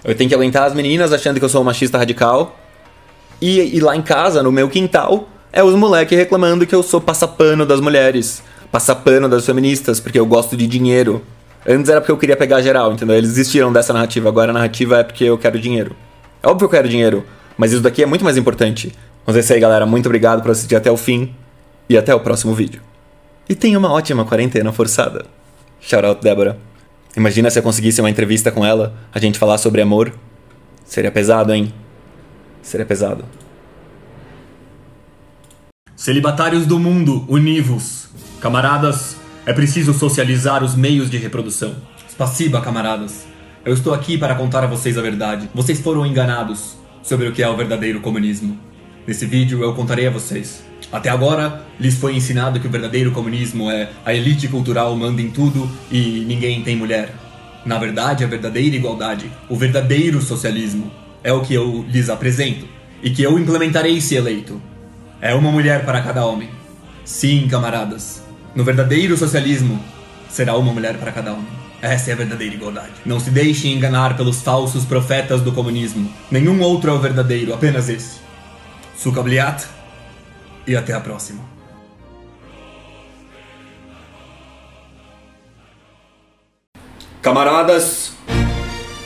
Eu 0.04 0.14
tenho 0.14 0.28
que 0.28 0.34
aguentar 0.34 0.66
as 0.66 0.74
meninas 0.74 1.12
achando 1.12 1.38
que 1.38 1.44
eu 1.44 1.48
sou 1.48 1.62
um 1.62 1.64
machista 1.64 1.96
radical. 1.96 2.58
E, 3.40 3.76
e 3.76 3.80
lá 3.80 3.96
em 3.96 4.02
casa, 4.02 4.42
no 4.42 4.52
meu 4.52 4.68
quintal, 4.68 5.28
é 5.52 5.62
os 5.62 5.74
moleques 5.74 6.16
reclamando 6.16 6.66
que 6.66 6.74
eu 6.74 6.82
sou 6.82 7.00
passapano 7.00 7.64
das 7.64 7.80
mulheres 7.80 8.42
passar 8.74 8.96
pano 8.96 9.28
das 9.28 9.46
feministas 9.46 10.00
porque 10.00 10.18
eu 10.18 10.26
gosto 10.26 10.56
de 10.56 10.66
dinheiro. 10.66 11.22
Antes 11.66 11.88
era 11.88 12.00
porque 12.00 12.12
eu 12.12 12.18
queria 12.18 12.36
pegar 12.36 12.60
geral, 12.60 12.92
entendeu? 12.92 13.16
Eles 13.16 13.30
desistiram 13.30 13.72
dessa 13.72 13.92
narrativa. 13.92 14.28
Agora 14.28 14.50
a 14.50 14.54
narrativa 14.54 14.98
é 14.98 15.02
porque 15.02 15.24
eu 15.24 15.38
quero 15.38 15.58
dinheiro. 15.58 15.96
É 16.42 16.46
óbvio 16.46 16.68
que 16.68 16.74
eu 16.74 16.78
quero 16.78 16.88
dinheiro, 16.88 17.24
mas 17.56 17.72
isso 17.72 17.80
daqui 17.80 18.02
é 18.02 18.06
muito 18.06 18.22
mais 18.22 18.36
importante. 18.36 18.94
Mas 19.26 19.36
é 19.36 19.40
isso 19.40 19.52
aí, 19.52 19.60
galera. 19.60 19.86
Muito 19.86 20.06
obrigado 20.06 20.42
por 20.42 20.50
assistir 20.50 20.76
até 20.76 20.90
o 20.90 20.96
fim 20.96 21.34
e 21.88 21.96
até 21.96 22.14
o 22.14 22.20
próximo 22.20 22.54
vídeo. 22.54 22.82
E 23.48 23.54
tenha 23.54 23.78
uma 23.78 23.90
ótima 23.90 24.24
quarentena 24.24 24.72
forçada. 24.72 25.24
Shout 25.80 26.04
out, 26.04 26.22
Débora. 26.22 26.58
Imagina 27.16 27.50
se 27.50 27.58
eu 27.58 27.62
conseguisse 27.62 28.00
uma 28.00 28.10
entrevista 28.10 28.50
com 28.50 28.64
ela, 28.64 28.94
a 29.12 29.18
gente 29.18 29.38
falar 29.38 29.56
sobre 29.58 29.80
amor. 29.80 30.12
Seria 30.84 31.10
pesado, 31.10 31.52
hein? 31.52 31.72
Seria 32.60 32.84
pesado. 32.84 33.24
Celibatários 35.96 36.66
do 36.66 36.78
mundo, 36.78 37.24
univos! 37.28 38.08
Camaradas, 38.40 39.16
é 39.46 39.52
preciso 39.52 39.92
socializar 39.92 40.64
os 40.64 40.74
meios 40.74 41.10
de 41.10 41.18
reprodução. 41.18 41.74
Spassiba, 42.10 42.62
camaradas. 42.62 43.26
Eu 43.64 43.74
estou 43.74 43.92
aqui 43.92 44.16
para 44.16 44.34
contar 44.34 44.64
a 44.64 44.66
vocês 44.66 44.96
a 44.96 45.02
verdade. 45.02 45.50
Vocês 45.54 45.80
foram 45.80 46.06
enganados 46.06 46.76
sobre 47.02 47.28
o 47.28 47.32
que 47.32 47.42
é 47.42 47.48
o 47.48 47.56
verdadeiro 47.56 48.00
comunismo. 48.00 48.58
Nesse 49.06 49.26
vídeo 49.26 49.62
eu 49.62 49.74
contarei 49.74 50.06
a 50.06 50.10
vocês. 50.10 50.64
Até 50.90 51.10
agora, 51.10 51.62
lhes 51.78 51.94
foi 51.96 52.16
ensinado 52.16 52.58
que 52.58 52.66
o 52.66 52.70
verdadeiro 52.70 53.12
comunismo 53.12 53.70
é 53.70 53.90
a 54.04 54.14
elite 54.14 54.48
cultural 54.48 54.96
manda 54.96 55.20
em 55.20 55.30
tudo 55.30 55.68
e 55.90 56.24
ninguém 56.26 56.62
tem 56.62 56.76
mulher. 56.76 57.14
Na 57.66 57.78
verdade, 57.78 58.24
a 58.24 58.26
verdadeira 58.26 58.76
igualdade, 58.76 59.30
o 59.48 59.56
verdadeiro 59.56 60.22
socialismo, 60.22 60.90
é 61.22 61.32
o 61.32 61.42
que 61.42 61.52
eu 61.52 61.84
lhes 61.90 62.08
apresento 62.08 62.66
e 63.02 63.10
que 63.10 63.22
eu 63.22 63.38
implementarei 63.38 64.00
se 64.00 64.14
eleito. 64.14 64.60
É 65.20 65.34
uma 65.34 65.50
mulher 65.50 65.84
para 65.84 66.00
cada 66.00 66.24
homem. 66.24 66.48
Sim, 67.04 67.46
camaradas, 67.48 68.23
no 68.54 68.62
verdadeiro 68.62 69.16
socialismo, 69.16 69.82
será 70.28 70.56
uma 70.56 70.72
mulher 70.72 70.96
para 70.96 71.10
cada 71.10 71.32
um. 71.32 71.44
Essa 71.82 72.10
é 72.10 72.12
a 72.14 72.16
verdadeira 72.16 72.54
igualdade. 72.54 72.92
Não 73.04 73.20
se 73.20 73.30
deixe 73.30 73.68
enganar 73.68 74.16
pelos 74.16 74.40
falsos 74.40 74.84
profetas 74.84 75.42
do 75.42 75.52
comunismo. 75.52 76.10
Nenhum 76.30 76.60
outro 76.62 76.90
é 76.90 76.94
o 76.94 76.98
verdadeiro, 76.98 77.52
apenas 77.52 77.88
esse. 77.88 78.20
Sukabliat 78.96 79.66
e 80.66 80.76
até 80.76 80.94
a 80.94 81.00
próxima. 81.00 81.42
Camaradas, 87.20 88.12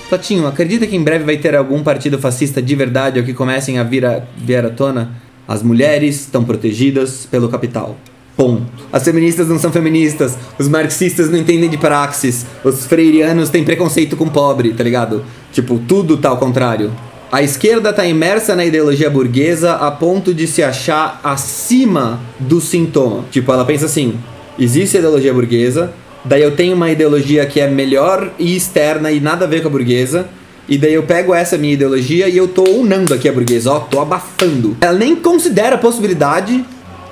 Totinho, 0.09 0.47
acredita 0.47 0.87
que 0.87 0.97
em 0.97 1.03
breve 1.03 1.25
vai 1.25 1.37
ter 1.37 1.55
algum 1.55 1.83
partido 1.83 2.19
fascista 2.19 2.63
de 2.63 2.75
verdade 2.75 3.19
ou 3.19 3.25
que 3.25 3.35
comecem 3.35 3.79
a 3.79 3.83
vir, 3.83 4.05
a 4.05 4.23
vir 4.37 4.65
à 4.65 4.71
tona? 4.71 5.17
As 5.47 5.63
mulheres 5.63 6.21
estão 6.21 6.45
protegidas 6.45 7.27
pelo 7.27 7.49
capital. 7.49 7.97
Ponto. 8.39 8.63
As 8.93 9.03
feministas 9.03 9.49
não 9.49 9.59
são 9.59 9.73
feministas, 9.73 10.39
os 10.57 10.69
marxistas 10.69 11.29
não 11.29 11.41
entendem 11.41 11.69
de 11.69 11.77
praxis, 11.77 12.47
os 12.63 12.87
freirianos 12.87 13.51
têm 13.51 13.65
preconceito 13.65 14.17
com 14.17 14.29
pobre, 14.29 14.73
tá 14.73 14.85
ligado? 14.85 15.25
Tipo, 15.53 15.77
tudo 15.89 16.17
tá 16.17 16.29
ao 16.29 16.37
contrário. 16.37 16.93
A 17.33 17.43
esquerda 17.43 17.93
tá 17.93 18.07
imersa 18.07 18.55
na 18.55 18.65
ideologia 18.65 19.11
burguesa 19.11 19.73
a 19.73 19.91
ponto 19.91 20.33
de 20.33 20.47
se 20.47 20.63
achar 20.63 21.21
acima 21.25 22.21
do 22.39 22.61
sintoma. 22.61 23.25
Tipo, 23.33 23.53
ela 23.53 23.65
pensa 23.65 23.87
assim: 23.87 24.15
existe 24.57 24.97
a 24.97 25.01
ideologia 25.01 25.35
burguesa, 25.35 25.93
Daí 26.25 26.43
eu 26.43 26.55
tenho 26.55 26.75
uma 26.75 26.91
ideologia 26.91 27.47
que 27.47 27.59
é 27.59 27.69
melhor 27.69 28.33
e 28.39 28.55
externa 28.55 29.11
e 29.11 29.19
nada 29.21 29.47
a 29.47 29.49
ver 29.49 29.63
com 29.63 29.69
a 29.69 29.71
burguesa. 29.71 30.29
E 30.69 30.77
daí 30.77 30.93
eu 30.93 31.03
pego 31.03 31.33
essa 31.35 31.57
minha 31.57 31.73
ideologia 31.73 32.29
e 32.29 32.37
eu 32.37 32.47
tô 32.47 32.65
unando 32.65 33.15
aqui 33.15 33.27
a 33.29 33.33
burguesa, 33.33 33.73
ó, 33.73 33.81
tô 33.81 33.99
abafando. 34.01 34.77
Ela 34.83 34.99
nem 34.99 35.17
considera 35.17 35.77
a 35.77 35.79
possibilidade 35.79 36.63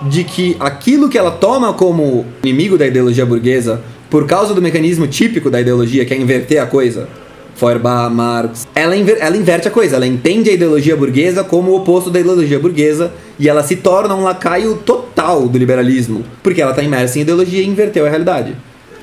de 0.03 0.25
que 0.25 0.57
aquilo 0.61 1.09
que 1.09 1.19
ela 1.19 1.31
toma 1.31 1.73
como 1.73 2.27
inimigo 2.43 2.77
da 2.77 2.87
ideologia 2.87 3.25
burguesa, 3.25 3.81
por 4.11 4.27
causa 4.27 4.55
do 4.55 4.63
mecanismo 4.63 5.07
típico 5.07 5.51
da 5.51 5.61
ideologia, 5.61 6.05
que 6.05 6.15
é 6.15 6.17
inverter 6.17 6.63
a 6.63 6.67
coisa, 6.67 7.09
Feuerbach, 7.57 8.13
Marx, 8.13 8.69
ela, 8.75 8.95
inver 8.95 9.17
ela 9.21 9.37
inverte 9.37 9.67
a 9.67 9.71
coisa, 9.71 9.97
ela 9.97 10.07
entende 10.07 10.51
a 10.51 10.53
ideologia 10.53 10.95
burguesa 10.95 11.43
como 11.43 11.73
o 11.73 11.77
oposto 11.77 12.11
da 12.11 12.21
ideologia 12.21 12.59
burguesa 12.59 13.13
e 13.39 13.49
ela 13.49 13.63
se 13.63 13.77
torna 13.77 14.15
um 14.15 14.23
lacaio 14.23 14.77
total 14.77 15.49
do 15.49 15.57
liberalismo, 15.57 16.23
porque 16.43 16.61
ela 16.61 16.73
está 16.73 16.83
imersa 16.83 17.19
em 17.19 17.23
ideologia 17.23 17.63
e 17.63 17.67
inverteu 17.67 18.05
a 18.05 18.11
realidade. 18.11 18.55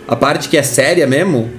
A 0.08 0.16
parte 0.16 0.48
que 0.50 0.58
é 0.58 0.64
séria 0.64 1.08
mesmo, 1.08 1.50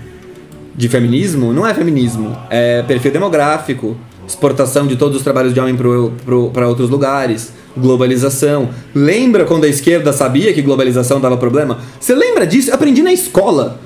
de 0.75 0.89
feminismo, 0.89 1.53
não 1.53 1.67
é 1.67 1.75
feminismo, 1.75 2.37
é 2.49 2.83
perfil 2.83 3.11
demográfico, 3.11 3.97
exportação 4.27 4.87
de 4.87 4.97
todos 4.97 5.17
os 5.17 5.23
trabalhos 5.23 5.53
de 5.53 5.61
homem 5.61 5.77
para 5.77 6.69
outros 6.69 6.91
lugares, 6.91 7.53
globalização. 7.77 8.71
Lembra 8.95 9.45
quando 9.45 9.65
a 9.65 9.69
esquerda 9.69 10.13
sabia 10.13 10.53
que 10.53 10.63
globalização 10.63 11.21
dava 11.21 11.37
problema? 11.37 11.79
Você 11.99 12.15
lembra 12.15 12.47
disso? 12.47 12.71
Eu 12.71 12.75
aprendi 12.75 13.03
na 13.03 13.13
escola. 13.13 13.79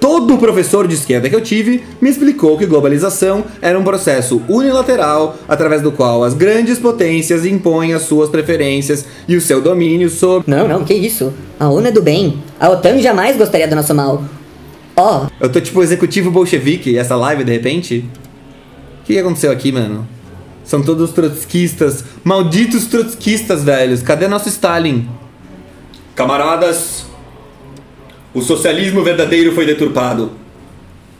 Todo 0.00 0.36
professor 0.36 0.86
de 0.86 0.94
esquerda 0.94 1.30
que 1.30 1.34
eu 1.34 1.40
tive 1.40 1.82
me 1.98 2.10
explicou 2.10 2.58
que 2.58 2.66
globalização 2.66 3.42
era 3.62 3.78
um 3.78 3.82
processo 3.82 4.42
unilateral 4.50 5.38
através 5.48 5.80
do 5.80 5.90
qual 5.90 6.22
as 6.22 6.34
grandes 6.34 6.78
potências 6.78 7.46
impõem 7.46 7.94
as 7.94 8.02
suas 8.02 8.28
preferências 8.28 9.06
e 9.26 9.34
o 9.34 9.40
seu 9.40 9.62
domínio 9.62 10.10
sobre. 10.10 10.50
Não, 10.50 10.68
não, 10.68 10.84
que 10.84 10.92
isso? 10.92 11.32
A 11.58 11.70
ONU 11.70 11.86
é 11.86 11.90
do 11.90 12.02
bem. 12.02 12.42
A 12.60 12.68
OTAN 12.68 12.98
jamais 12.98 13.38
gostaria 13.38 13.66
do 13.66 13.74
nosso 13.74 13.94
mal. 13.94 14.22
Ó. 14.94 15.24
Oh. 15.24 15.28
Eu 15.40 15.50
tô 15.50 15.58
tipo 15.58 15.82
executivo 15.82 16.30
bolchevique, 16.30 16.98
essa 16.98 17.16
live 17.16 17.42
de 17.42 17.52
repente. 17.52 18.04
O 19.00 19.06
que 19.06 19.18
aconteceu 19.18 19.50
aqui, 19.50 19.72
mano? 19.72 20.06
São 20.64 20.82
todos 20.82 21.12
trotskistas. 21.12 22.04
Malditos 22.24 22.86
trotskistas, 22.86 23.62
velhos. 23.62 24.02
Cadê 24.02 24.26
nosso 24.26 24.48
Stalin? 24.48 25.08
Camaradas, 26.14 27.06
o 28.32 28.40
socialismo 28.40 29.02
verdadeiro 29.02 29.52
foi 29.52 29.66
deturpado. 29.66 30.32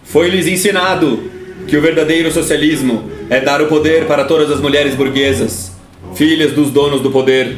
Foi-lhes 0.04 0.46
ensinado 0.46 1.30
que 1.66 1.76
o 1.76 1.80
verdadeiro 1.80 2.30
socialismo 2.30 3.11
é 3.28 3.40
dar 3.40 3.61
o 3.61 3.66
poder 3.66 4.07
para 4.07 4.24
todas 4.24 4.50
as 4.50 4.61
mulheres 4.61 4.94
burguesas, 4.94 5.72
filhas 6.14 6.52
dos 6.52 6.70
donos 6.70 7.00
do 7.00 7.11
poder. 7.11 7.57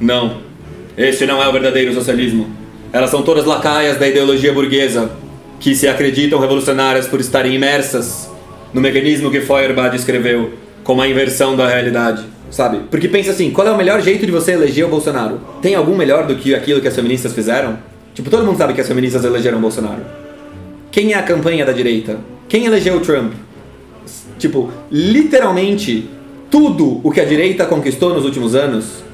Não, 0.00 0.38
este 0.96 1.26
não 1.26 1.42
é 1.42 1.48
o 1.48 1.52
verdadeiro 1.52 1.92
socialismo. 1.92 2.48
Elas 2.92 3.10
são 3.10 3.22
todas 3.22 3.44
lacaias 3.44 3.98
da 3.98 4.08
ideologia 4.08 4.52
burguesa, 4.52 5.10
que 5.60 5.74
se 5.74 5.88
acreditam 5.88 6.38
revolucionárias 6.38 7.06
por 7.06 7.20
estarem 7.20 7.54
imersas 7.54 8.30
no 8.72 8.80
mecanismo 8.80 9.30
que 9.30 9.40
Feuerbach 9.40 9.90
descreveu 9.90 10.65
como 10.86 11.02
a 11.02 11.08
inversão 11.08 11.56
da 11.56 11.66
realidade. 11.66 12.22
Sabe? 12.48 12.82
Porque 12.88 13.08
pensa 13.08 13.32
assim, 13.32 13.50
qual 13.50 13.66
é 13.66 13.72
o 13.72 13.76
melhor 13.76 14.00
jeito 14.00 14.24
de 14.24 14.30
você 14.30 14.52
eleger 14.52 14.86
o 14.86 14.88
Bolsonaro? 14.88 15.40
Tem 15.60 15.74
algum 15.74 15.96
melhor 15.96 16.28
do 16.28 16.36
que 16.36 16.54
aquilo 16.54 16.80
que 16.80 16.86
as 16.86 16.94
feministas 16.94 17.32
fizeram? 17.32 17.76
Tipo, 18.14 18.30
todo 18.30 18.46
mundo 18.46 18.56
sabe 18.56 18.72
que 18.72 18.80
as 18.80 18.86
feministas 18.86 19.24
elegeram 19.24 19.60
Bolsonaro. 19.60 20.02
Quem 20.92 21.12
é 21.12 21.16
a 21.16 21.24
campanha 21.24 21.66
da 21.66 21.72
direita? 21.72 22.18
Quem 22.48 22.66
elegeu 22.66 22.96
o 22.96 23.00
Trump? 23.00 23.32
Tipo, 24.38 24.70
literalmente, 24.90 26.08
tudo 26.48 27.00
o 27.02 27.10
que 27.10 27.20
a 27.20 27.24
direita 27.24 27.66
conquistou 27.66 28.14
nos 28.14 28.24
últimos 28.24 28.54
anos 28.54 29.04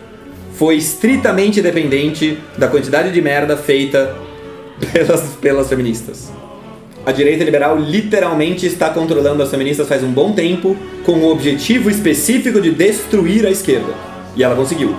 foi 0.54 0.76
estritamente 0.76 1.62
dependente 1.62 2.38
da 2.58 2.68
quantidade 2.68 3.10
de 3.10 3.22
merda 3.22 3.56
feita 3.56 4.14
pelas, 4.92 5.22
pelas 5.40 5.68
feministas. 5.70 6.30
A 7.04 7.10
direita 7.10 7.42
liberal 7.42 7.76
literalmente 7.78 8.64
está 8.64 8.88
controlando 8.90 9.42
as 9.42 9.50
feministas 9.50 9.88
faz 9.88 10.04
um 10.04 10.12
bom 10.12 10.32
tempo 10.32 10.76
com 11.04 11.12
o 11.14 11.32
objetivo 11.32 11.90
específico 11.90 12.60
de 12.60 12.70
destruir 12.70 13.44
a 13.44 13.50
esquerda. 13.50 13.92
E 14.36 14.44
ela 14.44 14.54
conseguiu. 14.54 14.94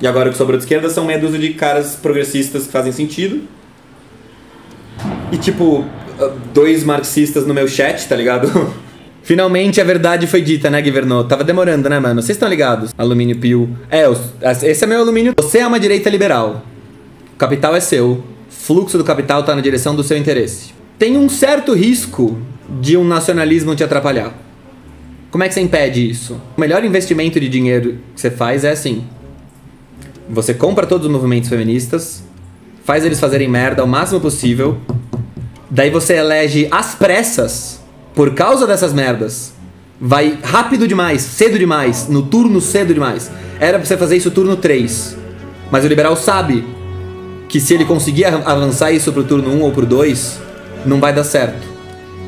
E 0.00 0.06
agora 0.06 0.28
o 0.28 0.32
que 0.32 0.38
sobrou 0.38 0.58
de 0.58 0.64
esquerda 0.64 0.90
são 0.90 1.04
meia 1.04 1.18
dúzia 1.18 1.38
de 1.38 1.50
caras 1.50 1.94
progressistas 1.94 2.66
que 2.66 2.72
fazem 2.72 2.90
sentido. 2.90 3.42
E 5.30 5.36
tipo, 5.36 5.84
dois 6.52 6.82
marxistas 6.82 7.46
no 7.46 7.54
meu 7.54 7.68
chat, 7.68 8.08
tá 8.08 8.16
ligado? 8.16 8.74
Finalmente 9.22 9.80
a 9.80 9.84
verdade 9.84 10.26
foi 10.26 10.42
dita, 10.42 10.68
né, 10.68 10.82
Guivernot? 10.82 11.28
Tava 11.28 11.44
demorando, 11.44 11.88
né, 11.88 12.00
mano? 12.00 12.20
Vocês 12.20 12.36
estão 12.36 12.48
ligados? 12.48 12.92
Alumínio 12.98 13.38
Pio. 13.38 13.70
É, 13.90 14.04
esse 14.68 14.84
é 14.84 14.86
meu 14.86 14.98
alumínio. 14.98 15.32
Você 15.40 15.58
é 15.58 15.66
uma 15.66 15.78
direita 15.78 16.10
liberal. 16.10 16.62
O 17.32 17.36
capital 17.36 17.76
é 17.76 17.80
seu. 17.80 18.22
Fluxo 18.50 18.98
do 18.98 19.04
capital 19.04 19.42
tá 19.44 19.54
na 19.54 19.62
direção 19.62 19.94
do 19.94 20.02
seu 20.02 20.18
interesse. 20.18 20.73
Tem 20.98 21.16
um 21.16 21.28
certo 21.28 21.74
risco 21.74 22.38
de 22.80 22.96
um 22.96 23.04
nacionalismo 23.04 23.74
te 23.74 23.82
atrapalhar. 23.82 24.32
Como 25.30 25.42
é 25.42 25.48
que 25.48 25.54
você 25.54 25.60
impede 25.60 26.08
isso? 26.08 26.40
O 26.56 26.60
melhor 26.60 26.84
investimento 26.84 27.40
de 27.40 27.48
dinheiro 27.48 27.98
que 28.14 28.20
você 28.20 28.30
faz 28.30 28.62
é 28.62 28.70
assim: 28.70 29.04
você 30.28 30.54
compra 30.54 30.86
todos 30.86 31.06
os 31.06 31.12
movimentos 31.12 31.48
feministas, 31.48 32.22
faz 32.84 33.04
eles 33.04 33.18
fazerem 33.18 33.48
merda 33.48 33.82
o 33.82 33.88
máximo 33.88 34.20
possível, 34.20 34.78
daí 35.68 35.90
você 35.90 36.14
elege 36.14 36.68
às 36.70 36.94
pressas, 36.94 37.82
por 38.14 38.32
causa 38.32 38.64
dessas 38.64 38.92
merdas, 38.92 39.52
vai 40.00 40.38
rápido 40.42 40.86
demais, 40.86 41.22
cedo 41.22 41.58
demais, 41.58 42.08
no 42.08 42.22
turno 42.22 42.60
cedo 42.60 42.94
demais. 42.94 43.30
Era 43.58 43.78
pra 43.78 43.86
você 43.86 43.96
fazer 43.96 44.16
isso 44.16 44.30
turno 44.30 44.56
3. 44.56 45.16
Mas 45.70 45.84
o 45.84 45.88
liberal 45.88 46.14
sabe 46.14 46.64
que 47.48 47.58
se 47.58 47.74
ele 47.74 47.84
conseguir 47.84 48.26
avançar 48.26 48.92
isso 48.92 49.12
pro 49.12 49.24
turno 49.24 49.50
1 49.50 49.62
ou 49.62 49.72
pro 49.72 49.84
2, 49.86 50.43
não 50.86 51.00
vai 51.00 51.12
dar 51.12 51.24
certo. 51.24 51.66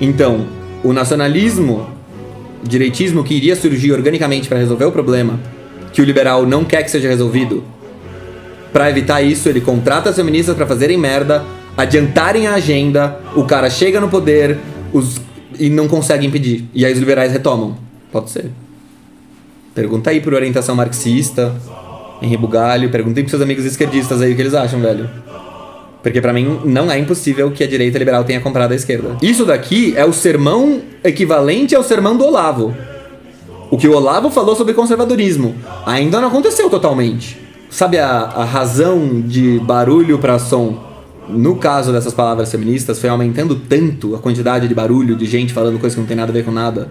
Então, 0.01 0.47
o 0.83 0.93
nacionalismo, 0.93 1.89
direitismo 2.63 3.25
que 3.25 3.35
iria 3.35 3.57
surgir 3.57 3.93
organicamente 3.93 4.49
para 4.49 4.59
resolver 4.59 4.85
o 4.85 4.93
problema, 4.93 5.39
que 5.93 6.03
o 6.03 6.05
liberal 6.05 6.47
não 6.47 6.65
quer 6.65 6.83
que 6.83 6.91
seja 6.91 7.09
resolvido, 7.09 7.65
para 8.73 8.91
evitar 8.91 9.23
isso, 9.23 9.49
ele 9.49 9.61
contrata 9.61 10.11
as 10.11 10.17
feministas 10.17 10.55
para 10.55 10.67
fazerem 10.67 10.99
merda, 10.99 11.43
adiantarem 11.77 12.47
a 12.47 12.55
agenda, 12.55 13.19
o 13.35 13.45
cara 13.45 13.71
chega 13.71 14.01
no 14.01 14.09
poder 14.09 14.59
os... 14.93 15.21
e 15.59 15.71
não 15.71 15.89
consegue 15.89 16.27
impedir. 16.27 16.65
E 16.75 16.85
aí 16.85 16.93
os 16.93 16.99
liberais 16.99 17.33
retomam. 17.33 17.77
Pode 18.13 18.31
ser. 18.31 18.51
Pergunta 19.75 20.11
aí 20.11 20.21
por 20.21 20.35
orientação 20.35 20.75
marxista, 20.75 21.55
Henri 22.21 22.37
Bugalho, 22.37 22.91
perguntem 22.91 23.25
pros 23.25 23.31
seus 23.31 23.43
amigos 23.43 23.65
esquerdistas 23.65 24.21
aí 24.23 24.33
o 24.33 24.37
que 24.37 24.43
eles 24.43 24.55
acham, 24.55 24.81
velho. 24.81 25.09
Porque 26.07 26.21
para 26.21 26.33
mim 26.33 26.61
não 26.65 26.89
é 26.89 26.97
impossível 27.01 27.51
que 27.51 27.65
a 27.65 27.67
direita 27.67 27.99
liberal 27.99 28.23
tenha 28.23 28.41
comprado 28.41 28.71
a 28.71 28.77
esquerda. 28.77 29.17
Isso 29.21 29.45
daqui 29.45 29.93
é 29.97 30.05
o 30.05 30.13
sermão 30.13 30.81
equivalente 31.03 31.75
ao 31.75 31.83
sermão 31.83 32.17
do 32.17 32.25
Olavo. 32.25 32.73
O 33.73 33.77
que 33.77 33.89
o 33.89 33.93
Olavo 33.93 34.31
falou 34.31 34.55
sobre 34.55 34.73
conservadorismo 34.73 35.57
ainda 35.85 36.21
não 36.21 36.29
aconteceu 36.29 36.71
totalmente. 36.71 37.41
Sabe 37.69 37.99
a, 37.99 38.07
a 38.09 38.45
razão 38.45 39.21
de 39.21 39.59
barulho 39.59 40.17
para 40.17 40.39
som? 40.39 40.81
No 41.29 41.57
caso 41.57 41.91
dessas 41.91 42.15
palavras 42.15 42.53
feministas, 42.53 43.01
foi 43.01 43.11
aumentando 43.11 43.57
tanto 43.57 44.15
a 44.15 44.21
quantidade 44.21 44.69
de 44.69 44.75
barulho, 44.77 45.17
de 45.17 45.27
gente 45.27 45.53
falando 45.53 45.81
coisas 45.81 45.97
que 45.97 46.01
não 46.01 46.07
tem 46.07 46.17
nada 46.17 46.31
a 46.31 46.33
ver 46.33 46.45
com 46.45 46.53
nada. 46.53 46.89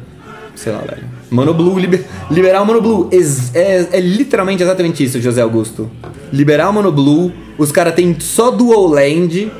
Sei 0.55 0.71
lá, 0.71 0.79
velho. 0.79 1.03
Monoblue, 1.29 1.81
liber, 1.81 2.05
liberar 2.31 2.61
o 2.61 2.65
Monoblue. 2.65 3.09
É, 3.11 3.59
é, 3.59 3.87
é 3.93 3.99
literalmente 3.99 4.63
exatamente 4.63 5.03
isso, 5.03 5.21
José 5.21 5.41
Augusto. 5.41 5.89
Liberar 6.31 6.69
o 6.69 6.73
Monoblue, 6.73 7.33
os 7.57 7.71
caras 7.71 7.93
têm 7.93 8.15
só 8.19 8.51
Dual 8.51 8.87
Land. 8.87 9.51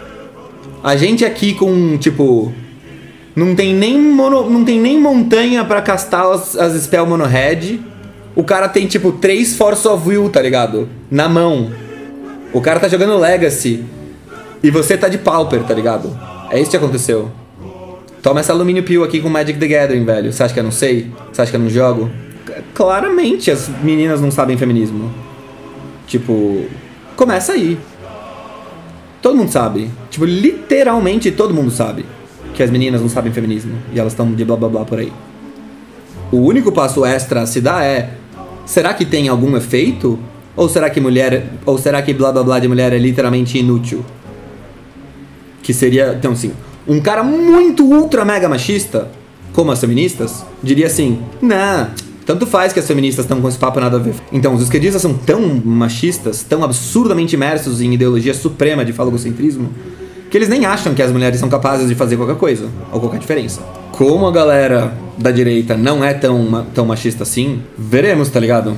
A 0.83 0.95
gente 0.95 1.25
aqui 1.25 1.53
com, 1.53 1.97
tipo. 1.97 2.53
Não 3.35 3.53
tem 3.53 3.73
nem, 3.73 3.99
mono, 3.99 4.49
não 4.49 4.63
tem 4.63 4.79
nem 4.79 4.99
montanha 4.99 5.65
para 5.65 5.81
castar 5.81 6.25
as, 6.31 6.55
as 6.55 6.81
spell 6.81 7.05
monohead 7.05 7.81
o 8.35 8.43
cara 8.43 8.67
tem, 8.67 8.85
tipo, 8.85 9.13
três 9.13 9.55
Force 9.55 9.87
of 9.87 10.09
Will, 10.09 10.29
tá 10.29 10.41
ligado? 10.41 10.89
Na 11.09 11.29
mão. 11.29 11.71
O 12.51 12.59
cara 12.59 12.81
tá 12.81 12.87
jogando 12.89 13.17
Legacy. 13.17 13.85
E 14.61 14.69
você 14.69 14.97
tá 14.97 15.07
de 15.07 15.17
Pauper, 15.17 15.63
tá 15.63 15.73
ligado? 15.73 16.17
É 16.51 16.59
isso 16.59 16.69
que 16.69 16.75
aconteceu. 16.75 17.31
Toma 18.25 18.39
essa 18.39 18.51
alumínio 18.51 18.81
peel 18.81 19.03
aqui 19.03 19.21
com 19.21 19.29
Magic 19.29 19.59
the 19.59 19.67
Gathering, 19.67 20.03
velho. 20.03 20.33
Você 20.33 20.41
acha 20.41 20.51
que 20.51 20.59
eu 20.59 20.63
não 20.63 20.71
sei? 20.71 21.11
Você 21.31 21.43
acha 21.43 21.51
que 21.51 21.57
eu 21.57 21.61
não 21.61 21.69
jogo? 21.69 22.09
Claramente 22.73 23.51
as 23.51 23.69
meninas 23.83 24.19
não 24.19 24.31
sabem 24.31 24.57
feminismo. 24.57 25.13
Tipo, 26.07 26.65
começa 27.15 27.53
aí. 27.53 27.77
Todo 29.21 29.37
mundo 29.37 29.51
sabe. 29.51 29.91
Tipo, 30.09 30.25
literalmente 30.25 31.29
todo 31.29 31.53
mundo 31.53 31.69
sabe 31.69 32.03
que 32.55 32.63
as 32.63 32.71
meninas 32.71 32.99
não 32.99 33.09
sabem 33.09 33.31
feminismo. 33.31 33.77
E 33.93 33.99
elas 33.99 34.13
estão 34.13 34.33
de 34.33 34.43
blá 34.43 34.55
blá 34.55 34.69
blá 34.69 34.85
por 34.85 34.97
aí. 34.97 35.13
O 36.31 36.37
único 36.37 36.71
passo 36.71 37.05
extra 37.05 37.41
a 37.41 37.45
se 37.45 37.61
dar 37.61 37.85
é 37.85 38.09
será 38.65 38.95
que 38.95 39.05
tem 39.05 39.27
algum 39.27 39.55
efeito? 39.55 40.17
Ou 40.55 40.67
será 40.67 40.89
que 40.89 40.99
mulher. 40.99 41.45
Ou 41.63 41.77
será 41.77 42.01
que 42.01 42.11
blá 42.11 42.31
blá 42.31 42.41
blá 42.41 42.57
de 42.57 42.67
mulher 42.67 42.91
é 42.91 42.97
literalmente 42.97 43.59
inútil? 43.59 44.03
Que 45.61 45.71
seria. 45.71 46.15
Então, 46.17 46.31
assim, 46.31 46.51
um 46.87 46.99
cara 46.99 47.23
muito 47.23 47.83
ultra 47.83 48.23
mega 48.23 48.47
machista, 48.47 49.09
como 49.53 49.71
as 49.71 49.79
feministas, 49.79 50.45
diria 50.61 50.87
assim: 50.87 51.19
Nah, 51.41 51.89
tanto 52.25 52.45
faz 52.47 52.73
que 52.73 52.79
as 52.79 52.87
feministas 52.87 53.25
estão 53.25 53.39
com 53.39 53.47
esse 53.47 53.57
papo 53.57 53.79
nada 53.79 53.97
a 53.97 53.99
ver. 53.99 54.15
Então, 54.31 54.53
os 54.53 54.61
esquerdistas 54.61 55.01
são 55.01 55.13
tão 55.13 55.61
machistas, 55.63 56.43
tão 56.43 56.63
absurdamente 56.63 57.35
imersos 57.35 57.81
em 57.81 57.93
ideologia 57.93 58.33
suprema 58.33 58.83
de 58.83 58.91
falogocentrismo, 58.91 59.69
que 60.29 60.37
eles 60.37 60.49
nem 60.49 60.65
acham 60.65 60.93
que 60.93 61.01
as 61.01 61.11
mulheres 61.11 61.39
são 61.39 61.47
capazes 61.47 61.87
de 61.87 61.95
fazer 61.95 62.17
qualquer 62.17 62.35
coisa 62.35 62.67
ou 62.91 62.99
qualquer 62.99 63.19
diferença. 63.19 63.61
Como 63.91 64.25
a 64.27 64.31
galera 64.31 64.93
da 65.17 65.31
direita 65.31 65.77
não 65.77 66.03
é 66.03 66.13
tão, 66.13 66.65
tão 66.73 66.85
machista 66.85 67.23
assim, 67.23 67.61
veremos, 67.77 68.29
tá 68.29 68.39
ligado? 68.39 68.75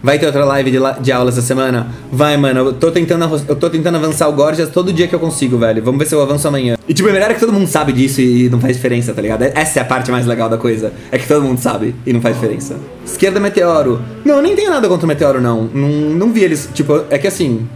Vai 0.00 0.16
ter 0.16 0.26
outra 0.26 0.44
live 0.44 0.70
de, 0.70 0.78
de 1.00 1.10
aula 1.10 1.30
essa 1.30 1.42
semana? 1.42 1.88
Vai, 2.12 2.36
mano. 2.36 2.60
Eu 2.60 2.72
tô, 2.72 2.90
tentando, 2.92 3.42
eu 3.48 3.56
tô 3.56 3.68
tentando 3.68 3.96
avançar 3.96 4.28
o 4.28 4.32
Gorgias 4.32 4.68
todo 4.68 4.92
dia 4.92 5.08
que 5.08 5.14
eu 5.14 5.18
consigo, 5.18 5.58
velho. 5.58 5.82
Vamos 5.82 5.98
ver 5.98 6.06
se 6.06 6.14
eu 6.14 6.22
avanço 6.22 6.46
amanhã. 6.46 6.76
E 6.88 6.94
tipo, 6.94 7.08
é 7.08 7.12
melhor 7.12 7.34
que 7.34 7.40
todo 7.40 7.52
mundo 7.52 7.66
sabe 7.66 7.92
disso 7.92 8.20
e 8.20 8.48
não 8.48 8.60
faz 8.60 8.76
diferença, 8.76 9.12
tá 9.12 9.20
ligado? 9.20 9.42
Essa 9.42 9.80
é 9.80 9.82
a 9.82 9.84
parte 9.84 10.12
mais 10.12 10.24
legal 10.24 10.48
da 10.48 10.56
coisa. 10.56 10.92
É 11.10 11.18
que 11.18 11.26
todo 11.26 11.42
mundo 11.42 11.58
sabe 11.58 11.96
e 12.06 12.12
não 12.12 12.20
faz 12.20 12.36
diferença. 12.36 12.76
Esquerda 13.04 13.40
Meteoro. 13.40 14.00
Não, 14.24 14.36
eu 14.36 14.42
nem 14.42 14.54
tenho 14.54 14.70
nada 14.70 14.86
contra 14.88 15.04
o 15.04 15.08
Meteoro, 15.08 15.40
não. 15.40 15.64
Não, 15.64 15.88
não 15.88 16.32
vi 16.32 16.44
eles. 16.44 16.70
Tipo, 16.72 17.04
é 17.10 17.18
que 17.18 17.26
assim. 17.26 17.68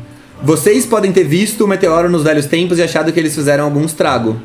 Vocês 0.44 0.86
podem 0.86 1.10
ter 1.10 1.24
visto 1.24 1.64
o 1.64 1.68
Meteoro 1.68 2.08
nos 2.08 2.22
velhos 2.22 2.46
tempos 2.46 2.78
e 2.78 2.82
achado 2.82 3.12
que 3.12 3.18
eles 3.18 3.34
fizeram 3.34 3.64
algum 3.64 3.84
estrago. 3.84 4.36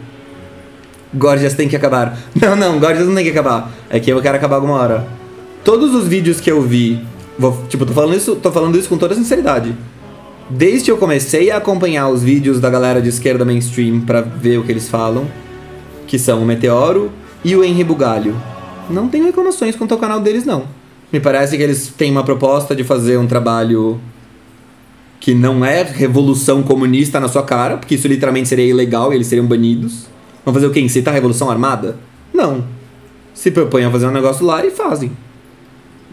Gorgias 1.14 1.54
tem 1.54 1.70
que 1.70 1.76
acabar. 1.76 2.18
Não, 2.40 2.56
não, 2.56 2.80
Gorgias 2.80 3.08
não 3.08 3.16
tem 3.16 3.24
que 3.24 3.32
acabar. 3.32 3.72
É 3.90 4.00
que 4.00 4.12
eu 4.12 4.22
quero 4.22 4.36
acabar 4.36 4.56
alguma 4.58 4.76
hora. 4.76 5.08
Todos 5.64 5.94
os 5.96 6.08
vídeos 6.08 6.40
que 6.40 6.52
eu 6.52 6.62
vi 6.62 7.02
Vou, 7.38 7.64
tipo, 7.68 7.86
tô 7.86 7.94
falando, 7.94 8.16
isso, 8.16 8.36
tô 8.36 8.52
falando 8.52 8.78
isso 8.78 8.90
com 8.90 8.98
toda 8.98 9.14
sinceridade. 9.14 9.76
Desde 10.50 10.86
que 10.86 10.92
eu 10.92 10.98
comecei 10.98 11.52
a 11.52 11.58
acompanhar 11.58 12.10
os 12.10 12.24
vídeos 12.24 12.60
da 12.60 12.70
galera 12.70 13.02
de 13.02 13.10
esquerda 13.10 13.44
mainstream 13.44 14.00
para 14.00 14.22
ver 14.22 14.58
o 14.58 14.64
que 14.64 14.72
eles 14.72 14.90
falam, 14.90 15.28
que 16.08 16.18
são 16.18 16.42
o 16.42 16.46
Meteoro 16.46 17.12
e 17.44 17.56
o 17.56 17.64
Henry 17.64 17.84
Bugalho, 17.84 18.36
não 18.90 19.08
tenho 19.08 19.26
reclamações 19.26 19.76
quanto 19.76 19.94
ao 19.94 20.00
canal 20.00 20.20
deles, 20.22 20.46
não. 20.46 20.66
Me 21.12 21.20
parece 21.20 21.58
que 21.58 21.64
eles 21.64 21.88
têm 21.90 22.12
uma 22.12 22.24
proposta 22.24 22.76
de 22.76 22.84
fazer 22.84 23.18
um 23.18 23.28
trabalho 23.28 24.00
que 25.20 25.34
não 25.34 25.64
é 25.64 25.84
revolução 25.84 26.64
comunista 26.64 27.20
na 27.20 27.28
sua 27.28 27.44
cara, 27.44 27.78
porque 27.78 27.96
isso 27.96 28.08
literalmente 28.08 28.48
seria 28.48 28.66
ilegal 28.66 29.12
e 29.12 29.16
eles 29.16 29.28
seriam 29.28 29.46
banidos. 29.46 30.06
Vão 30.46 30.54
fazer 30.54 30.68
o 30.68 30.72
quê? 30.72 30.80
Incitar 30.80 31.12
a 31.12 31.16
revolução 31.16 31.50
armada? 31.50 31.98
Não. 32.34 32.64
Se 33.34 33.52
propõem 33.52 33.86
a 33.86 33.92
fazer 33.92 34.08
um 34.08 34.12
negócio 34.12 34.46
lá 34.46 34.66
e 34.66 34.72
fazem. 34.72 35.12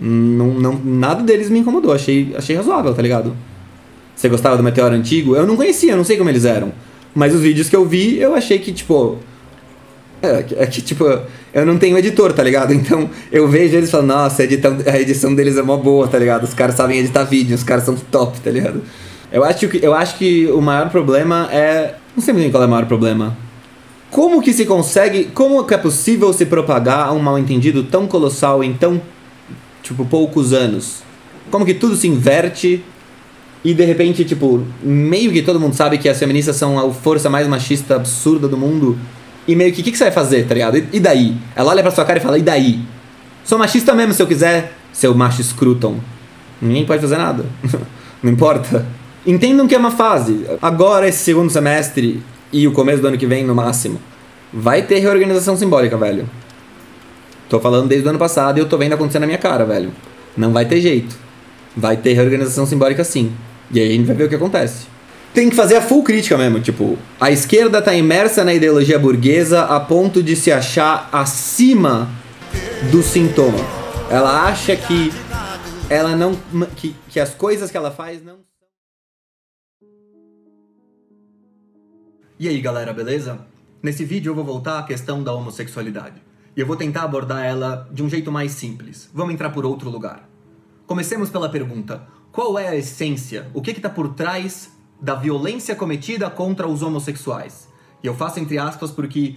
Não, 0.00 0.48
não, 0.54 0.80
nada 0.84 1.22
deles 1.22 1.48
me 1.48 1.60
incomodou, 1.60 1.92
achei, 1.92 2.34
achei 2.36 2.56
razoável, 2.56 2.92
tá 2.92 3.00
ligado? 3.00 3.36
Você 4.14 4.28
gostava 4.28 4.56
do 4.56 4.62
Meteoro 4.62 4.94
antigo? 4.94 5.36
Eu 5.36 5.46
não 5.46 5.56
conhecia, 5.56 5.96
não 5.96 6.04
sei 6.04 6.16
como 6.16 6.30
eles 6.30 6.44
eram. 6.44 6.72
Mas 7.14 7.34
os 7.34 7.40
vídeos 7.40 7.68
que 7.68 7.76
eu 7.76 7.84
vi, 7.84 8.18
eu 8.18 8.34
achei 8.34 8.58
que, 8.58 8.72
tipo. 8.72 9.18
É, 10.22 10.44
é 10.56 10.66
que, 10.66 10.80
tipo, 10.80 11.04
eu 11.52 11.66
não 11.66 11.78
tenho 11.78 11.98
editor, 11.98 12.32
tá 12.32 12.42
ligado? 12.42 12.72
Então 12.74 13.08
eu 13.30 13.46
vejo 13.46 13.76
eles 13.76 13.90
falando, 13.90 14.08
nossa, 14.08 14.42
a 14.42 14.44
edição, 14.44 14.76
a 14.86 15.00
edição 15.00 15.34
deles 15.34 15.56
é 15.56 15.62
mó 15.62 15.76
boa, 15.76 16.08
tá 16.08 16.18
ligado? 16.18 16.44
Os 16.44 16.54
caras 16.54 16.74
sabem 16.74 16.98
editar 16.98 17.24
vídeo, 17.24 17.54
os 17.54 17.62
caras 17.62 17.84
são 17.84 17.94
top, 17.94 18.40
tá 18.40 18.50
ligado? 18.50 18.82
Eu 19.30 19.44
acho 19.44 19.68
que, 19.68 19.84
eu 19.84 19.94
acho 19.94 20.16
que 20.16 20.46
o 20.46 20.60
maior 20.60 20.90
problema 20.90 21.48
é. 21.52 21.94
Não 22.16 22.22
sei 22.22 22.32
muito 22.32 22.50
qual 22.50 22.62
é 22.62 22.66
o 22.66 22.70
maior 22.70 22.86
problema. 22.86 23.36
Como 24.10 24.40
que 24.40 24.52
se 24.52 24.64
consegue. 24.64 25.24
Como 25.34 25.64
que 25.64 25.74
é 25.74 25.78
possível 25.78 26.32
se 26.32 26.46
propagar 26.46 27.12
um 27.12 27.18
mal 27.18 27.38
entendido 27.38 27.82
tão 27.82 28.06
colossal 28.06 28.62
em 28.62 28.72
tão 28.72 29.00
tipo, 29.84 30.04
poucos 30.04 30.52
anos. 30.52 31.02
Como 31.50 31.64
que 31.64 31.74
tudo 31.74 31.94
se 31.94 32.08
inverte 32.08 32.82
e 33.62 33.72
de 33.72 33.84
repente, 33.84 34.24
tipo, 34.24 34.66
meio 34.82 35.30
que 35.30 35.42
todo 35.42 35.60
mundo 35.60 35.74
sabe 35.74 35.98
que 35.98 36.08
as 36.08 36.18
feministas 36.18 36.56
são 36.56 36.78
a 36.78 36.92
força 36.92 37.30
mais 37.30 37.46
machista 37.46 37.96
absurda 37.96 38.48
do 38.48 38.56
mundo. 38.56 38.98
E 39.46 39.54
meio 39.54 39.72
que, 39.72 39.82
o 39.82 39.84
que, 39.84 39.92
que, 39.92 39.98
você 39.98 40.04
vai 40.04 40.12
fazer, 40.12 40.46
tá 40.46 40.54
ligado? 40.54 40.82
E, 40.92 40.98
daí? 40.98 41.36
Ela 41.54 41.70
olha 41.70 41.82
pra 41.82 41.92
sua 41.92 42.04
cara 42.04 42.18
e 42.18 42.22
fala, 42.22 42.38
e 42.38 42.42
daí? 42.42 42.80
Sou 43.44 43.58
machista 43.58 43.94
mesmo 43.94 44.14
se 44.14 44.22
eu 44.22 44.26
quiser, 44.26 44.72
seu 44.90 45.14
macho 45.14 45.44
scruton. 45.44 46.00
Ninguém 46.60 46.86
pode 46.86 47.02
fazer 47.02 47.18
nada. 47.18 47.44
Não 48.22 48.32
importa. 48.32 48.86
Entendam 49.26 49.68
que 49.68 49.74
é 49.74 49.78
uma 49.78 49.90
fase. 49.90 50.46
Agora, 50.62 51.06
esse 51.06 51.18
segundo 51.18 51.50
semestre 51.50 52.22
e 52.50 52.66
o 52.66 52.72
começo 52.72 53.02
do 53.02 53.08
ano 53.08 53.18
que 53.18 53.26
vem, 53.26 53.44
no 53.44 53.54
máximo, 53.54 54.00
vai 54.52 54.82
ter 54.82 54.98
reorganização 54.98 55.56
simbólica, 55.56 55.96
velho. 55.96 56.28
Tô 57.54 57.60
falando 57.60 57.86
desde 57.86 58.04
o 58.04 58.10
ano 58.10 58.18
passado 58.18 58.58
e 58.58 58.60
eu 58.60 58.68
tô 58.68 58.76
vendo 58.76 58.94
acontecer 58.94 59.20
na 59.20 59.26
minha 59.26 59.38
cara, 59.38 59.64
velho. 59.64 59.92
Não 60.36 60.52
vai 60.52 60.64
ter 60.64 60.80
jeito. 60.80 61.16
Vai 61.76 61.96
ter 61.96 62.12
reorganização 62.12 62.66
simbólica 62.66 63.04
sim. 63.04 63.32
E 63.70 63.78
aí 63.78 63.90
a 63.90 63.92
gente 63.92 64.06
vai 64.06 64.16
ver 64.16 64.24
o 64.24 64.28
que 64.28 64.34
acontece. 64.34 64.88
Tem 65.32 65.48
que 65.48 65.54
fazer 65.54 65.76
a 65.76 65.80
full 65.80 66.02
crítica 66.02 66.36
mesmo, 66.36 66.58
tipo, 66.58 66.98
a 67.20 67.30
esquerda 67.30 67.80
tá 67.80 67.94
imersa 67.94 68.42
na 68.44 68.52
ideologia 68.52 68.98
burguesa 68.98 69.66
a 69.66 69.78
ponto 69.78 70.20
de 70.20 70.34
se 70.34 70.50
achar 70.50 71.08
acima 71.12 72.10
do 72.90 73.04
sintoma. 73.04 73.64
Ela 74.10 74.48
acha 74.48 74.74
que 74.74 75.12
ela 75.88 76.16
não 76.16 76.36
que, 76.74 76.92
que 77.08 77.20
as 77.20 77.36
coisas 77.36 77.70
que 77.70 77.76
ela 77.76 77.92
faz 77.92 78.20
não 78.20 78.38
E 82.36 82.48
aí, 82.48 82.60
galera, 82.60 82.92
beleza? 82.92 83.38
Nesse 83.80 84.04
vídeo 84.04 84.30
eu 84.30 84.34
vou 84.34 84.42
voltar 84.42 84.80
à 84.80 84.82
questão 84.82 85.22
da 85.22 85.32
homossexualidade. 85.32 86.33
E 86.56 86.60
eu 86.60 86.66
vou 86.66 86.76
tentar 86.76 87.02
abordar 87.02 87.44
ela 87.44 87.88
de 87.90 88.02
um 88.02 88.08
jeito 88.08 88.30
mais 88.30 88.52
simples. 88.52 89.10
Vamos 89.12 89.34
entrar 89.34 89.50
por 89.50 89.66
outro 89.66 89.90
lugar. 89.90 90.28
Comecemos 90.86 91.30
pela 91.30 91.48
pergunta: 91.48 92.06
qual 92.30 92.58
é 92.58 92.68
a 92.68 92.76
essência? 92.76 93.50
O 93.52 93.60
que 93.60 93.72
está 93.72 93.90
por 93.90 94.14
trás 94.14 94.70
da 95.00 95.14
violência 95.14 95.74
cometida 95.74 96.30
contra 96.30 96.68
os 96.68 96.82
homossexuais? 96.82 97.68
E 98.02 98.06
eu 98.06 98.14
faço 98.14 98.38
entre 98.38 98.58
aspas 98.58 98.90
porque 98.90 99.36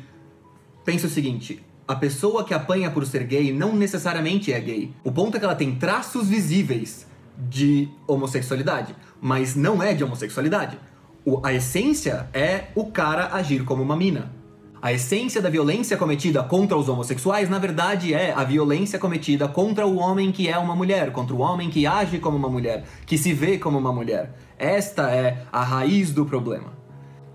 penso 0.85 1.07
o 1.07 1.09
seguinte: 1.09 1.63
a 1.87 1.95
pessoa 1.95 2.43
que 2.43 2.53
apanha 2.53 2.91
por 2.91 3.05
ser 3.05 3.23
gay 3.23 3.51
não 3.51 3.75
necessariamente 3.75 4.51
é 4.51 4.59
gay. 4.59 4.93
O 5.03 5.11
ponto 5.11 5.37
é 5.37 5.39
que 5.39 5.45
ela 5.45 5.55
tem 5.55 5.75
traços 5.75 6.27
visíveis 6.27 7.07
de 7.37 7.87
homossexualidade, 8.05 8.95
mas 9.21 9.55
não 9.55 9.81
é 9.81 9.93
de 9.93 10.03
homossexualidade. 10.03 10.77
O, 11.25 11.45
a 11.45 11.53
essência 11.53 12.27
é 12.33 12.65
o 12.75 12.91
cara 12.91 13.33
agir 13.33 13.63
como 13.63 13.81
uma 13.81 13.95
mina. 13.95 14.31
A 14.79 14.93
essência 14.93 15.41
da 15.41 15.49
violência 15.49 15.97
cometida 15.97 16.43
contra 16.43 16.77
os 16.77 16.87
homossexuais, 16.87 17.49
na 17.49 17.57
verdade, 17.57 18.13
é 18.13 18.31
a 18.33 18.43
violência 18.43 18.99
cometida 18.99 19.47
contra 19.47 19.87
o 19.87 19.97
homem 19.97 20.31
que 20.31 20.47
é 20.47 20.57
uma 20.57 20.75
mulher, 20.75 21.11
contra 21.11 21.35
o 21.35 21.39
homem 21.39 21.69
que 21.69 21.87
age 21.87 22.19
como 22.19 22.37
uma 22.37 22.49
mulher, 22.49 22.85
que 23.05 23.17
se 23.17 23.33
vê 23.33 23.57
como 23.57 23.77
uma 23.77 23.91
mulher. 23.91 24.35
Esta 24.57 25.09
é 25.11 25.45
a 25.51 25.63
raiz 25.63 26.11
do 26.11 26.25
problema. 26.25 26.73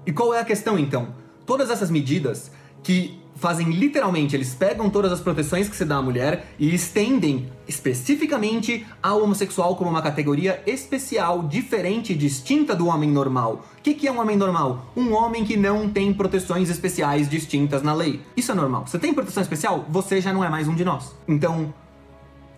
E 0.06 0.12
qual 0.12 0.32
é 0.32 0.40
a 0.40 0.44
questão 0.44 0.78
então? 0.78 1.14
Todas 1.44 1.70
essas 1.70 1.90
medidas 1.90 2.52
que 2.82 3.21
fazem 3.42 3.72
literalmente, 3.72 4.36
eles 4.36 4.54
pegam 4.54 4.88
todas 4.88 5.10
as 5.10 5.20
proteções 5.20 5.68
que 5.68 5.74
se 5.74 5.84
dá 5.84 5.96
à 5.96 6.02
mulher 6.02 6.46
e 6.60 6.72
estendem 6.72 7.50
especificamente 7.66 8.86
ao 9.02 9.20
homossexual 9.20 9.74
como 9.74 9.90
uma 9.90 10.00
categoria 10.00 10.62
especial, 10.64 11.42
diferente, 11.42 12.14
distinta 12.14 12.72
do 12.72 12.86
homem 12.86 13.10
normal. 13.10 13.64
O 13.78 13.82
que, 13.82 13.94
que 13.94 14.06
é 14.06 14.12
um 14.12 14.20
homem 14.20 14.36
normal? 14.36 14.86
Um 14.96 15.12
homem 15.12 15.44
que 15.44 15.56
não 15.56 15.88
tem 15.88 16.14
proteções 16.14 16.70
especiais 16.70 17.28
distintas 17.28 17.82
na 17.82 17.92
lei. 17.92 18.20
Isso 18.36 18.52
é 18.52 18.54
normal. 18.54 18.86
Você 18.86 18.96
tem 18.96 19.12
proteção 19.12 19.42
especial? 19.42 19.84
Você 19.88 20.20
já 20.20 20.32
não 20.32 20.44
é 20.44 20.48
mais 20.48 20.68
um 20.68 20.74
de 20.76 20.84
nós. 20.84 21.12
Então, 21.26 21.74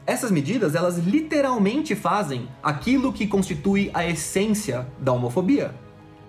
essas 0.07 0.31
medidas, 0.31 0.75
elas 0.75 0.99
literalmente 0.99 1.97
fazem 1.97 2.47
aquilo 2.63 3.11
que 3.11 3.27
constitui 3.27 3.91
a 3.95 4.07
essência 4.07 4.87
da 4.99 5.15
homofobia. 5.15 5.75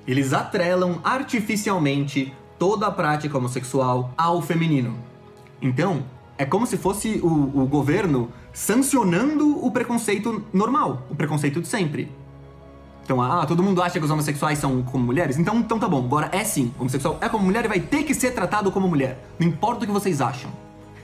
Eles 0.08 0.32
atrelam 0.32 1.02
artificialmente 1.04 2.34
toda 2.58 2.88
a 2.88 2.92
prática 2.92 3.38
homossexual 3.38 4.12
ao 4.18 4.42
feminino. 4.42 4.96
Então, 5.62 6.04
é 6.38 6.46
como 6.46 6.66
se 6.66 6.78
fosse 6.78 7.20
o, 7.24 7.62
o 7.62 7.66
governo 7.66 8.30
sancionando 8.54 9.66
o 9.66 9.72
preconceito 9.72 10.44
normal, 10.54 11.04
o 11.10 11.16
preconceito 11.16 11.62
de 11.62 11.68
sempre. 11.68 12.12
Então, 13.04 13.22
ah, 13.22 13.46
todo 13.46 13.62
mundo 13.62 13.84
acha 13.84 14.00
que 14.00 14.06
os 14.06 14.10
homossexuais 14.10 14.58
são 14.58 14.82
como 14.82 15.06
mulheres? 15.06 15.38
Então, 15.38 15.58
então 15.58 15.78
tá 15.78 15.88
bom, 15.88 16.04
agora 16.04 16.30
é 16.32 16.44
sim. 16.44 16.74
Homossexual 16.80 17.18
é 17.22 17.30
como 17.30 17.46
mulher 17.46 17.64
e 17.66 17.68
vai 17.68 17.80
ter 17.80 18.04
que 18.04 18.14
ser 18.14 18.32
tratado 18.32 18.72
como 18.72 18.88
mulher. 18.88 19.24
Não 19.38 19.48
importa 19.48 19.84
o 19.84 19.88
que 19.88 19.94
vocês 19.94 20.22
acham. 20.22 20.50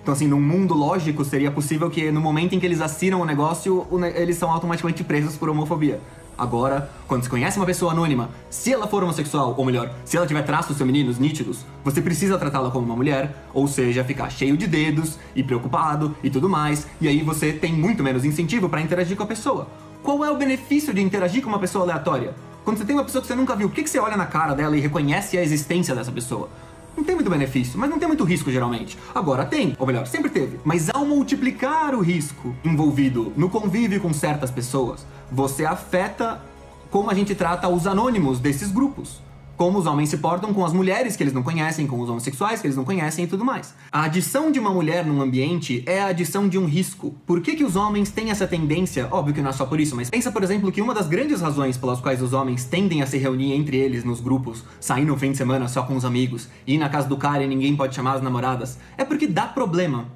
Então, 0.02 0.12
assim, 0.14 0.26
num 0.26 0.41
mundo 0.41 0.74
lógico, 0.74 1.24
seria 1.24 1.52
possível 1.52 1.89
que 1.91 2.12
no 2.12 2.20
momento 2.20 2.56
em 2.56 2.60
que 2.60 2.66
eles 2.66 2.82
assinam 2.82 3.22
o 3.22 3.26
negócio, 3.26 3.86
eles 4.16 4.36
são 4.36 4.49
automaticamente 4.49 5.04
presos 5.04 5.38
por 5.38 5.47
homofobia. 5.47 6.02
Agora, 6.41 6.89
quando 7.07 7.21
se 7.21 7.29
conhece 7.29 7.57
uma 7.57 7.67
pessoa 7.67 7.91
anônima, 7.91 8.31
se 8.49 8.73
ela 8.73 8.87
for 8.87 9.03
homossexual, 9.03 9.53
ou 9.55 9.63
melhor, 9.63 9.93
se 10.03 10.17
ela 10.17 10.25
tiver 10.25 10.41
traços 10.41 10.75
femininos 10.75 11.19
nítidos, 11.19 11.59
você 11.83 12.01
precisa 12.01 12.35
tratá-la 12.35 12.71
como 12.71 12.83
uma 12.83 12.95
mulher, 12.95 13.45
ou 13.53 13.67
seja, 13.67 14.03
ficar 14.03 14.27
cheio 14.31 14.57
de 14.57 14.65
dedos 14.65 15.19
e 15.35 15.43
preocupado 15.43 16.15
e 16.23 16.31
tudo 16.31 16.49
mais, 16.49 16.87
e 16.99 17.07
aí 17.07 17.21
você 17.21 17.53
tem 17.53 17.71
muito 17.71 18.01
menos 18.01 18.25
incentivo 18.25 18.67
para 18.67 18.81
interagir 18.81 19.15
com 19.15 19.21
a 19.21 19.27
pessoa. 19.27 19.67
Qual 20.01 20.25
é 20.25 20.31
o 20.31 20.35
benefício 20.35 20.91
de 20.95 21.01
interagir 21.01 21.43
com 21.43 21.49
uma 21.49 21.59
pessoa 21.59 21.83
aleatória? 21.83 22.33
Quando 22.63 22.79
você 22.79 22.85
tem 22.85 22.95
uma 22.95 23.05
pessoa 23.05 23.21
que 23.21 23.27
você 23.27 23.35
nunca 23.35 23.55
viu, 23.55 23.67
o 23.67 23.71
que, 23.71 23.83
que 23.83 23.89
você 23.91 23.99
olha 23.99 24.17
na 24.17 24.25
cara 24.25 24.55
dela 24.55 24.75
e 24.75 24.79
reconhece 24.79 25.37
a 25.37 25.43
existência 25.43 25.93
dessa 25.93 26.11
pessoa? 26.11 26.49
Não 26.97 27.03
tem 27.03 27.15
muito 27.15 27.29
benefício, 27.29 27.79
mas 27.79 27.89
não 27.89 27.97
tem 27.97 28.07
muito 28.07 28.23
risco 28.23 28.51
geralmente. 28.51 28.97
Agora 29.15 29.45
tem, 29.45 29.75
ou 29.79 29.87
melhor, 29.87 30.05
sempre 30.07 30.29
teve. 30.29 30.59
Mas 30.63 30.89
ao 30.89 31.05
multiplicar 31.05 31.95
o 31.95 32.01
risco 32.01 32.53
envolvido 32.65 33.31
no 33.37 33.49
convívio 33.49 34.01
com 34.01 34.11
certas 34.11 34.51
pessoas, 34.51 35.05
você 35.32 35.65
afeta 35.65 36.41
como 36.89 37.09
a 37.09 37.13
gente 37.13 37.34
trata 37.34 37.69
os 37.69 37.88
anônimos 37.88 38.39
desses 38.39 38.71
grupos. 38.71 39.21
como 39.61 39.77
os 39.77 39.86
homens 39.86 40.09
se 40.09 40.17
portam 40.17 40.55
com 40.55 40.65
as 40.65 40.73
mulheres 40.73 41.15
que 41.15 41.21
eles 41.21 41.36
não 41.36 41.43
conhecem, 41.43 41.86
com 41.86 41.99
os 41.99 42.09
homossexuais 42.09 42.59
que 42.59 42.65
eles 42.65 42.75
não 42.75 42.84
conhecem 42.84 43.25
e 43.25 43.27
tudo 43.27 43.45
mais. 43.45 43.75
A 43.91 44.05
adição 44.05 44.51
de 44.51 44.59
uma 44.59 44.71
mulher 44.71 45.05
num 45.05 45.21
ambiente 45.21 45.84
é 45.86 46.01
a 46.01 46.07
adição 46.07 46.49
de 46.49 46.57
um 46.57 46.65
risco. 46.65 47.13
Por 47.27 47.41
que, 47.41 47.55
que 47.55 47.63
os 47.63 47.75
homens 47.75 48.09
têm 48.09 48.32
essa 48.32 48.47
tendência? 48.47 49.07
Óbvio 49.11 49.36
que 49.36 49.41
não 49.41 49.51
é 49.51 49.53
só 49.53 49.67
por 49.67 49.79
isso, 49.79 49.95
mas 49.95 50.09
pensa, 50.09 50.32
por 50.32 50.41
exemplo, 50.41 50.71
que 50.71 50.82
uma 50.82 50.95
das 50.95 51.05
grandes 51.07 51.41
razões 51.41 51.77
pelas 51.77 52.01
quais 52.01 52.23
os 52.23 52.34
homens 52.34 52.65
tendem 52.65 53.03
a 53.03 53.05
se 53.05 53.19
reunir 53.19 53.53
entre 53.53 53.77
eles 53.77 54.03
nos 54.03 54.19
grupos, 54.19 54.63
sair 54.79 55.05
no 55.05 55.15
fim 55.15 55.29
de 55.32 55.38
semana 55.38 55.67
só 55.67 55.84
com 55.84 55.95
os 55.95 56.05
amigos, 56.05 56.49
ir 56.65 56.79
na 56.79 56.89
casa 56.89 57.07
do 57.07 57.15
cara 57.15 57.43
e 57.43 57.47
ninguém 57.47 57.75
pode 57.75 57.93
chamar 57.93 58.13
as 58.13 58.23
namoradas, 58.23 58.79
é 58.97 59.05
porque 59.05 59.27
dá 59.27 59.45
problema. 59.45 60.07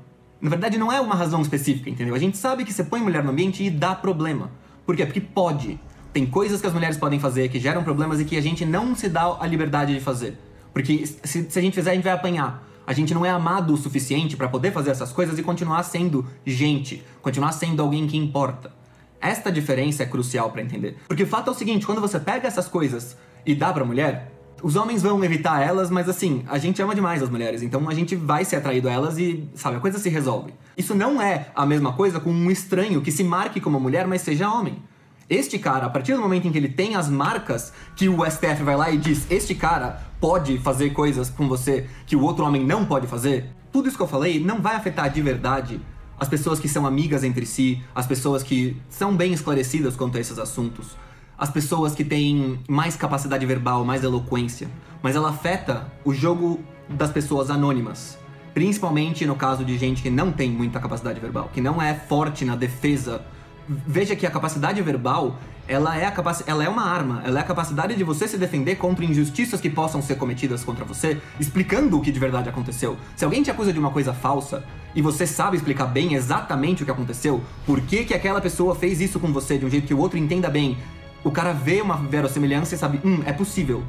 Na 0.42 0.50
verdade, 0.50 0.76
não 0.76 0.92
é 0.92 1.00
uma 1.00 1.14
razão 1.14 1.44
específica, 1.44 1.88
entendeu? 1.88 2.16
A 2.16 2.20
gente 2.20 2.36
sabe 2.36 2.66
que 2.66 2.74
você 2.74 2.84
põe 2.84 3.00
mulher 3.00 3.24
no 3.24 3.30
ambiente 3.30 3.64
e 3.64 3.70
dá 3.70 3.94
problema. 3.94 4.50
Por 4.86 4.96
quê? 4.96 5.06
Porque 5.06 5.22
pode 5.22 5.80
tem 6.16 6.26
coisas 6.26 6.62
que 6.62 6.68
as 6.68 6.72
mulheres 6.72 6.96
podem 6.96 7.20
fazer 7.20 7.50
que 7.50 7.60
geram 7.60 7.84
problemas 7.84 8.22
e 8.22 8.24
que 8.24 8.38
a 8.38 8.42
gente 8.42 8.64
não 8.64 8.96
se 8.96 9.10
dá 9.10 9.36
a 9.38 9.46
liberdade 9.46 9.94
de 9.94 10.00
fazer. 10.00 10.38
Porque 10.72 11.06
se, 11.06 11.52
se 11.52 11.60
a 11.60 11.62
gente 11.62 11.74
fizer, 11.74 11.92
a 11.92 11.94
gente 11.94 12.06
vai 12.06 12.14
apanhar. 12.14 12.66
A 12.88 12.94
gente 12.94 13.14
não 13.14 13.26
é 13.26 13.30
amado 13.30 13.74
o 13.74 13.78
suficiente 13.78 14.38
para 14.38 14.48
poder 14.48 14.72
fazer 14.72 14.92
essas 14.92 15.12
coisas 15.12 15.38
e 15.38 15.44
continuar 15.44 15.84
sendo 15.84 16.26
gente, 16.46 17.04
continuar 17.22 17.52
sendo 17.52 17.82
alguém 17.82 18.08
que 18.08 18.16
importa. 18.16 18.72
Esta 19.20 19.52
diferença 19.52 20.04
é 20.04 20.06
crucial 20.06 20.52
para 20.52 20.62
entender. 20.62 20.96
Porque 21.06 21.24
o 21.24 21.28
fato 21.28 21.50
é 21.50 21.52
o 21.52 21.54
seguinte, 21.54 21.86
quando 21.86 22.00
você 22.00 22.18
pega 22.18 22.48
essas 22.48 22.70
coisas 22.70 23.18
e 23.46 23.54
dá 23.54 23.74
pra 23.74 23.84
mulher, 23.84 24.32
os 24.66 24.76
homens 24.76 25.04
vão 25.04 25.24
evitar 25.24 25.62
elas, 25.62 25.92
mas 25.92 26.10
assim, 26.10 26.44
a 26.50 26.58
gente 26.58 26.82
ama 26.82 26.96
demais 26.96 27.22
as 27.22 27.30
mulheres, 27.30 27.62
então 27.62 27.88
a 27.88 27.94
gente 27.94 28.16
vai 28.16 28.44
ser 28.44 28.56
atraído 28.56 28.90
a 28.90 28.92
elas 28.92 29.16
e, 29.16 29.48
sabe, 29.54 29.78
a 29.78 29.80
coisa 29.80 30.00
se 30.00 30.10
resolve. 30.10 30.56
Isso 30.76 30.96
não 30.96 31.22
é 31.22 31.52
a 31.56 31.68
mesma 31.68 31.94
coisa 31.94 32.20
com 32.20 32.32
um 32.32 32.50
estranho 32.50 33.00
que 33.00 33.12
se 33.12 33.24
marque 33.24 33.62
como 33.62 33.80
mulher, 33.80 34.08
mas 34.08 34.24
seja 34.24 34.50
homem. 34.50 34.82
Este 35.30 35.60
cara, 35.60 35.86
a 35.86 35.90
partir 35.92 36.16
do 36.16 36.20
momento 36.20 36.48
em 36.48 36.52
que 36.52 36.58
ele 36.58 36.68
tem 36.68 36.96
as 36.96 37.08
marcas 37.08 37.72
que 37.96 38.10
o 38.10 38.26
STF 38.26 38.64
vai 38.64 38.76
lá 38.76 38.90
e 38.90 38.98
diz: 38.98 39.30
este 39.30 39.54
cara 39.54 40.02
pode 40.20 40.58
fazer 40.58 40.90
coisas 40.94 41.30
com 41.30 41.48
você 41.48 41.86
que 42.08 42.16
o 42.16 42.24
outro 42.24 42.44
homem 42.44 42.66
não 42.66 42.86
pode 42.86 43.06
fazer, 43.06 43.46
tudo 43.72 43.88
isso 43.88 43.98
que 43.98 44.02
eu 44.02 44.08
falei 44.08 44.44
não 44.44 44.64
vai 44.64 44.76
afetar 44.76 45.12
de 45.14 45.22
verdade 45.22 45.80
as 46.20 46.28
pessoas 46.28 46.60
que 46.60 46.68
são 46.68 46.88
amigas 46.88 47.24
entre 47.24 47.46
si, 47.46 47.84
as 47.94 48.08
pessoas 48.08 48.42
que 48.42 48.76
são 48.90 49.16
bem 49.16 49.32
esclarecidas 49.32 49.96
quanto 49.96 50.18
a 50.18 50.20
esses 50.20 50.40
assuntos, 50.40 50.98
as 51.38 51.50
pessoas 51.50 51.94
que 51.94 52.04
têm 52.04 52.60
mais 52.68 52.96
capacidade 52.96 53.46
verbal, 53.46 53.84
mais 53.84 54.04
eloquência, 54.04 54.70
mas 55.02 55.16
ela 55.16 55.30
afeta 55.30 55.92
o 56.04 56.14
jogo 56.14 56.60
das 56.90 57.12
pessoas 57.12 57.50
anônimas. 57.50 58.18
Principalmente 58.54 59.26
no 59.26 59.36
caso 59.36 59.66
de 59.66 59.78
gente 59.78 60.02
que 60.02 60.10
não 60.10 60.32
tem 60.32 60.50
muita 60.50 60.80
capacidade 60.80 61.20
verbal, 61.20 61.50
que 61.54 61.60
não 61.60 61.82
é 61.82 61.94
forte 61.94 62.46
na 62.46 62.56
defesa 62.56 63.22
veja 63.68 64.16
que 64.16 64.26
a 64.26 64.32
capacidade 64.32 64.82
verbal 64.82 65.40
ela 65.68 65.98
é, 65.98 66.06
a 66.06 66.12
capac... 66.12 66.44
ela 66.46 66.64
é 66.64 66.70
uma 66.70 66.84
arma, 66.84 67.24
ela 67.26 67.40
é 67.40 67.42
a 67.42 67.46
capacidade 67.46 67.96
de 67.96 68.04
você 68.04 68.28
se 68.28 68.38
defender 68.38 68.76
contra 68.76 69.04
injustiças 69.04 69.60
que 69.60 69.70
possam 69.70 70.00
ser 70.00 70.16
cometidas 70.16 70.64
contra 70.64 70.86
você, 70.86 71.20
explicando 71.40 71.98
o 71.98 72.02
que 72.02 72.12
de 72.12 72.20
verdade 72.20 72.48
aconteceu. 72.48 72.96
Se 73.16 73.26
alguém 73.26 73.42
te 73.42 73.50
acusa 73.50 73.74
de 73.74 73.80
uma 73.80 73.90
coisa 73.90 74.14
falsa 74.14 74.64
e 74.94 75.02
você 75.02 75.26
sabe 75.26 75.58
explicar 75.58 75.88
bem 75.88 76.14
exatamente 76.14 76.84
o 76.84 76.86
que 76.86 76.92
aconteceu, 76.92 77.42
por 77.66 77.82
que, 77.82 78.06
que 78.06 78.14
aquela 78.14 78.40
pessoa 78.40 78.76
fez 78.76 79.02
isso 79.02 79.20
com 79.20 79.34
você 79.34 79.58
de 79.58 79.66
um 79.66 79.70
jeito 79.70 79.88
que 79.88 79.94
o 79.94 79.98
outro 79.98 80.20
entenda 80.20 80.52
bem, 80.52 80.78
o 81.26 81.32
cara 81.32 81.54
vê 81.54 81.82
uma 81.82 81.98
verossimilhança 81.98 82.76
e 82.76 82.78
sabe, 82.78 83.02
hum, 83.04 83.24
é 83.26 83.34
possível. 83.34 83.84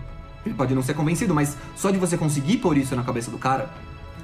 Ele 0.45 0.55
pode 0.55 0.75
não 0.75 0.83
ser 0.83 0.95
convencido, 0.95 1.35
mas 1.35 1.55
só 1.77 1.91
de 1.91 1.99
você 1.99 2.17
conseguir 2.17 2.57
pôr 2.57 2.79
isso 2.79 2.97
na 2.97 3.03
cabeça 3.03 3.31
do 3.31 3.37
cara, 3.37 3.69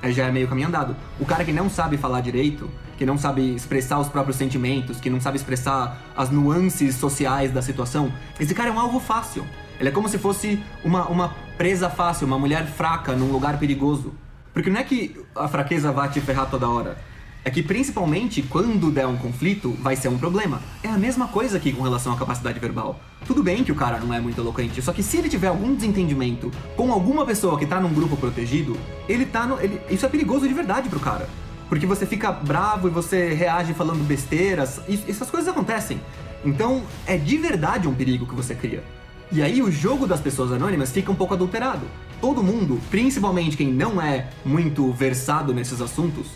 já 0.05 0.29
é 0.29 0.33
meio 0.33 0.49
caminho 0.49 0.69
andado. 0.69 0.97
O 1.21 1.27
cara 1.27 1.45
que 1.45 1.53
não 1.53 1.69
sabe 1.69 1.99
falar 1.99 2.23
direito, 2.23 2.71
que 2.97 3.05
não 3.05 3.19
sabe 3.19 3.55
expressar 3.55 3.99
os 3.99 4.09
próprios 4.09 4.37
sentimentos, 4.37 4.99
que 4.99 5.11
não 5.11 5.21
sabe 5.21 5.37
expressar 5.37 6.01
as 6.17 6.31
nuances 6.31 6.95
sociais 6.95 7.53
da 7.53 7.61
situação, 7.61 8.11
esse 8.41 8.55
cara 8.55 8.71
é 8.71 8.73
um 8.73 8.81
alvo 8.81 8.99
fácil. 8.99 9.45
Ele 9.79 9.91
é 9.91 9.93
como 9.93 10.09
se 10.09 10.17
fosse 10.17 10.65
uma, 10.83 11.07
uma 11.09 11.35
presa 11.59 11.91
fácil, 11.91 12.27
uma 12.27 12.39
mulher 12.39 12.67
fraca 12.67 13.13
num 13.13 13.31
lugar 13.31 13.59
perigoso. 13.59 14.15
Porque 14.55 14.71
não 14.71 14.81
é 14.81 14.85
que 14.85 15.23
a 15.37 15.49
fraqueza 15.49 15.93
vá 15.93 16.09
te 16.09 16.19
ferrar 16.23 16.49
toda 16.49 16.67
hora 16.67 16.97
é 17.45 17.51
que 17.51 17.63
principalmente 17.63 18.43
quando 18.43 18.91
der 18.91 19.07
um 19.07 19.17
conflito, 19.17 19.73
vai 19.81 19.97
ser 19.97 20.09
um 20.09 20.19
problema. 20.19 20.61
É 20.83 20.89
a 20.89 20.99
mesma 20.99 21.29
coisa 21.29 21.57
aqui 21.57 21.73
com 21.73 21.83
relação 21.83 22.13
à 22.13 22.17
capacidade 22.17 22.59
verbal. 22.59 23.01
Tudo 23.27 23.43
bem 23.43 23.65
que 23.65 23.73
o 23.73 23.75
cara 23.75 23.99
não 23.99 24.13
é 24.15 24.21
muito 24.21 24.41
eloquente, 24.41 24.81
só 24.83 24.93
que 24.93 25.03
se 25.03 25.17
ele 25.17 25.29
tiver 25.29 25.49
algum 25.49 25.75
desentendimento 25.75 26.51
com 26.77 26.93
alguma 26.93 27.25
pessoa 27.25 27.59
que 27.59 27.67
tá 27.67 27.81
num 27.81 27.93
grupo 27.93 28.17
protegido, 28.17 28.77
ele 29.09 29.27
tá 29.27 29.47
no. 29.47 29.61
Ele, 29.61 29.81
isso 29.91 30.07
é 30.07 30.09
perigoso 30.09 30.47
de 30.47 30.55
verdade 30.55 30.89
pro 30.89 31.01
cara. 31.01 31.29
Porque 31.69 31.87
você 31.87 32.05
fica 32.05 32.31
bravo 32.31 32.87
e 32.87 32.91
você 32.91 33.33
reage 33.33 33.73
falando 33.73 34.07
besteiras, 34.07 34.81
isso, 34.89 35.05
essas 35.09 35.31
coisas 35.31 35.49
acontecem. 35.49 36.01
Então 36.45 36.83
é 37.07 37.17
de 37.17 37.37
verdade 37.39 37.89
um 37.89 37.95
perigo 37.95 38.27
que 38.27 38.35
você 38.35 38.55
cria. 38.55 38.83
E 39.31 39.41
aí 39.41 39.63
o 39.63 39.73
jogo 39.73 40.07
das 40.07 40.21
pessoas 40.21 40.53
anônimas 40.53 40.91
fica 40.93 41.11
um 41.11 41.15
pouco 41.15 41.33
adulterado. 41.33 41.87
Todo 42.21 42.43
mundo, 42.43 42.79
principalmente 42.91 43.57
quem 43.57 43.73
não 43.73 44.01
é 44.01 44.29
muito 44.45 44.93
versado 44.93 45.55
nesses 45.55 45.81
assuntos, 45.81 46.27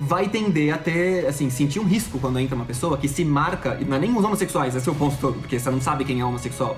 vai 0.00 0.28
tender 0.28 0.74
a 0.74 0.78
ter, 0.78 1.26
assim, 1.26 1.48
sentir 1.50 1.78
um 1.78 1.84
risco 1.84 2.18
quando 2.18 2.38
entra 2.38 2.56
uma 2.56 2.64
pessoa 2.64 2.98
que 2.98 3.08
se 3.08 3.24
marca, 3.24 3.78
não 3.86 3.96
é 3.96 4.00
nem 4.00 4.16
os 4.16 4.24
homossexuais, 4.24 4.74
esse 4.74 4.88
é 4.88 4.92
o 4.92 4.94
ponto 4.94 5.16
todo, 5.18 5.38
porque 5.38 5.58
você 5.58 5.70
não 5.70 5.80
sabe 5.80 6.04
quem 6.04 6.20
é 6.20 6.24
homossexual. 6.24 6.76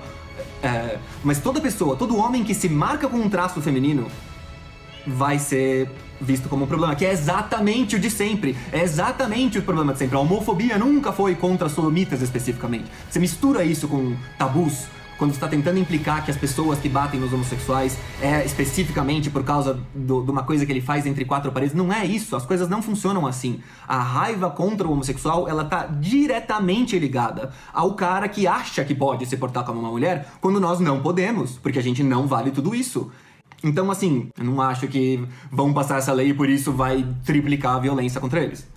É, 0.61 0.97
mas 1.23 1.39
toda 1.39 1.59
pessoa, 1.59 1.95
todo 1.95 2.17
homem 2.17 2.43
que 2.43 2.53
se 2.53 2.69
marca 2.69 3.07
com 3.07 3.17
um 3.17 3.29
traço 3.29 3.61
feminino 3.61 4.07
vai 5.05 5.39
ser 5.39 5.89
visto 6.19 6.49
como 6.49 6.65
um 6.65 6.67
problema, 6.67 6.95
que 6.95 7.05
é 7.05 7.11
exatamente 7.11 7.95
o 7.95 7.99
de 7.99 8.09
sempre. 8.09 8.57
É 8.71 8.81
exatamente 8.81 9.57
o 9.59 9.61
problema 9.61 9.93
de 9.93 9.99
sempre. 9.99 10.17
A 10.17 10.19
homofobia 10.19 10.77
nunca 10.77 11.11
foi 11.11 11.35
contra 11.35 11.69
sodomitas 11.69 12.21
especificamente. 12.21 12.85
Você 13.09 13.19
mistura 13.19 13.63
isso 13.63 13.87
com 13.87 14.15
tabus, 14.37 14.87
quando 15.17 15.31
está 15.31 15.47
tentando 15.47 15.79
implicar 15.79 16.23
que 16.23 16.31
as 16.31 16.37
pessoas 16.37 16.79
que 16.79 16.87
batem 16.87 17.19
nos 17.19 17.33
homossexuais 17.33 17.97
é 18.21 18.45
especificamente 18.45 19.29
por 19.29 19.43
causa 19.43 19.79
do, 19.93 20.23
de 20.23 20.31
uma 20.31 20.43
coisa 20.43 20.65
que 20.65 20.71
ele 20.71 20.81
faz 20.81 21.05
entre 21.05 21.25
quatro 21.25 21.51
paredes. 21.51 21.75
Não 21.75 21.91
é 21.91 22.05
isso, 22.05 22.35
as 22.35 22.45
coisas 22.45 22.69
não 22.69 22.81
funcionam 22.81 23.25
assim. 23.25 23.59
A 23.87 23.99
raiva 23.99 24.49
contra 24.49 24.87
o 24.87 24.91
homossexual, 24.91 25.47
ela 25.47 25.65
tá 25.65 25.85
diretamente 25.85 26.97
ligada 26.99 27.51
ao 27.73 27.93
cara 27.93 28.27
que 28.27 28.47
acha 28.47 28.83
que 28.83 28.93
pode 28.93 29.25
se 29.25 29.37
portar 29.37 29.63
como 29.63 29.79
uma 29.79 29.89
mulher 29.89 30.31
quando 30.39 30.59
nós 30.59 30.79
não 30.79 31.01
podemos, 31.01 31.57
porque 31.57 31.79
a 31.79 31.83
gente 31.83 32.03
não 32.03 32.27
vale 32.27 32.51
tudo 32.51 32.75
isso. 32.75 33.11
Então, 33.63 33.89
assim, 33.89 34.29
eu 34.37 34.45
não 34.45 34.61
acho 34.61 34.87
que 34.87 35.27
vão 35.51 35.73
passar 35.73 35.97
essa 35.97 36.13
lei 36.13 36.29
e 36.29 36.33
por 36.33 36.47
isso 36.47 36.71
vai 36.71 37.05
triplicar 37.25 37.75
a 37.75 37.79
violência 37.79 38.21
contra 38.21 38.39
eles. 38.39 38.67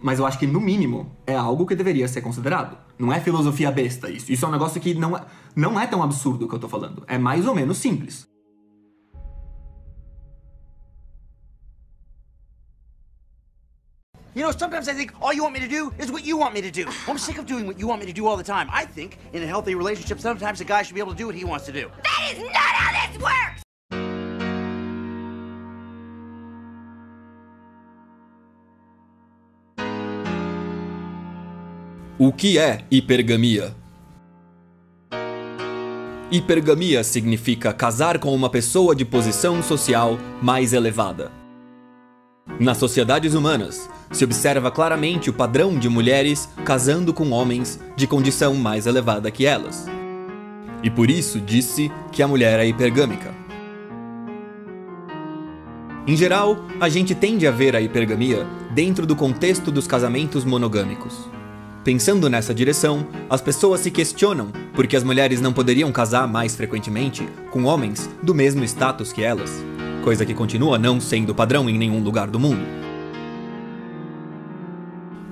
Mas 0.00 0.18
eu 0.18 0.26
acho 0.26 0.38
que, 0.38 0.46
no 0.46 0.60
mínimo, 0.60 1.12
é 1.26 1.34
algo 1.34 1.66
que 1.66 1.74
deveria 1.74 2.06
ser 2.06 2.20
considerado. 2.20 2.76
Não 2.98 3.12
é 3.12 3.20
filosofia 3.20 3.70
besta 3.70 4.10
isso. 4.10 4.30
Isso 4.30 4.44
é 4.44 4.48
um 4.48 4.52
negócio 4.52 4.80
que 4.80 4.94
não 4.94 5.16
é, 5.16 5.22
não 5.56 5.80
é 5.80 5.86
tão 5.86 6.02
absurdo 6.02 6.44
o 6.44 6.48
que 6.48 6.54
eu 6.54 6.58
tô 6.58 6.68
falando. 6.68 7.02
É 7.08 7.16
mais 7.16 7.46
ou 7.46 7.54
menos 7.54 7.78
simples. 7.78 8.28
You 14.34 14.42
know, 14.42 14.52
sometimes 14.52 14.86
I 14.86 14.92
think 14.92 15.12
all 15.22 15.32
you 15.32 15.42
want 15.42 15.54
me 15.54 15.60
to 15.60 15.68
do 15.68 15.94
is 15.98 16.12
what 16.12 16.26
you 16.26 16.36
want 16.36 16.52
me 16.52 16.60
to 16.60 16.70
do. 16.70 16.84
I'm 17.08 17.16
sick 17.16 17.38
of 17.38 17.46
doing 17.46 17.66
what 17.66 17.80
you 17.80 17.88
want 17.88 18.00
me 18.00 18.06
to 18.06 18.12
do 18.12 18.26
all 18.26 18.36
the 18.36 18.44
time. 18.44 18.68
I 18.70 18.84
think 18.84 19.16
in 19.32 19.42
a 19.42 19.46
healthy 19.46 19.74
relationship, 19.74 20.20
sometimes 20.20 20.60
a 20.60 20.64
guy 20.64 20.82
should 20.82 20.94
be 20.94 21.00
able 21.00 21.12
to 21.12 21.16
do 21.16 21.24
what 21.24 21.34
he 21.34 21.46
wants 21.46 21.64
to 21.66 21.72
do. 21.72 21.90
That 22.04 22.32
is 22.32 22.42
not 22.42 22.52
how 22.52 22.92
this 22.92 23.18
works! 23.18 23.62
O 32.18 32.30
que 32.32 32.58
é 32.58 32.84
hipergamia? 32.90 33.74
Hipergamia 36.28 37.04
significa 37.04 37.72
casar 37.72 38.18
com 38.18 38.34
uma 38.34 38.50
pessoa 38.50 38.96
de 38.96 39.04
posição 39.04 39.62
social 39.62 40.18
mais 40.42 40.72
elevada. 40.72 41.30
Nas 42.58 42.78
sociedades 42.78 43.32
humanas, 43.32 43.88
se 44.10 44.24
observa 44.24 44.68
claramente 44.72 45.30
o 45.30 45.32
padrão 45.32 45.78
de 45.78 45.88
mulheres 45.88 46.48
casando 46.64 47.14
com 47.14 47.30
homens 47.30 47.78
de 47.94 48.08
condição 48.08 48.54
mais 48.54 48.86
elevada 48.86 49.30
que 49.30 49.46
elas. 49.46 49.86
E 50.82 50.90
por 50.90 51.10
isso 51.10 51.40
disse 51.40 51.92
que 52.10 52.24
a 52.24 52.28
mulher 52.28 52.58
é 52.58 52.66
hipergâmica. 52.66 53.32
Em 56.08 56.16
geral, 56.16 56.58
a 56.80 56.88
gente 56.88 57.14
tende 57.14 57.46
a 57.46 57.52
ver 57.52 57.76
a 57.76 57.80
hipergamia 57.80 58.44
dentro 58.74 59.06
do 59.06 59.14
contexto 59.14 59.70
dos 59.70 59.86
casamentos 59.86 60.44
monogâmicos. 60.44 61.35
Pensando 61.86 62.28
nessa 62.28 62.52
direção, 62.52 63.06
as 63.30 63.40
pessoas 63.40 63.78
se 63.78 63.92
questionam 63.92 64.48
por 64.74 64.88
que 64.88 64.96
as 64.96 65.04
mulheres 65.04 65.40
não 65.40 65.52
poderiam 65.52 65.92
casar 65.92 66.26
mais 66.26 66.56
frequentemente 66.56 67.24
com 67.52 67.62
homens 67.62 68.10
do 68.20 68.34
mesmo 68.34 68.64
status 68.64 69.12
que 69.12 69.22
elas, 69.22 69.64
coisa 70.02 70.26
que 70.26 70.34
continua 70.34 70.80
não 70.80 71.00
sendo 71.00 71.32
padrão 71.32 71.70
em 71.70 71.78
nenhum 71.78 72.02
lugar 72.02 72.26
do 72.26 72.40
mundo. 72.40 72.66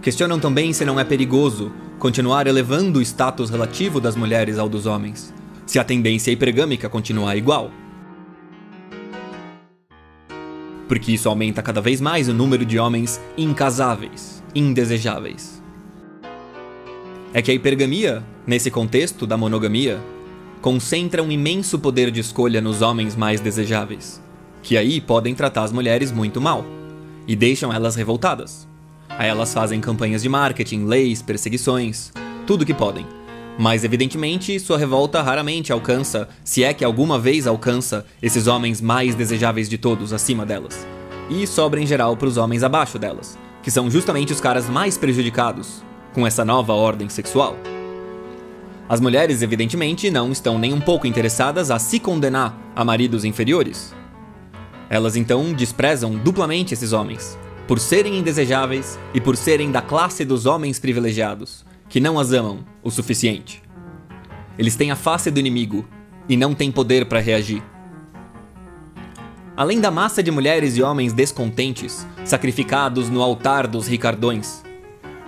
Questionam 0.01 0.39
também 0.39 0.73
se 0.73 0.85
não 0.85 1.01
é 1.01 1.03
perigoso 1.03 1.73
continuar 1.99 2.47
elevando 2.47 3.01
o 3.01 3.03
status 3.03 3.51
relativo 3.51 4.01
das 4.01 4.15
mulheres 4.15 4.57
ao 4.57 4.69
dos 4.69 4.87
homens, 4.87 5.35
se 5.67 5.81
a 5.81 5.83
tendência 5.83 6.31
hipergâmica 6.31 6.89
continuar 6.89 7.35
igual. 7.35 7.73
Porque 10.87 11.11
isso 11.11 11.29
aumenta 11.29 11.61
cada 11.61 11.81
vez 11.81 12.01
mais 12.01 12.29
o 12.29 12.33
número 12.33 12.65
de 12.65 12.79
homens 12.79 13.21
incasáveis, 13.37 14.41
indesejáveis 14.55 15.54
é 17.35 17.43
que 17.43 17.51
a 17.51 17.55
hipergamia, 17.55 18.23
nesse 18.47 18.71
contexto 18.71 19.27
da 19.27 19.37
monogamia, 19.37 20.01
concentra 20.63 21.21
um 21.21 21.33
imenso 21.33 21.81
poder 21.81 22.13
de 22.13 22.21
escolha 22.21 22.61
nos 22.61 22.81
homens 22.81 23.17
mais 23.17 23.41
desejáveis, 23.41 24.23
que 24.63 24.77
aí 24.77 25.01
podem 25.01 25.35
tratar 25.35 25.65
as 25.65 25.73
mulheres 25.73 26.13
muito 26.13 26.41
mal 26.41 26.65
e 27.27 27.35
deixam 27.35 27.73
elas 27.73 27.97
revoltadas. 27.97 28.69
Aí 29.09 29.29
elas 29.29 29.53
fazem 29.53 29.81
campanhas 29.81 30.23
de 30.23 30.29
marketing, 30.29 30.85
leis, 30.85 31.23
perseguições, 31.23 32.13
tudo 32.47 32.65
que 32.65 32.73
podem. 32.73 33.05
Mas 33.59 33.83
evidentemente 33.83 34.61
sua 34.61 34.79
revolta 34.79 35.21
raramente 35.21 35.73
alcança, 35.73 36.29
se 36.45 36.63
é 36.63 36.73
que 36.73 36.85
alguma 36.85 37.19
vez 37.19 37.49
alcança, 37.49 38.07
esses 38.23 38.47
homens 38.47 38.81
mais 38.81 39.17
desejáveis 39.17 39.69
de 39.69 39.77
todos 39.77 40.13
acima 40.13 40.47
delas. 40.47 40.87
E 41.29 41.49
sobra 41.49 41.81
em 41.81 41.87
geral 41.87 42.17
para 42.17 42.29
os 42.29 42.37
homens 42.37 42.63
abaixo 42.63 42.97
delas, 42.97 43.37
que 43.61 43.73
são 43.73 43.91
justamente 43.91 44.33
os 44.33 44.41
caras 44.41 44.69
mais 44.69 44.97
prejudicados 44.97 45.83
com 46.15 46.27
essa 46.27 46.45
nova 46.45 46.73
ordem 46.73 47.09
sexual. 47.09 47.57
As 48.89 49.01
mulheres, 49.01 49.43
evidentemente, 49.43 50.11
não 50.11 50.31
estão 50.31 50.59
nem 50.59 50.73
um 50.73 50.81
pouco 50.81 51.07
interessadas 51.07 51.71
a 51.71 51.79
se 51.79 51.99
condenar 51.99 52.57
a 52.77 52.85
maridos 52.85 53.25
inferiores. 53.25 53.95
Elas 54.89 55.17
então 55.17 55.53
desprezam 55.53 56.15
duplamente 56.17 56.73
esses 56.73 56.93
homens, 56.93 57.39
por 57.67 57.81
serem 57.81 58.19
indesejáveis 58.19 58.99
e 59.13 59.21
por 59.21 59.37
serem 59.37 59.73
da 59.73 59.83
classe 59.83 60.25
dos 60.25 60.47
homens 60.47 60.79
privilegiados, 60.79 61.65
que 61.89 61.99
não 61.99 62.19
as 62.19 62.33
amam 62.33 62.65
o 62.83 62.91
suficiente. 62.91 63.63
Eles 64.59 64.77
têm 64.77 64.91
a 64.91 64.97
face 64.97 65.31
do 65.31 65.41
inimigo 65.41 65.85
e 66.29 66.37
não 66.37 66.55
têm 66.55 66.71
poder 66.71 67.07
para 67.07 67.21
reagir. 67.21 67.63
Além 69.57 69.81
da 69.81 69.91
massa 69.91 70.23
de 70.23 70.31
mulheres 70.31 70.77
e 70.77 70.83
homens 70.83 71.13
descontentes, 71.13 72.07
sacrificados 72.25 73.09
no 73.09 73.23
altar 73.23 73.67
dos 73.67 73.87
ricardões, 73.87 74.63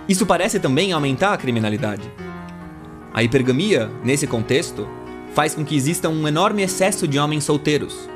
isso 0.07 0.25
parece 0.25 0.59
também 0.59 0.91
aumentar 0.91 1.33
a 1.33 1.37
criminalidade. 1.37 2.09
A 3.13 3.23
hipergamia, 3.23 3.89
nesse 4.03 4.27
contexto, 4.27 4.87
faz 5.33 5.53
com 5.53 5.65
que 5.65 5.75
exista 5.75 6.07
um 6.07 6.27
enorme 6.27 6.61
excesso 6.63 7.07
de 7.07 7.19
homens 7.19 7.43
solteiros. 7.43 8.09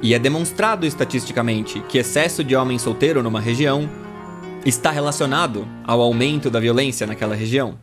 E 0.00 0.14
é 0.14 0.18
demonstrado 0.18 0.86
estatisticamente 0.86 1.80
que 1.88 1.98
excesso 1.98 2.44
de 2.44 2.54
homem 2.54 2.78
solteiro 2.78 3.22
numa 3.22 3.40
região 3.40 3.88
está 4.64 4.90
relacionado 4.90 5.66
ao 5.84 6.00
aumento 6.00 6.50
da 6.50 6.60
violência 6.60 7.06
naquela 7.06 7.34
região. 7.34 7.78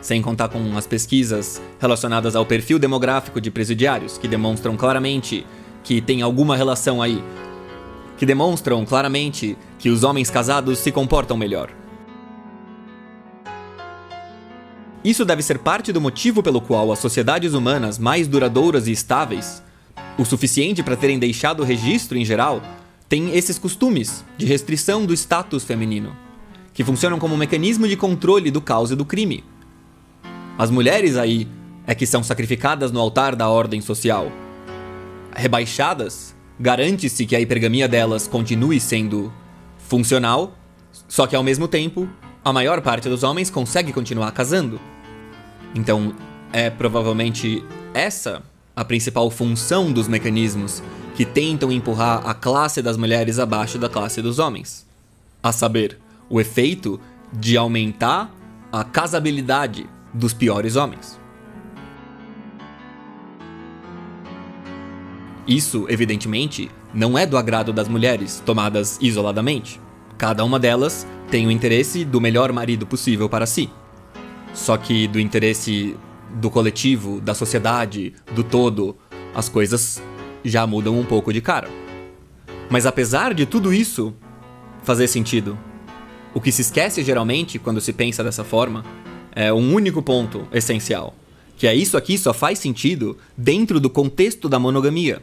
Sem 0.00 0.20
contar 0.20 0.48
com 0.48 0.76
as 0.76 0.86
pesquisas 0.86 1.62
relacionadas 1.80 2.36
ao 2.36 2.44
perfil 2.44 2.78
demográfico 2.78 3.40
de 3.40 3.50
presidiários, 3.50 4.18
que 4.18 4.28
demonstram 4.28 4.76
claramente 4.76 5.46
que 5.82 6.00
tem 6.00 6.20
alguma 6.22 6.56
relação 6.56 7.00
aí. 7.00 7.22
Que 8.16 8.26
demonstram 8.26 8.84
claramente 8.84 9.56
que 9.78 9.90
os 9.90 10.04
homens 10.04 10.30
casados 10.30 10.78
se 10.78 10.92
comportam 10.92 11.36
melhor. 11.36 11.70
Isso 15.04 15.24
deve 15.24 15.42
ser 15.42 15.58
parte 15.58 15.92
do 15.92 16.00
motivo 16.00 16.42
pelo 16.42 16.62
qual 16.62 16.90
as 16.90 16.98
sociedades 16.98 17.52
humanas 17.52 17.98
mais 17.98 18.26
duradouras 18.26 18.86
e 18.86 18.92
estáveis, 18.92 19.62
o 20.16 20.24
suficiente 20.24 20.82
para 20.82 20.96
terem 20.96 21.18
deixado 21.18 21.60
o 21.60 21.64
registro 21.64 22.16
em 22.16 22.24
geral, 22.24 22.62
têm 23.06 23.36
esses 23.36 23.58
costumes 23.58 24.24
de 24.38 24.46
restrição 24.46 25.04
do 25.04 25.12
status 25.12 25.62
feminino, 25.62 26.16
que 26.72 26.82
funcionam 26.82 27.18
como 27.18 27.34
um 27.34 27.38
mecanismo 27.38 27.86
de 27.86 27.96
controle 27.96 28.50
do 28.50 28.62
caos 28.62 28.90
e 28.90 28.96
do 28.96 29.04
crime. 29.04 29.44
As 30.56 30.70
mulheres 30.70 31.16
aí 31.16 31.46
é 31.86 31.94
que 31.94 32.06
são 32.06 32.22
sacrificadas 32.22 32.90
no 32.90 33.00
altar 33.00 33.36
da 33.36 33.48
ordem 33.48 33.80
social. 33.80 34.32
Rebaixadas, 35.36 36.33
garante-se 36.58 37.26
que 37.26 37.34
a 37.36 37.40
hipergamia 37.40 37.88
delas 37.88 38.26
continue 38.26 38.80
sendo 38.80 39.32
funcional, 39.78 40.56
só 41.08 41.26
que 41.26 41.36
ao 41.36 41.42
mesmo 41.42 41.68
tempo, 41.68 42.08
a 42.44 42.52
maior 42.52 42.80
parte 42.80 43.08
dos 43.08 43.22
homens 43.22 43.50
consegue 43.50 43.92
continuar 43.92 44.30
casando. 44.32 44.80
Então, 45.74 46.14
é 46.52 46.70
provavelmente 46.70 47.64
essa 47.92 48.42
a 48.76 48.84
principal 48.84 49.30
função 49.30 49.92
dos 49.92 50.08
mecanismos 50.08 50.82
que 51.14 51.24
tentam 51.24 51.70
empurrar 51.70 52.26
a 52.28 52.34
classe 52.34 52.82
das 52.82 52.96
mulheres 52.96 53.38
abaixo 53.38 53.78
da 53.78 53.88
classe 53.88 54.20
dos 54.20 54.38
homens. 54.38 54.84
A 55.42 55.52
saber, 55.52 55.98
o 56.28 56.40
efeito 56.40 57.00
de 57.32 57.56
aumentar 57.56 58.34
a 58.72 58.82
casabilidade 58.82 59.86
dos 60.12 60.32
piores 60.32 60.74
homens. 60.76 61.20
Isso, 65.46 65.86
evidentemente, 65.88 66.70
não 66.92 67.18
é 67.18 67.26
do 67.26 67.36
agrado 67.36 67.72
das 67.72 67.88
mulheres, 67.88 68.42
tomadas 68.44 68.98
isoladamente. 69.00 69.80
Cada 70.16 70.44
uma 70.44 70.58
delas 70.58 71.06
tem 71.30 71.46
o 71.46 71.50
interesse 71.50 72.04
do 72.04 72.20
melhor 72.20 72.52
marido 72.52 72.86
possível 72.86 73.28
para 73.28 73.46
si. 73.46 73.68
Só 74.54 74.76
que 74.76 75.06
do 75.06 75.20
interesse 75.20 75.96
do 76.34 76.50
coletivo, 76.50 77.20
da 77.20 77.34
sociedade, 77.34 78.14
do 78.34 78.42
todo, 78.42 78.96
as 79.34 79.48
coisas 79.48 80.02
já 80.44 80.66
mudam 80.66 80.98
um 80.98 81.04
pouco 81.04 81.32
de 81.32 81.40
cara. 81.40 81.68
Mas 82.70 82.86
apesar 82.86 83.34
de 83.34 83.44
tudo 83.44 83.72
isso 83.72 84.14
fazer 84.82 85.08
sentido, 85.08 85.58
o 86.32 86.40
que 86.40 86.52
se 86.52 86.62
esquece 86.62 87.02
geralmente 87.02 87.58
quando 87.58 87.80
se 87.80 87.92
pensa 87.92 88.24
dessa 88.24 88.44
forma 88.44 88.84
é 89.32 89.52
um 89.52 89.74
único 89.74 90.02
ponto 90.02 90.46
essencial, 90.52 91.14
que 91.56 91.66
é 91.66 91.74
isso 91.74 91.96
aqui 91.96 92.16
só 92.16 92.32
faz 92.32 92.58
sentido 92.58 93.16
dentro 93.36 93.78
do 93.78 93.90
contexto 93.90 94.48
da 94.48 94.58
monogamia. 94.58 95.22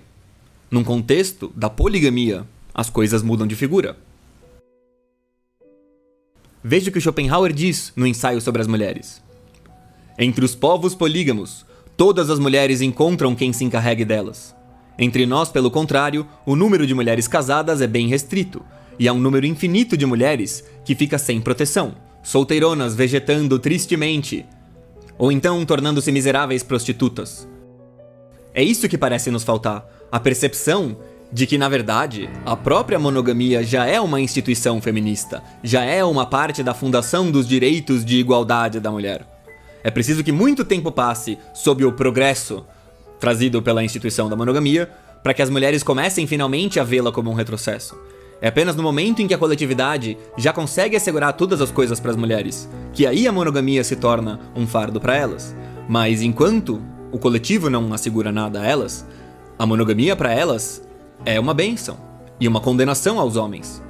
Num 0.72 0.86
contexto 0.86 1.52
da 1.54 1.70
poligamia, 1.70 2.48
as 2.74 2.90
coisas 2.90 3.22
mudam 3.22 3.46
de 3.46 3.58
figura. 3.58 3.98
Veja 6.64 6.90
o 6.90 6.94
que 6.94 7.02
Schopenhauer 7.02 7.52
diz 7.52 7.92
no 7.94 8.08
ensaio 8.08 8.40
sobre 8.40 8.62
as 8.62 8.70
mulheres. 8.70 9.22
Entre 10.18 10.46
os 10.46 10.56
povos 10.56 10.96
polígamos, 10.96 11.66
todas 11.98 12.30
as 12.30 12.40
mulheres 12.40 12.80
encontram 12.80 13.36
quem 13.36 13.52
se 13.52 13.66
encarregue 13.66 14.06
delas. 14.06 14.56
Entre 14.98 15.26
nós, 15.26 15.50
pelo 15.50 15.70
contrário, 15.70 16.26
o 16.46 16.56
número 16.56 16.88
de 16.88 16.94
mulheres 16.94 17.28
casadas 17.28 17.82
é 17.82 17.88
bem 17.88 18.08
restrito, 18.08 18.64
e 18.98 19.10
há 19.10 19.14
um 19.14 19.20
número 19.20 19.46
infinito 19.46 19.98
de 19.98 20.06
mulheres 20.06 20.64
que 20.86 20.96
fica 20.96 21.18
sem 21.18 21.42
proteção, 21.42 21.96
solteironas 22.24 22.96
vegetando 22.96 23.60
tristemente, 23.60 24.46
ou 25.18 25.34
então 25.34 25.66
tornando-se 25.66 26.14
miseráveis 26.14 26.64
prostitutas. 26.64 27.46
É 28.54 28.64
isso 28.64 28.90
que 28.90 28.98
parece 28.98 29.32
nos 29.32 29.44
faltar, 29.44 29.86
a 30.12 30.20
percepção 30.20 30.98
de 31.32 31.48
que, 31.48 31.58
na 31.58 31.70
verdade, 31.70 32.30
a 32.46 32.56
própria 32.58 33.00
monogamia 33.00 33.64
já 33.64 33.86
é 33.86 34.00
uma 34.02 34.20
instituição 34.20 34.82
feminista, 34.82 35.42
já 35.64 35.84
é 35.84 36.04
uma 36.04 36.26
parte 36.26 36.62
da 36.62 36.74
fundação 36.74 37.32
dos 37.32 37.48
direitos 37.48 38.04
de 38.04 38.18
igualdade 38.18 38.80
da 38.80 38.92
mulher. 38.92 39.26
É 39.84 39.90
preciso 39.90 40.24
que 40.24 40.32
muito 40.32 40.66
tempo 40.66 40.92
passe 40.92 41.38
sob 41.54 41.86
o 41.86 41.94
progresso 41.94 42.66
trazido 43.20 43.62
pela 43.62 43.84
instituição 43.84 44.30
da 44.30 44.36
monogamia 44.36 44.90
para 45.24 45.34
que 45.34 45.42
as 45.42 45.50
mulheres 45.50 45.84
comecem 45.84 46.28
finalmente 46.28 46.80
a 46.80 46.84
vê-la 46.84 47.12
como 47.12 47.32
um 47.32 47.36
retrocesso. 47.36 47.98
É 48.42 48.48
apenas 48.48 48.76
no 48.76 48.84
momento 48.84 49.22
em 49.22 49.28
que 49.28 49.34
a 49.34 49.38
coletividade 49.38 50.18
já 50.38 50.52
consegue 50.52 50.96
assegurar 50.96 51.34
todas 51.34 51.62
as 51.62 51.72
coisas 51.72 52.00
para 52.00 52.12
as 52.12 52.18
mulheres 52.18 52.68
que 52.92 53.06
aí 53.06 53.28
a 53.28 53.32
monogamia 53.32 53.84
se 53.84 53.96
torna 53.96 54.40
um 54.56 54.68
fardo 54.68 55.00
para 55.00 55.16
elas. 55.16 55.56
Mas 55.88 56.22
enquanto 56.22 56.82
o 57.12 57.20
coletivo 57.20 57.70
não 57.70 57.94
assegura 57.94 58.32
nada 58.32 58.62
a 58.62 58.66
elas, 58.66 59.06
a 59.60 59.66
monogamia 59.66 60.16
para 60.16 60.34
elas 60.34 60.82
é 61.26 61.40
uma 61.40 61.54
benção 61.54 61.98
e 62.40 62.48
uma 62.48 62.60
condenação 62.60 63.20
aos 63.20 63.36
homens, 63.36 63.82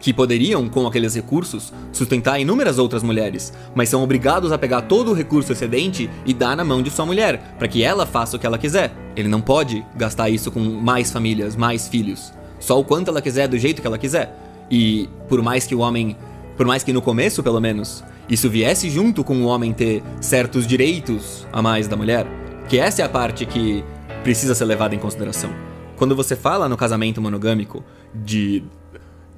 que 0.00 0.12
poderiam, 0.12 0.68
com 0.68 0.86
aqueles 0.86 1.14
recursos, 1.14 1.72
sustentar 1.92 2.40
inúmeras 2.40 2.78
outras 2.78 3.02
mulheres, 3.02 3.52
mas 3.74 3.88
são 3.88 4.02
obrigados 4.02 4.50
a 4.50 4.58
pegar 4.58 4.82
todo 4.82 5.10
o 5.10 5.14
recurso 5.14 5.52
excedente 5.52 6.10
e 6.24 6.32
dar 6.32 6.56
na 6.56 6.64
mão 6.64 6.82
de 6.82 6.90
sua 6.90 7.06
mulher, 7.06 7.54
para 7.58 7.68
que 7.68 7.84
ela 7.84 8.06
faça 8.06 8.36
o 8.36 8.40
que 8.40 8.46
ela 8.46 8.58
quiser. 8.58 8.92
Ele 9.14 9.28
não 9.28 9.40
pode 9.40 9.84
gastar 9.94 10.30
isso 10.30 10.50
com 10.50 10.60
mais 10.60 11.12
famílias, 11.12 11.54
mais 11.54 11.86
filhos, 11.86 12.32
só 12.58 12.80
o 12.80 12.84
quanto 12.84 13.08
ela 13.08 13.22
quiser, 13.22 13.46
do 13.46 13.58
jeito 13.58 13.80
que 13.80 13.86
ela 13.86 13.98
quiser. 13.98 14.36
E 14.70 15.08
por 15.28 15.42
mais 15.42 15.66
que 15.66 15.74
o 15.74 15.80
homem, 15.80 16.16
por 16.56 16.66
mais 16.66 16.82
que 16.82 16.92
no 16.92 17.02
começo, 17.02 17.42
pelo 17.42 17.60
menos, 17.60 18.02
isso 18.28 18.48
viesse 18.48 18.88
junto 18.88 19.22
com 19.22 19.42
o 19.42 19.46
homem 19.46 19.72
ter 19.72 20.02
certos 20.20 20.66
direitos 20.66 21.46
a 21.52 21.60
mais 21.60 21.86
da 21.86 21.96
mulher, 21.96 22.26
que 22.70 22.78
essa 22.78 23.02
é 23.02 23.04
a 23.04 23.08
parte 23.08 23.44
que 23.44 23.84
precisa 24.22 24.54
ser 24.54 24.64
levada 24.64 24.94
em 24.94 24.98
consideração. 24.98 25.50
Quando 25.96 26.14
você 26.14 26.36
fala 26.36 26.68
no 26.68 26.76
casamento 26.76 27.20
monogâmico 27.20 27.82
de 28.14 28.62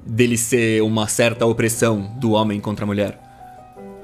dele 0.05 0.37
ser 0.37 0.83
uma 0.83 1.07
certa 1.07 1.43
opressão 1.43 2.13
do 2.19 2.33
homem 2.33 2.59
contra 2.59 2.85
a 2.85 2.87
mulher, 2.87 3.19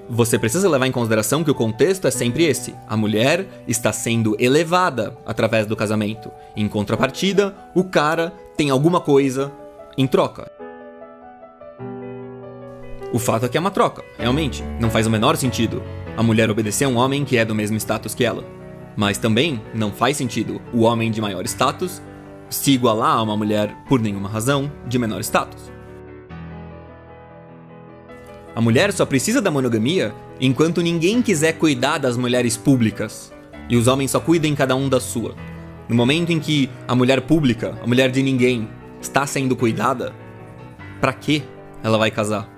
você 0.09 0.39
precisa 0.39 0.67
levar 0.67 0.87
em 0.87 0.91
consideração 0.91 1.43
que 1.43 1.51
o 1.51 1.53
contexto 1.53 2.07
é 2.07 2.11
sempre 2.11 2.43
esse. 2.43 2.73
A 2.87 2.97
mulher 2.97 3.63
está 3.67 3.93
sendo 3.93 4.35
elevada 4.39 5.15
através 5.27 5.67
do 5.67 5.75
casamento. 5.75 6.31
Em 6.55 6.67
contrapartida, 6.67 7.55
o 7.75 7.83
cara 7.83 8.33
tem 8.57 8.71
alguma 8.71 8.99
coisa 8.99 9.51
em 9.95 10.07
troca. 10.07 10.51
O 13.13 13.19
fato 13.19 13.45
é 13.45 13.49
que 13.49 13.57
é 13.57 13.59
uma 13.59 13.69
troca, 13.69 14.03
realmente. 14.17 14.63
Não 14.79 14.89
faz 14.89 15.05
o 15.05 15.11
menor 15.11 15.37
sentido 15.37 15.83
a 16.17 16.23
mulher 16.23 16.49
obedecer 16.49 16.85
a 16.85 16.89
um 16.89 16.97
homem 16.97 17.23
que 17.23 17.37
é 17.37 17.45
do 17.45 17.53
mesmo 17.53 17.77
status 17.77 18.15
que 18.15 18.25
ela. 18.25 18.58
Mas 18.99 19.17
também 19.17 19.61
não 19.73 19.93
faz 19.93 20.17
sentido 20.17 20.61
o 20.73 20.81
homem 20.81 21.09
de 21.09 21.21
maior 21.21 21.45
status 21.45 22.01
se 22.49 22.71
igualar 22.71 23.15
a 23.15 23.21
uma 23.23 23.37
mulher 23.37 23.73
por 23.87 23.97
nenhuma 23.97 24.27
razão 24.27 24.69
de 24.85 24.99
menor 24.99 25.21
status. 25.21 25.71
A 28.53 28.59
mulher 28.59 28.91
só 28.91 29.05
precisa 29.05 29.41
da 29.41 29.49
monogamia 29.49 30.13
enquanto 30.37 30.81
ninguém 30.81 31.21
quiser 31.21 31.53
cuidar 31.53 31.97
das 31.97 32.17
mulheres 32.17 32.57
públicas, 32.57 33.33
e 33.69 33.77
os 33.77 33.87
homens 33.87 34.11
só 34.11 34.19
cuidem 34.19 34.53
cada 34.53 34.75
um 34.75 34.89
da 34.89 34.99
sua. 34.99 35.33
No 35.87 35.95
momento 35.95 36.33
em 36.33 36.39
que 36.41 36.69
a 36.85 36.93
mulher 36.93 37.21
pública, 37.21 37.79
a 37.81 37.87
mulher 37.87 38.11
de 38.11 38.21
ninguém, 38.21 38.67
está 38.99 39.25
sendo 39.25 39.55
cuidada, 39.55 40.13
para 40.99 41.13
que 41.13 41.41
ela 41.81 41.97
vai 41.97 42.11
casar? 42.11 42.49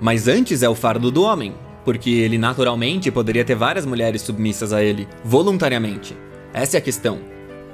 Mas 0.00 0.28
antes 0.28 0.62
é 0.62 0.68
o 0.68 0.74
fardo 0.74 1.10
do 1.10 1.24
homem, 1.24 1.54
porque 1.84 2.10
ele 2.10 2.38
naturalmente 2.38 3.10
poderia 3.10 3.44
ter 3.44 3.54
várias 3.54 3.84
mulheres 3.84 4.22
submissas 4.22 4.72
a 4.72 4.82
ele, 4.82 5.06
voluntariamente. 5.24 6.16
Essa 6.52 6.76
é 6.76 6.78
a 6.78 6.82
questão. 6.82 7.18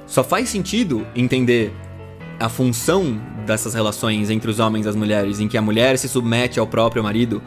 Só 0.05 0.23
faz 0.23 0.49
sentido 0.49 1.07
entender 1.15 1.71
a 2.39 2.49
função 2.49 3.21
dessas 3.45 3.73
relações 3.73 4.29
entre 4.29 4.49
os 4.49 4.59
homens 4.59 4.85
e 4.85 4.89
as 4.89 4.95
mulheres, 4.95 5.39
em 5.39 5.47
que 5.47 5.57
a 5.57 5.61
mulher 5.61 5.97
se 5.97 6.09
submete 6.09 6.59
ao 6.59 6.67
próprio 6.67 7.03
marido, 7.03 7.41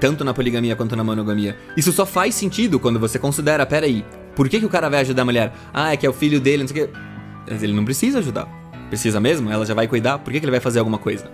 tanto 0.00 0.24
na 0.24 0.32
poligamia 0.32 0.74
quanto 0.74 0.96
na 0.96 1.04
monogamia. 1.04 1.56
Isso 1.76 1.92
só 1.92 2.06
faz 2.06 2.34
sentido 2.34 2.80
quando 2.80 2.98
você 2.98 3.18
considera, 3.18 3.66
peraí, 3.66 4.04
por 4.34 4.48
que, 4.48 4.58
que 4.58 4.66
o 4.66 4.68
cara 4.68 4.88
vai 4.88 5.00
ajudar 5.00 5.22
a 5.22 5.24
mulher? 5.24 5.52
Ah, 5.72 5.92
é 5.92 5.96
que 5.96 6.06
é 6.06 6.08
o 6.08 6.12
filho 6.12 6.40
dele, 6.40 6.62
não 6.62 6.68
sei 6.68 6.82
o 6.82 6.86
quê. 6.86 6.92
Mas 7.50 7.62
ele 7.62 7.72
não 7.72 7.84
precisa 7.84 8.18
ajudar. 8.20 8.46
Precisa 8.88 9.20
mesmo? 9.20 9.50
Ela 9.50 9.66
já 9.66 9.74
vai 9.74 9.86
cuidar? 9.86 10.18
Por 10.18 10.32
que, 10.32 10.40
que 10.40 10.46
ele 10.46 10.50
vai 10.50 10.60
fazer 10.60 10.78
alguma 10.78 10.98
coisa? 10.98 11.30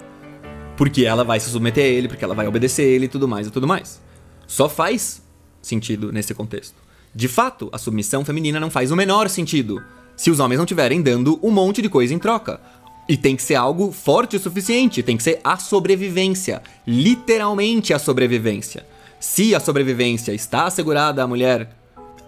Porque 0.77 1.05
ela 1.05 1.23
vai 1.23 1.39
se 1.39 1.51
submeter 1.51 1.85
a 1.85 1.89
ele, 1.89 2.09
porque 2.09 2.25
ela 2.25 2.35
vai 2.35 2.49
obedecer 2.49 2.83
a 2.83 2.87
ele 2.87 3.05
e 3.05 3.09
tudo 3.09 3.29
mais 3.29 3.47
e 3.47 3.51
tudo 3.51 3.67
mais. 3.67 4.03
Só 4.47 4.69
faz 4.69 5.23
sentido 5.63 6.13
nesse 6.13 6.35
contexto. 6.35 6.75
De 7.15 7.29
fato, 7.29 7.69
a 7.73 7.79
submissão 7.79 8.25
feminina 8.25 8.59
não 8.59 8.71
faz 8.71 8.91
o 8.91 8.97
menor 8.97 9.29
sentido 9.29 9.83
se 10.17 10.31
os 10.31 10.41
homens 10.41 10.59
não 10.59 10.65
estiverem 10.65 11.03
dando 11.03 11.39
um 11.43 11.51
monte 11.51 11.83
de 11.83 11.89
coisa 11.89 12.15
em 12.15 12.19
troca. 12.19 12.61
E 13.09 13.17
tem 13.17 13.37
que 13.37 13.43
ser 13.43 13.55
algo 13.55 13.93
forte 13.93 14.37
o 14.37 14.41
suficiente, 14.41 15.03
tem 15.03 15.17
que 15.17 15.23
ser 15.23 15.41
a 15.45 15.57
sobrevivência. 15.59 16.63
Literalmente 16.87 17.93
a 17.93 17.99
sobrevivência. 17.99 18.87
Se 19.21 19.55
a 19.55 19.61
sobrevivência 19.61 20.33
está 20.33 20.67
assegurada 20.67 21.23
à 21.23 21.27
mulher, 21.27 21.71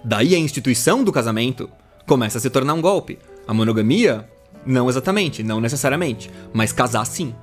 daí 0.05 0.35
a 0.35 0.39
instituição 0.39 1.03
do 1.03 1.12
casamento 1.12 1.69
começa 2.07 2.39
a 2.39 2.41
se 2.41 2.51
tornar 2.51 2.75
um 2.75 2.81
golpe. 2.81 3.19
A 3.47 3.55
monogamia, 3.55 4.29
não 4.64 4.89
exatamente, 4.89 5.43
não 5.43 5.61
necessariamente, 5.61 6.31
mas 6.53 6.73
casar 6.73 7.05
sim. 7.07 7.35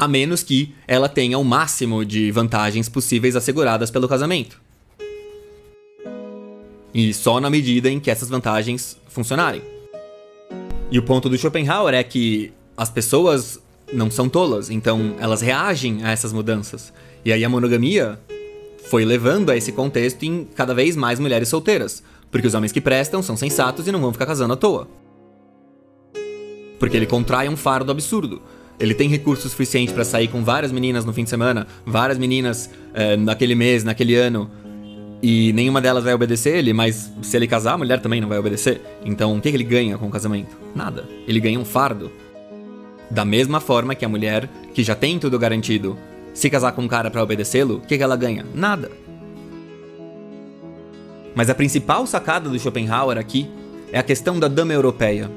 A 0.00 0.08
menos 0.08 0.42
que 0.42 0.74
ela 0.88 1.10
tenha 1.10 1.36
o 1.36 1.44
máximo 1.44 2.06
de 2.06 2.32
vantagens 2.32 2.88
possíveis 2.88 3.36
asseguradas 3.36 3.90
pelo 3.90 4.08
casamento. 4.08 4.58
E 6.94 7.12
só 7.12 7.38
na 7.38 7.50
medida 7.50 7.90
em 7.90 8.00
que 8.00 8.10
essas 8.10 8.30
vantagens 8.30 8.96
funcionarem. 9.08 9.60
E 10.90 10.98
o 10.98 11.02
ponto 11.02 11.28
do 11.28 11.36
Schopenhauer 11.36 11.92
é 11.92 12.02
que 12.02 12.50
as 12.74 12.88
pessoas 12.88 13.60
não 13.92 14.10
são 14.10 14.26
tolas, 14.26 14.70
então 14.70 15.16
elas 15.20 15.42
reagem 15.42 16.02
a 16.02 16.10
essas 16.10 16.32
mudanças. 16.32 16.94
E 17.22 17.30
aí 17.30 17.44
a 17.44 17.48
monogamia 17.50 18.18
foi 18.84 19.04
levando 19.04 19.50
a 19.50 19.56
esse 19.56 19.70
contexto 19.70 20.22
em 20.22 20.48
cada 20.54 20.72
vez 20.72 20.96
mais 20.96 21.20
mulheres 21.20 21.50
solteiras, 21.50 22.02
porque 22.30 22.46
os 22.46 22.54
homens 22.54 22.72
que 22.72 22.80
prestam 22.80 23.22
são 23.22 23.36
sensatos 23.36 23.86
e 23.86 23.92
não 23.92 24.00
vão 24.00 24.14
ficar 24.14 24.24
casando 24.24 24.54
à 24.54 24.56
toa. 24.56 24.88
Porque 26.78 26.96
ele 26.96 27.04
contrai 27.04 27.50
um 27.50 27.56
fardo 27.56 27.92
absurdo. 27.92 28.40
Ele 28.80 28.94
tem 28.94 29.08
recurso 29.08 29.48
suficiente 29.48 29.92
para 29.92 30.04
sair 30.04 30.26
com 30.28 30.42
várias 30.42 30.72
meninas 30.72 31.04
no 31.04 31.12
fim 31.12 31.24
de 31.24 31.30
semana, 31.30 31.66
várias 31.84 32.18
meninas 32.18 32.70
é, 32.94 33.16
naquele 33.16 33.54
mês, 33.54 33.84
naquele 33.84 34.16
ano, 34.16 34.50
e 35.22 35.52
nenhuma 35.52 35.82
delas 35.82 36.02
vai 36.02 36.14
obedecer 36.14 36.56
ele, 36.56 36.72
mas 36.72 37.12
se 37.20 37.36
ele 37.36 37.46
casar, 37.46 37.74
a 37.74 37.78
mulher 37.78 38.00
também 38.00 38.20
não 38.20 38.28
vai 38.28 38.38
obedecer. 38.38 38.80
Então, 39.04 39.36
o 39.36 39.40
que 39.40 39.48
ele 39.48 39.64
ganha 39.64 39.98
com 39.98 40.06
o 40.06 40.10
casamento? 40.10 40.56
Nada. 40.74 41.06
Ele 41.28 41.38
ganha 41.38 41.60
um 41.60 41.64
fardo. 41.64 42.10
Da 43.10 43.24
mesma 43.24 43.60
forma 43.60 43.94
que 43.94 44.04
a 44.04 44.08
mulher, 44.08 44.48
que 44.72 44.82
já 44.82 44.94
tem 44.94 45.18
tudo 45.18 45.38
garantido, 45.38 45.98
se 46.32 46.48
casar 46.48 46.72
com 46.72 46.82
um 46.82 46.88
cara 46.88 47.10
para 47.10 47.22
obedecê-lo, 47.22 47.76
o 47.76 47.80
que 47.80 48.02
ela 48.02 48.16
ganha? 48.16 48.46
Nada. 48.54 48.90
Mas 51.34 51.50
a 51.50 51.54
principal 51.54 52.06
sacada 52.06 52.48
do 52.48 52.58
Schopenhauer 52.58 53.18
aqui 53.18 53.50
é 53.92 53.98
a 53.98 54.02
questão 54.02 54.38
da 54.38 54.48
dama 54.48 54.72
europeia. 54.72 55.30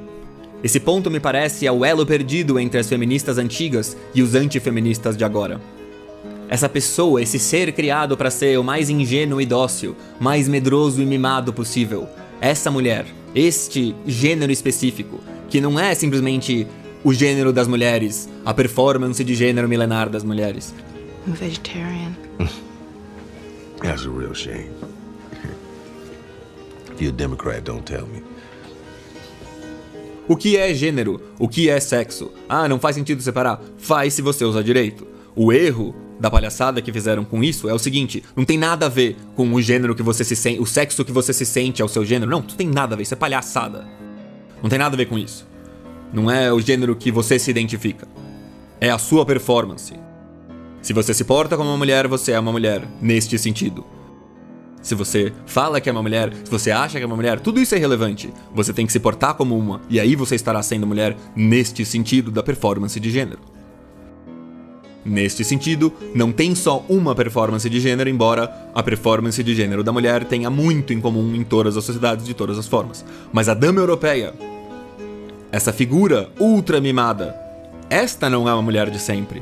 Esse 0.63 0.79
ponto 0.79 1.11
me 1.11 1.19
parece 1.19 1.67
é 1.67 1.71
o 1.71 1.83
elo 1.83 2.05
perdido 2.05 2.57
entre 2.57 2.79
as 2.79 2.87
feministas 2.87 3.37
antigas 3.37 3.97
e 4.15 4.21
os 4.21 4.33
antifeministas 4.33 5.17
de 5.17 5.25
agora. 5.25 5.59
Essa 6.47 6.69
pessoa, 6.69 7.21
esse 7.21 7.37
ser 7.37 7.73
criado 7.73 8.15
para 8.15 8.31
ser 8.31 8.57
o 8.57 8.63
mais 8.63 8.89
ingênuo 8.89 9.41
e 9.41 9.45
dócil, 9.45 9.95
mais 10.19 10.47
medroso 10.47 11.01
e 11.01 11.05
mimado 11.05 11.51
possível. 11.51 12.07
Essa 12.39 12.71
mulher, 12.71 13.05
este 13.35 13.93
gênero 14.07 14.53
específico, 14.53 15.19
que 15.49 15.59
não 15.59 15.77
é 15.77 15.93
simplesmente 15.95 16.65
o 17.03 17.13
gênero 17.13 17.51
das 17.51 17.67
mulheres, 17.67 18.29
a 18.45 18.53
performance 18.53 19.21
de 19.21 19.35
gênero 19.35 19.67
milenar 19.67 20.09
das 20.09 20.23
mulheres. 20.23 20.73
I'm 21.27 21.33
vegetarian. 21.33 22.15
That's 23.81 24.05
a 24.05 24.09
real 24.09 24.33
shame. 24.33 24.69
If 26.93 27.01
you're 27.01 27.09
a 27.09 27.17
Democrat, 27.17 27.65
don't 27.65 27.85
tell 27.85 28.05
me. 28.07 28.21
O 30.27 30.37
que 30.37 30.55
é 30.55 30.73
gênero? 30.73 31.21
O 31.37 31.49
que 31.49 31.69
é 31.69 31.79
sexo? 31.79 32.31
Ah, 32.47 32.69
não 32.69 32.79
faz 32.79 32.95
sentido 32.95 33.21
separar? 33.21 33.61
Faz 33.77 34.13
se 34.13 34.21
você 34.21 34.45
usar 34.45 34.61
direito. 34.61 35.05
O 35.35 35.51
erro 35.51 35.93
da 36.19 36.31
palhaçada 36.31 36.81
que 36.81 36.93
fizeram 36.93 37.25
com 37.25 37.43
isso 37.43 37.67
é 37.67 37.73
o 37.73 37.79
seguinte: 37.79 38.23
não 38.35 38.45
tem 38.45 38.57
nada 38.57 38.85
a 38.85 38.89
ver 38.89 39.17
com 39.35 39.53
o 39.53 39.61
gênero 39.61 39.93
que 39.93 40.01
você 40.01 40.23
se 40.23 40.35
sente, 40.35 40.61
o 40.61 40.65
sexo 40.65 41.03
que 41.03 41.11
você 41.11 41.33
se 41.33 41.45
sente 41.45 41.81
ao 41.81 41.89
seu 41.89 42.05
gênero. 42.05 42.31
Não, 42.31 42.39
não 42.39 42.47
tem 42.47 42.67
nada 42.67 42.95
a 42.95 42.97
ver, 42.97 43.03
isso 43.03 43.13
é 43.13 43.17
palhaçada. 43.17 43.85
Não 44.61 44.69
tem 44.69 44.79
nada 44.79 44.95
a 44.95 44.97
ver 44.97 45.07
com 45.07 45.17
isso. 45.17 45.45
Não 46.13 46.31
é 46.31 46.53
o 46.53 46.61
gênero 46.61 46.95
que 46.95 47.11
você 47.11 47.37
se 47.37 47.51
identifica. 47.51 48.07
É 48.79 48.89
a 48.89 48.97
sua 48.97 49.25
performance. 49.25 49.93
Se 50.81 50.93
você 50.93 51.13
se 51.13 51.25
porta 51.25 51.57
como 51.57 51.69
uma 51.69 51.77
mulher, 51.77 52.07
você 52.07 52.31
é 52.31 52.39
uma 52.39 52.51
mulher, 52.51 52.87
neste 53.01 53.37
sentido. 53.37 53.85
Se 54.83 54.93
você 54.93 55.31
fala 55.45 55.79
que 55.79 55.87
é 55.87 55.91
uma 55.93 56.03
mulher, 56.03 56.33
se 56.43 56.51
você 56.51 56.69
acha 56.69 56.97
que 56.97 57.03
é 57.03 57.07
uma 57.07 57.15
mulher, 57.15 57.39
tudo 57.39 57.61
isso 57.61 57.73
é 57.73 57.77
irrelevante. 57.77 58.31
Você 58.53 58.73
tem 58.73 58.85
que 58.85 58.91
se 58.91 58.99
portar 58.99 59.33
como 59.33 59.57
uma, 59.57 59.81
e 59.89 59.97
aí 59.97 60.13
você 60.13 60.35
estará 60.35 60.61
sendo 60.61 60.85
mulher 60.85 61.15
neste 61.33 61.85
sentido 61.85 62.29
da 62.29 62.43
performance 62.43 62.99
de 62.99 63.09
gênero. 63.09 63.39
Neste 65.05 65.43
sentido, 65.43 65.91
não 66.13 66.33
tem 66.33 66.53
só 66.53 66.85
uma 66.89 67.15
performance 67.15 67.69
de 67.69 67.79
gênero, 67.79 68.09
embora 68.09 68.53
a 68.75 68.83
performance 68.83 69.41
de 69.41 69.55
gênero 69.55 69.83
da 69.83 69.91
mulher 69.91 70.25
tenha 70.25 70.49
muito 70.49 70.91
em 70.91 70.99
comum 70.99 71.33
em 71.33 71.43
todas 71.43 71.77
as 71.77 71.83
sociedades 71.85 72.25
de 72.25 72.33
todas 72.33 72.57
as 72.57 72.67
formas. 72.67 73.05
Mas 73.31 73.47
a 73.47 73.53
dama 73.53 73.79
europeia, 73.79 74.33
essa 75.49 75.71
figura 75.71 76.29
ultra 76.37 76.81
mimada, 76.81 77.35
esta 77.89 78.29
não 78.29 78.49
é 78.49 78.53
uma 78.53 78.61
mulher 78.61 78.89
de 78.89 78.99
sempre. 78.99 79.41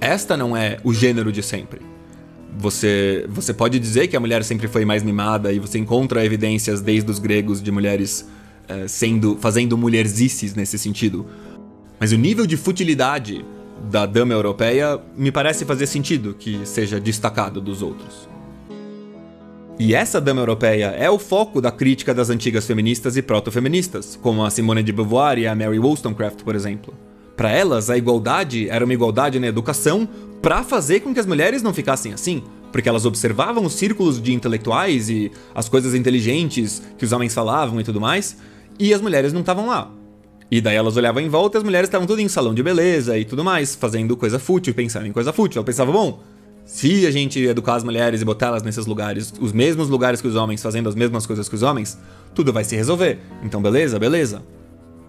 Esta 0.00 0.36
não 0.36 0.56
é 0.56 0.78
o 0.82 0.92
gênero 0.92 1.30
de 1.30 1.42
sempre. 1.42 1.89
Você, 2.58 3.26
você 3.28 3.54
pode 3.54 3.78
dizer 3.78 4.08
que 4.08 4.16
a 4.16 4.20
mulher 4.20 4.44
sempre 4.44 4.68
foi 4.68 4.84
mais 4.84 5.02
mimada 5.02 5.52
e 5.52 5.58
você 5.58 5.78
encontra 5.78 6.24
evidências 6.24 6.80
desde 6.80 7.10
os 7.10 7.18
gregos 7.18 7.62
de 7.62 7.70
mulheres 7.70 8.28
eh, 8.68 8.86
sendo 8.86 9.36
fazendo 9.40 9.78
mulherzices 9.78 10.54
nesse 10.54 10.78
sentido. 10.78 11.26
Mas 11.98 12.12
o 12.12 12.16
nível 12.16 12.46
de 12.46 12.56
futilidade 12.56 13.44
da 13.88 14.04
dama 14.04 14.34
europeia, 14.34 15.00
me 15.16 15.32
parece 15.32 15.64
fazer 15.64 15.86
sentido 15.86 16.34
que 16.34 16.66
seja 16.66 17.00
destacado 17.00 17.60
dos 17.60 17.82
outros. 17.82 18.28
E 19.78 19.94
essa 19.94 20.20
dama 20.20 20.42
europeia 20.42 20.88
é 20.88 21.08
o 21.08 21.18
foco 21.18 21.60
da 21.60 21.70
crítica 21.72 22.12
das 22.12 22.28
antigas 22.28 22.66
feministas 22.66 23.16
e 23.16 23.22
proto-feministas, 23.22 24.18
como 24.20 24.44
a 24.44 24.50
Simone 24.50 24.82
de 24.82 24.92
Beauvoir 24.92 25.38
e 25.38 25.46
a 25.46 25.54
Mary 25.54 25.78
Wollstonecraft, 25.78 26.42
por 26.42 26.54
exemplo. 26.54 26.92
Para 27.40 27.52
elas, 27.52 27.88
a 27.88 27.96
igualdade 27.96 28.68
era 28.68 28.84
uma 28.84 28.92
igualdade 28.92 29.40
na 29.40 29.46
educação 29.46 30.06
para 30.42 30.62
fazer 30.62 31.00
com 31.00 31.14
que 31.14 31.20
as 31.20 31.24
mulheres 31.24 31.62
não 31.62 31.72
ficassem 31.72 32.12
assim, 32.12 32.42
porque 32.70 32.86
elas 32.86 33.06
observavam 33.06 33.64
os 33.64 33.72
círculos 33.72 34.20
de 34.20 34.34
intelectuais 34.34 35.08
e 35.08 35.32
as 35.54 35.66
coisas 35.66 35.94
inteligentes 35.94 36.82
que 36.98 37.04
os 37.06 37.12
homens 37.12 37.32
falavam 37.32 37.80
e 37.80 37.82
tudo 37.82 37.98
mais, 37.98 38.36
e 38.78 38.92
as 38.92 39.00
mulheres 39.00 39.32
não 39.32 39.40
estavam 39.40 39.68
lá. 39.68 39.90
E 40.50 40.60
daí 40.60 40.76
elas 40.76 40.98
olhavam 40.98 41.22
em 41.22 41.30
volta 41.30 41.56
e 41.56 41.58
as 41.60 41.64
mulheres 41.64 41.88
estavam 41.88 42.06
tudo 42.06 42.20
em 42.20 42.28
salão 42.28 42.52
de 42.52 42.62
beleza 42.62 43.16
e 43.16 43.24
tudo 43.24 43.42
mais, 43.42 43.74
fazendo 43.74 44.18
coisa 44.18 44.38
fútil, 44.38 44.74
pensando 44.74 45.06
em 45.06 45.12
coisa 45.12 45.32
fútil. 45.32 45.60
Ela 45.60 45.64
pensava, 45.64 45.90
bom, 45.90 46.22
se 46.66 47.06
a 47.06 47.10
gente 47.10 47.40
educar 47.40 47.76
as 47.76 47.84
mulheres 47.84 48.20
e 48.20 48.24
botar 48.26 48.48
elas 48.48 48.62
nesses 48.62 48.84
lugares, 48.84 49.32
os 49.40 49.54
mesmos 49.54 49.88
lugares 49.88 50.20
que 50.20 50.28
os 50.28 50.36
homens, 50.36 50.62
fazendo 50.62 50.90
as 50.90 50.94
mesmas 50.94 51.24
coisas 51.24 51.48
que 51.48 51.54
os 51.54 51.62
homens, 51.62 51.98
tudo 52.34 52.52
vai 52.52 52.64
se 52.64 52.76
resolver. 52.76 53.18
Então, 53.42 53.62
beleza, 53.62 53.98
beleza. 53.98 54.42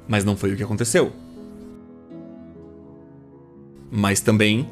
Mas 0.07 0.23
não 0.23 0.37
foi 0.37 0.53
o 0.53 0.55
que 0.55 0.63
aconteceu. 0.63 1.11
Mas 3.91 4.21
também 4.21 4.67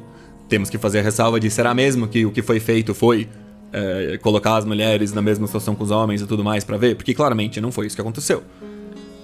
temos 0.48 0.70
que 0.70 0.78
fazer 0.78 1.00
a 1.00 1.02
ressalva 1.02 1.38
de 1.38 1.50
será 1.50 1.74
mesmo 1.74 2.08
que 2.08 2.26
o 2.26 2.32
que 2.32 2.42
foi 2.42 2.58
feito 2.58 2.94
foi 2.94 3.28
é, 3.72 4.18
colocar 4.20 4.56
as 4.56 4.64
mulheres 4.64 5.12
na 5.12 5.22
mesma 5.22 5.46
situação 5.46 5.74
com 5.74 5.84
os 5.84 5.90
homens 5.90 6.22
e 6.22 6.26
tudo 6.26 6.42
mais 6.42 6.64
para 6.64 6.76
ver? 6.76 6.96
Porque 6.96 7.14
claramente 7.14 7.60
não 7.60 7.70
foi 7.70 7.86
isso 7.86 7.94
que 7.94 8.02
aconteceu. 8.02 8.42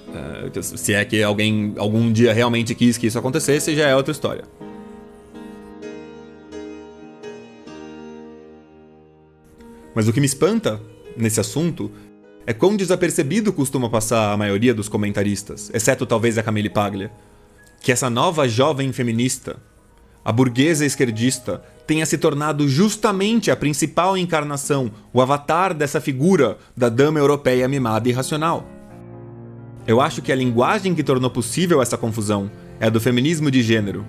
Uh, 0.09 0.63
se 0.63 0.95
é 0.95 1.05
que 1.05 1.23
alguém 1.23 1.75
algum 1.77 2.11
dia 2.13 2.33
realmente 2.33 2.75
quis 2.75 2.97
que 2.97 3.09
isso 3.09 3.19
acontecesse, 3.19 3.75
já 3.75 3.89
é 3.89 3.97
outra 3.97 4.13
história. 4.13 4.45
Mas 9.95 10.07
o 10.07 10.13
que 10.13 10.21
me 10.21 10.27
espanta 10.27 10.81
nesse 11.17 11.41
assunto 11.41 11.91
é 12.47 12.53
quão 12.53 12.77
desapercebido 12.77 13.53
costuma 13.53 13.91
passar 13.91 14.33
a 14.33 14.37
maioria 14.37 14.73
dos 14.73 14.89
comentaristas, 14.89 15.71
exceto 15.75 16.07
talvez 16.07 16.39
a 16.39 16.43
Camille 16.43 16.71
Paglia, 16.71 17.11
que 17.81 17.91
essa 17.91 18.09
nova 18.09 18.49
jovem 18.49 18.93
feminista 18.93 19.57
a 20.27 20.33
burguesa 20.33 20.85
esquerdista 20.85 21.63
tenha 21.87 22.05
se 22.05 22.19
tornado 22.19 22.69
justamente 22.69 23.49
a 23.49 23.55
principal 23.55 24.19
encarnação, 24.19 24.91
o 25.13 25.23
avatar 25.23 25.73
dessa 25.73 26.01
figura 26.01 26.59
da 26.77 26.89
dama 26.89 27.21
europeia 27.21 27.69
mimada 27.69 28.09
e 28.09 28.13
racional. 28.13 28.67
Eu 29.87 30.01
acho 30.01 30.21
que 30.21 30.33
a 30.33 30.35
linguagem 30.35 30.97
que 30.97 31.05
tornou 31.05 31.31
possível 31.31 31.81
essa 31.81 31.97
confusão 31.97 32.51
é 32.81 32.87
a 32.87 32.91
do 32.91 33.01
feminismo 33.01 33.53
de 33.53 33.63
gênero. 33.63 34.05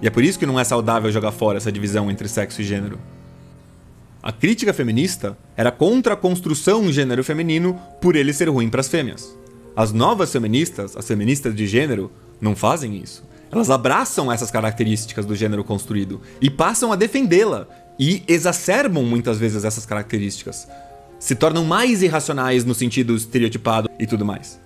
E 0.00 0.06
é 0.06 0.10
por 0.10 0.24
isso 0.24 0.38
que 0.38 0.46
não 0.46 0.58
é 0.58 0.64
saudável 0.64 1.12
jogar 1.12 1.32
fora 1.32 1.58
essa 1.58 1.70
divisão 1.70 2.10
entre 2.10 2.26
sexo 2.26 2.62
e 2.62 2.64
gênero. 2.64 2.98
A 4.22 4.32
crítica 4.32 4.72
feminista 4.72 5.36
era 5.54 5.70
contra 5.70 6.14
a 6.14 6.16
construção 6.16 6.90
gênero 6.90 7.22
feminino 7.22 7.78
por 8.00 8.16
ele 8.16 8.32
ser 8.32 8.48
ruim 8.48 8.70
para 8.70 8.80
as 8.80 8.88
fêmeas. 8.88 9.36
As 9.76 9.92
novas 9.92 10.32
feministas, 10.32 10.96
as 10.96 11.06
feministas 11.06 11.54
de 11.54 11.66
gênero, 11.66 12.10
não 12.40 12.56
fazem 12.56 12.96
isso. 12.96 13.28
Elas 13.50 13.70
abraçam 13.70 14.30
essas 14.30 14.50
características 14.50 15.24
do 15.24 15.34
gênero 15.34 15.64
construído 15.64 16.20
e 16.40 16.50
passam 16.50 16.92
a 16.92 16.96
defendê-la 16.96 17.66
e 17.98 18.22
exacerbam 18.28 19.02
muitas 19.02 19.38
vezes 19.38 19.64
essas 19.64 19.86
características. 19.86 20.68
Se 21.18 21.34
tornam 21.34 21.64
mais 21.64 22.02
irracionais 22.02 22.64
no 22.64 22.74
sentido 22.74 23.16
estereotipado 23.16 23.90
e 23.98 24.06
tudo 24.06 24.24
mais. 24.24 24.60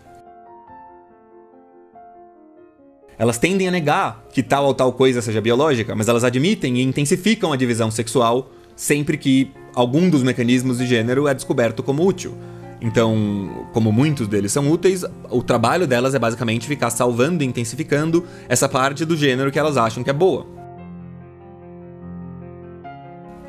Elas 3.19 3.39
tendem 3.39 3.69
a 3.69 3.71
negar 3.71 4.25
que 4.33 4.43
tal 4.43 4.67
ou 4.67 4.75
tal 4.75 4.93
coisa 4.93 5.23
seja 5.23 5.41
biológica, 5.41 5.95
mas 5.95 6.09
elas 6.09 6.25
admitem 6.25 6.79
e 6.79 6.83
intensificam 6.83 7.53
a 7.53 7.57
divisão 7.57 7.91
sexual 7.91 8.51
sempre 8.75 9.17
que 9.17 9.53
algum 9.75 10.11
dos 10.11 10.23
mecanismos 10.23 10.79
de 10.79 10.87
gênero 10.87 11.29
é 11.29 11.35
descoberto 11.35 11.83
como 11.83 12.07
útil. 12.07 12.37
Então, 12.83 13.69
como 13.73 13.93
muitos 13.93 14.27
deles 14.27 14.51
são 14.51 14.69
úteis, 14.69 15.05
o 15.31 15.41
trabalho 15.41 15.87
delas 15.87 16.17
é 16.17 16.19
basicamente 16.19 16.67
ficar 16.67 16.91
salvando 16.91 17.45
e 17.45 17.47
intensificando 17.47 18.27
essa 18.49 18.69
parte 18.69 19.05
do 19.05 19.17
gênero 19.17 19.53
que 19.53 19.59
elas 19.59 19.77
acham 19.77 20.03
que 20.03 20.11
é 20.11 20.13
boa. 20.13 20.45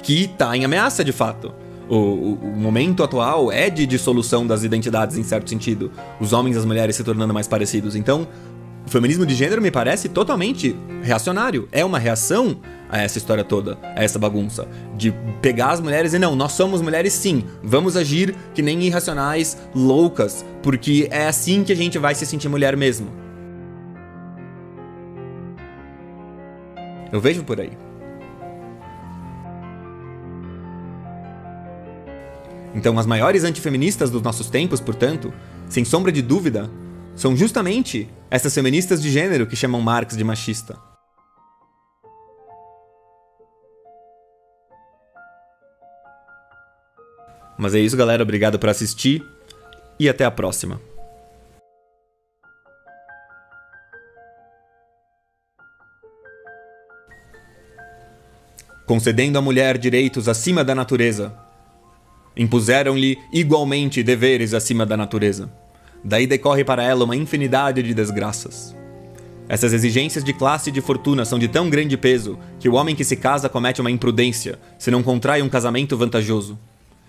Que 0.04 0.26
está 0.26 0.56
em 0.56 0.64
ameaça 0.64 1.04
de 1.04 1.12
fato. 1.12 1.52
O, 1.90 1.96
o, 1.96 2.34
o, 2.44 2.56
momento 2.56 3.04
atual 3.04 3.52
é 3.52 3.72
de 3.72 3.88
dissolução 3.88 4.46
das 4.46 4.64
identidades 4.64 5.18
em 5.18 5.24
certo 5.24 5.50
sentido. 5.50 5.92
Os 6.20 6.32
homens 6.32 6.56
e 6.56 6.60
as 6.60 6.66
mulheres 6.66 6.96
se 6.96 7.04
tornando 7.04 7.34
mais 7.34 7.48
parecidos. 7.48 7.96
Então, 7.96 8.28
o 8.86 8.90
feminismo 8.90 9.26
de 9.26 9.34
gênero 9.34 9.62
me 9.62 9.72
parece 9.72 10.10
totalmente 10.10 10.76
reacionário. 11.02 11.68
É 11.72 11.84
uma 11.84 11.98
reação 11.98 12.58
a 12.94 13.02
essa 13.02 13.18
história 13.18 13.44
toda, 13.44 13.76
a 13.82 14.04
essa 14.04 14.20
bagunça. 14.20 14.68
De 14.96 15.12
pegar 15.42 15.72
as 15.72 15.82
mulheres 15.82 16.14
e 16.14 16.20
não, 16.20 16.36
nós 16.36 16.52
somos 16.52 16.80
mulheres 16.80 17.12
sim, 17.12 17.44
vamos 17.64 17.98
agir 17.98 18.36
que 18.54 18.62
nem 18.62 18.84
irracionais, 18.84 19.58
loucas, 19.74 20.46
porque 20.62 21.08
é 21.10 21.26
assim 21.26 21.64
que 21.64 21.74
a 21.74 21.76
gente 21.76 21.98
vai 21.98 22.14
se 22.14 22.24
sentir 22.24 22.48
mulher 22.50 22.78
mesmo. 22.78 23.12
Eu 27.12 27.20
vejo 27.20 27.44
por 27.44 27.60
aí. 27.60 27.72
Então, 32.76 33.00
as 33.00 33.08
maiores 33.08 33.44
antifeministas 33.44 34.12
dos 34.12 34.22
nossos 34.22 34.52
tempos, 34.52 34.80
portanto, 34.80 35.34
sem 35.68 35.84
sombra 35.84 36.12
de 36.12 36.22
dúvida, 36.22 36.70
são 37.16 37.36
justamente 37.36 38.08
essas 38.30 38.54
feministas 38.54 39.02
de 39.02 39.12
gênero 39.12 39.48
que 39.48 39.56
chamam 39.56 39.82
Marx 39.82 40.16
de 40.16 40.24
machista. 40.24 40.93
Mas 47.58 47.76
é 47.76 47.80
isso, 47.80 47.98
galera. 47.98 48.24
Obrigado 48.24 48.58
por 48.58 48.70
assistir 48.70 49.24
e 50.00 50.10
até 50.10 50.26
a 50.26 50.32
próxima. 50.32 50.80
Concedendo 58.86 59.38
à 59.38 59.42
mulher 59.42 59.78
direitos 59.78 60.28
acima 60.28 60.64
da 60.64 60.76
natureza, 60.76 61.34
impuseram-lhe 62.36 63.18
igualmente 63.32 64.04
deveres 64.04 64.54
acima 64.54 64.86
da 64.86 64.98
natureza. 64.98 65.50
Daí 66.04 66.28
decorre 66.28 66.66
para 66.66 66.84
ela 66.84 67.06
uma 67.06 67.16
infinidade 67.16 67.82
de 67.82 67.94
desgraças. 67.94 68.76
Essas 69.48 69.72
exigências 69.72 70.24
de 70.24 70.34
classe 70.34 70.70
e 70.70 70.74
de 70.74 70.82
fortuna 70.82 71.24
são 71.24 71.40
de 71.40 71.48
tão 71.48 71.70
grande 71.70 71.96
peso 71.96 72.38
que 72.60 72.68
o 72.68 72.74
homem 72.74 72.96
que 72.96 73.06
se 73.06 73.16
casa 73.16 73.48
comete 73.48 73.80
uma 73.80 73.92
imprudência 73.92 74.60
se 74.78 74.92
não 74.92 75.02
contrai 75.02 75.42
um 75.42 75.50
casamento 75.50 75.96
vantajoso. 75.96 76.60